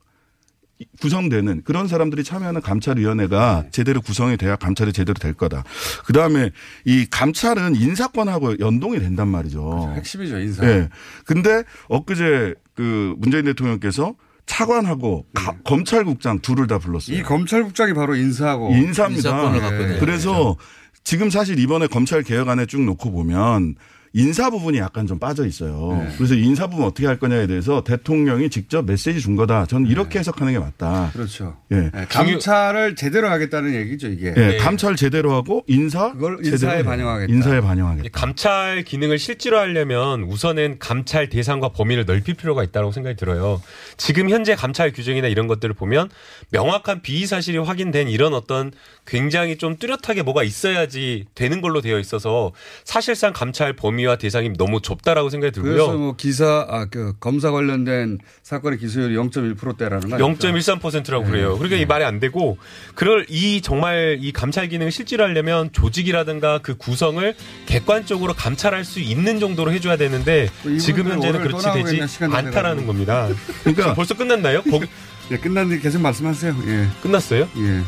구성되는 1.01 1.63
그런 1.65 1.89
사람들이 1.89 2.25
참여하는 2.25 2.61
감찰위원회가 2.61 3.63
네. 3.65 3.71
제대로 3.71 4.01
구성이 4.01 4.37
돼야 4.37 4.57
감찰이 4.57 4.93
제대로 4.93 5.15
될 5.15 5.35
거다. 5.35 5.65
그 6.05 6.13
다음에 6.13 6.51
이 6.85 7.07
감찰은 7.11 7.77
인사권하고 7.77 8.59
연동이 8.61 8.99
된단 8.99 9.29
말이죠. 9.29 9.63
그렇죠. 9.63 9.93
핵심이죠 9.95 10.39
인사. 10.39 10.65
네. 10.65 10.89
근데 11.27 11.65
엊그제 11.89 12.55
그 12.75 13.15
문재인 13.19 13.45
대통령께서 13.45 14.15
차관하고 14.47 15.27
네. 15.35 15.43
검찰국장 15.65 16.41
둘을 16.41 16.67
다 16.67 16.79
불렀어요. 16.79 17.17
이 17.17 17.23
검찰국장이 17.23 17.95
바로 17.95 18.15
인사하고 18.17 18.75
인사입니다. 18.75 19.53
네. 19.53 19.99
그래서 20.01 20.57
지금 21.05 21.31
사실 21.31 21.59
이번에 21.59 21.87
검찰 21.87 22.23
개혁안에 22.23 22.67
쭉 22.67 22.83
놓고 22.83 23.11
보면 23.13 23.77
인사 24.15 24.51
부분이 24.51 24.79
약간 24.79 25.07
좀 25.07 25.19
빠져 25.19 25.47
있어요. 25.47 26.03
네. 26.05 26.15
그래서 26.17 26.35
인사 26.35 26.67
부분 26.67 26.85
어떻게 26.85 27.07
할 27.07 27.19
거냐에 27.19 27.47
대해서 27.47 27.83
대통령이 27.83 28.51
직접 28.51 28.85
메시지 28.85 29.21
준 29.21 29.37
거다. 29.37 29.67
저는 29.67 29.89
이렇게 29.89 30.15
네. 30.15 30.19
해석하는 30.19 30.53
게 30.53 30.59
맞다. 30.59 31.11
그렇죠. 31.13 31.57
예. 31.71 31.91
네. 31.93 32.07
감찰을 32.09 32.95
제대로 32.95 33.29
하겠다는 33.31 33.75
얘기죠, 33.75 34.09
이게. 34.09 34.35
예. 34.37 34.57
감찰 34.59 34.97
제대로 34.97 35.33
하고 35.33 35.65
인사 35.67 36.13
그걸 36.13 36.45
인사에 36.45 36.83
반영하겠다. 36.83 37.33
인사에 37.33 37.61
반영하겠다. 37.63 38.09
감찰 38.13 38.83
기능을 38.85 39.19
실제로 39.19 39.59
하려면 39.59 40.25
우선은 40.25 40.77
감찰 40.79 41.31
대상과 41.31 41.71
범위를 41.71 42.05
넓힐 42.05 42.35
필요가 42.35 42.63
있다고 42.63 42.93
생각이 42.93 43.17
들어요. 43.17 43.63
지금 43.97 44.29
현재 44.29 44.55
감찰 44.55 44.93
규정이나 44.93 45.29
이런 45.29 45.47
것들을 45.47 45.75
보면 45.75 46.11
명확한 46.51 47.01
비위 47.01 47.25
사실이 47.27 47.57
확인된 47.59 48.09
이런 48.09 48.35
어떤 48.35 48.73
굉장히 49.07 49.57
좀 49.57 49.79
뚜렷하게 49.79 50.23
뭐가 50.23 50.43
있어야지 50.43 51.25
되는 51.35 51.63
걸로 51.63 51.81
되어 51.81 51.99
있어서 51.99 52.53
사실상 52.85 53.33
감찰 53.33 53.73
범위 53.73 54.02
와 54.07 54.17
대상이 54.17 54.53
너무 54.57 54.81
좁다라고 54.81 55.31
생각이 55.31 55.53
들고요. 55.53 55.73
그래서 55.73 55.93
뭐 55.97 56.15
기사 56.17 56.67
아 56.69 56.87
그 56.93 57.15
검사 57.19 57.51
관련된 57.51 58.19
사건의 58.43 58.79
기소율이 58.79 59.17
0.1%대라는 59.17 60.11
거 60.11 60.17
0.13%라고 60.19 61.25
네. 61.25 61.31
그래요. 61.31 61.55
그러니까 61.57 61.77
네. 61.77 61.83
이 61.83 61.87
말이 61.87 62.05
안 62.05 62.21
되고 62.21 62.59
그럴 62.95 63.25
이 63.31 63.63
정말 63.63 64.19
이 64.21 64.31
감찰 64.31 64.69
기능을 64.69 64.93
실제로 64.93 65.25
하려면 65.25 65.71
조직이라든가 65.73 66.59
그 66.59 66.77
구성을 66.77 67.35
객관적으로 67.65 68.35
감찰할 68.35 68.85
수 68.85 69.01
있는 69.01 69.41
정도로 69.41 69.73
해줘야 69.73 69.97
되는데 69.97 70.49
지금 70.79 71.09
현재는 71.09 71.41
그렇지 71.41 71.67
되지 71.73 72.03
않다라는 72.21 72.87
겁니다. 72.87 73.29
그러니까 73.65 73.95
벌써 73.95 74.15
끝났나요? 74.15 74.63
거기... 74.63 74.87
예, 75.31 75.39
끝났는데 75.39 75.81
계속 75.81 76.03
말씀하세요. 76.03 76.55
예. 76.67 76.89
끝났어요? 77.01 77.49
예. 77.57 77.83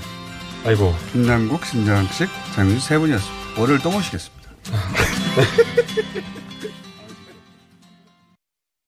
아이고. 0.65 0.95
김남국, 1.13 1.67
신장식, 1.67 2.29
장윤수 2.55 2.87
세 2.87 2.97
분이었습니다. 2.97 3.61
월요일 3.61 3.81
또 3.81 3.91
모시겠습니다. 3.91 4.34
Oh. 4.73 6.35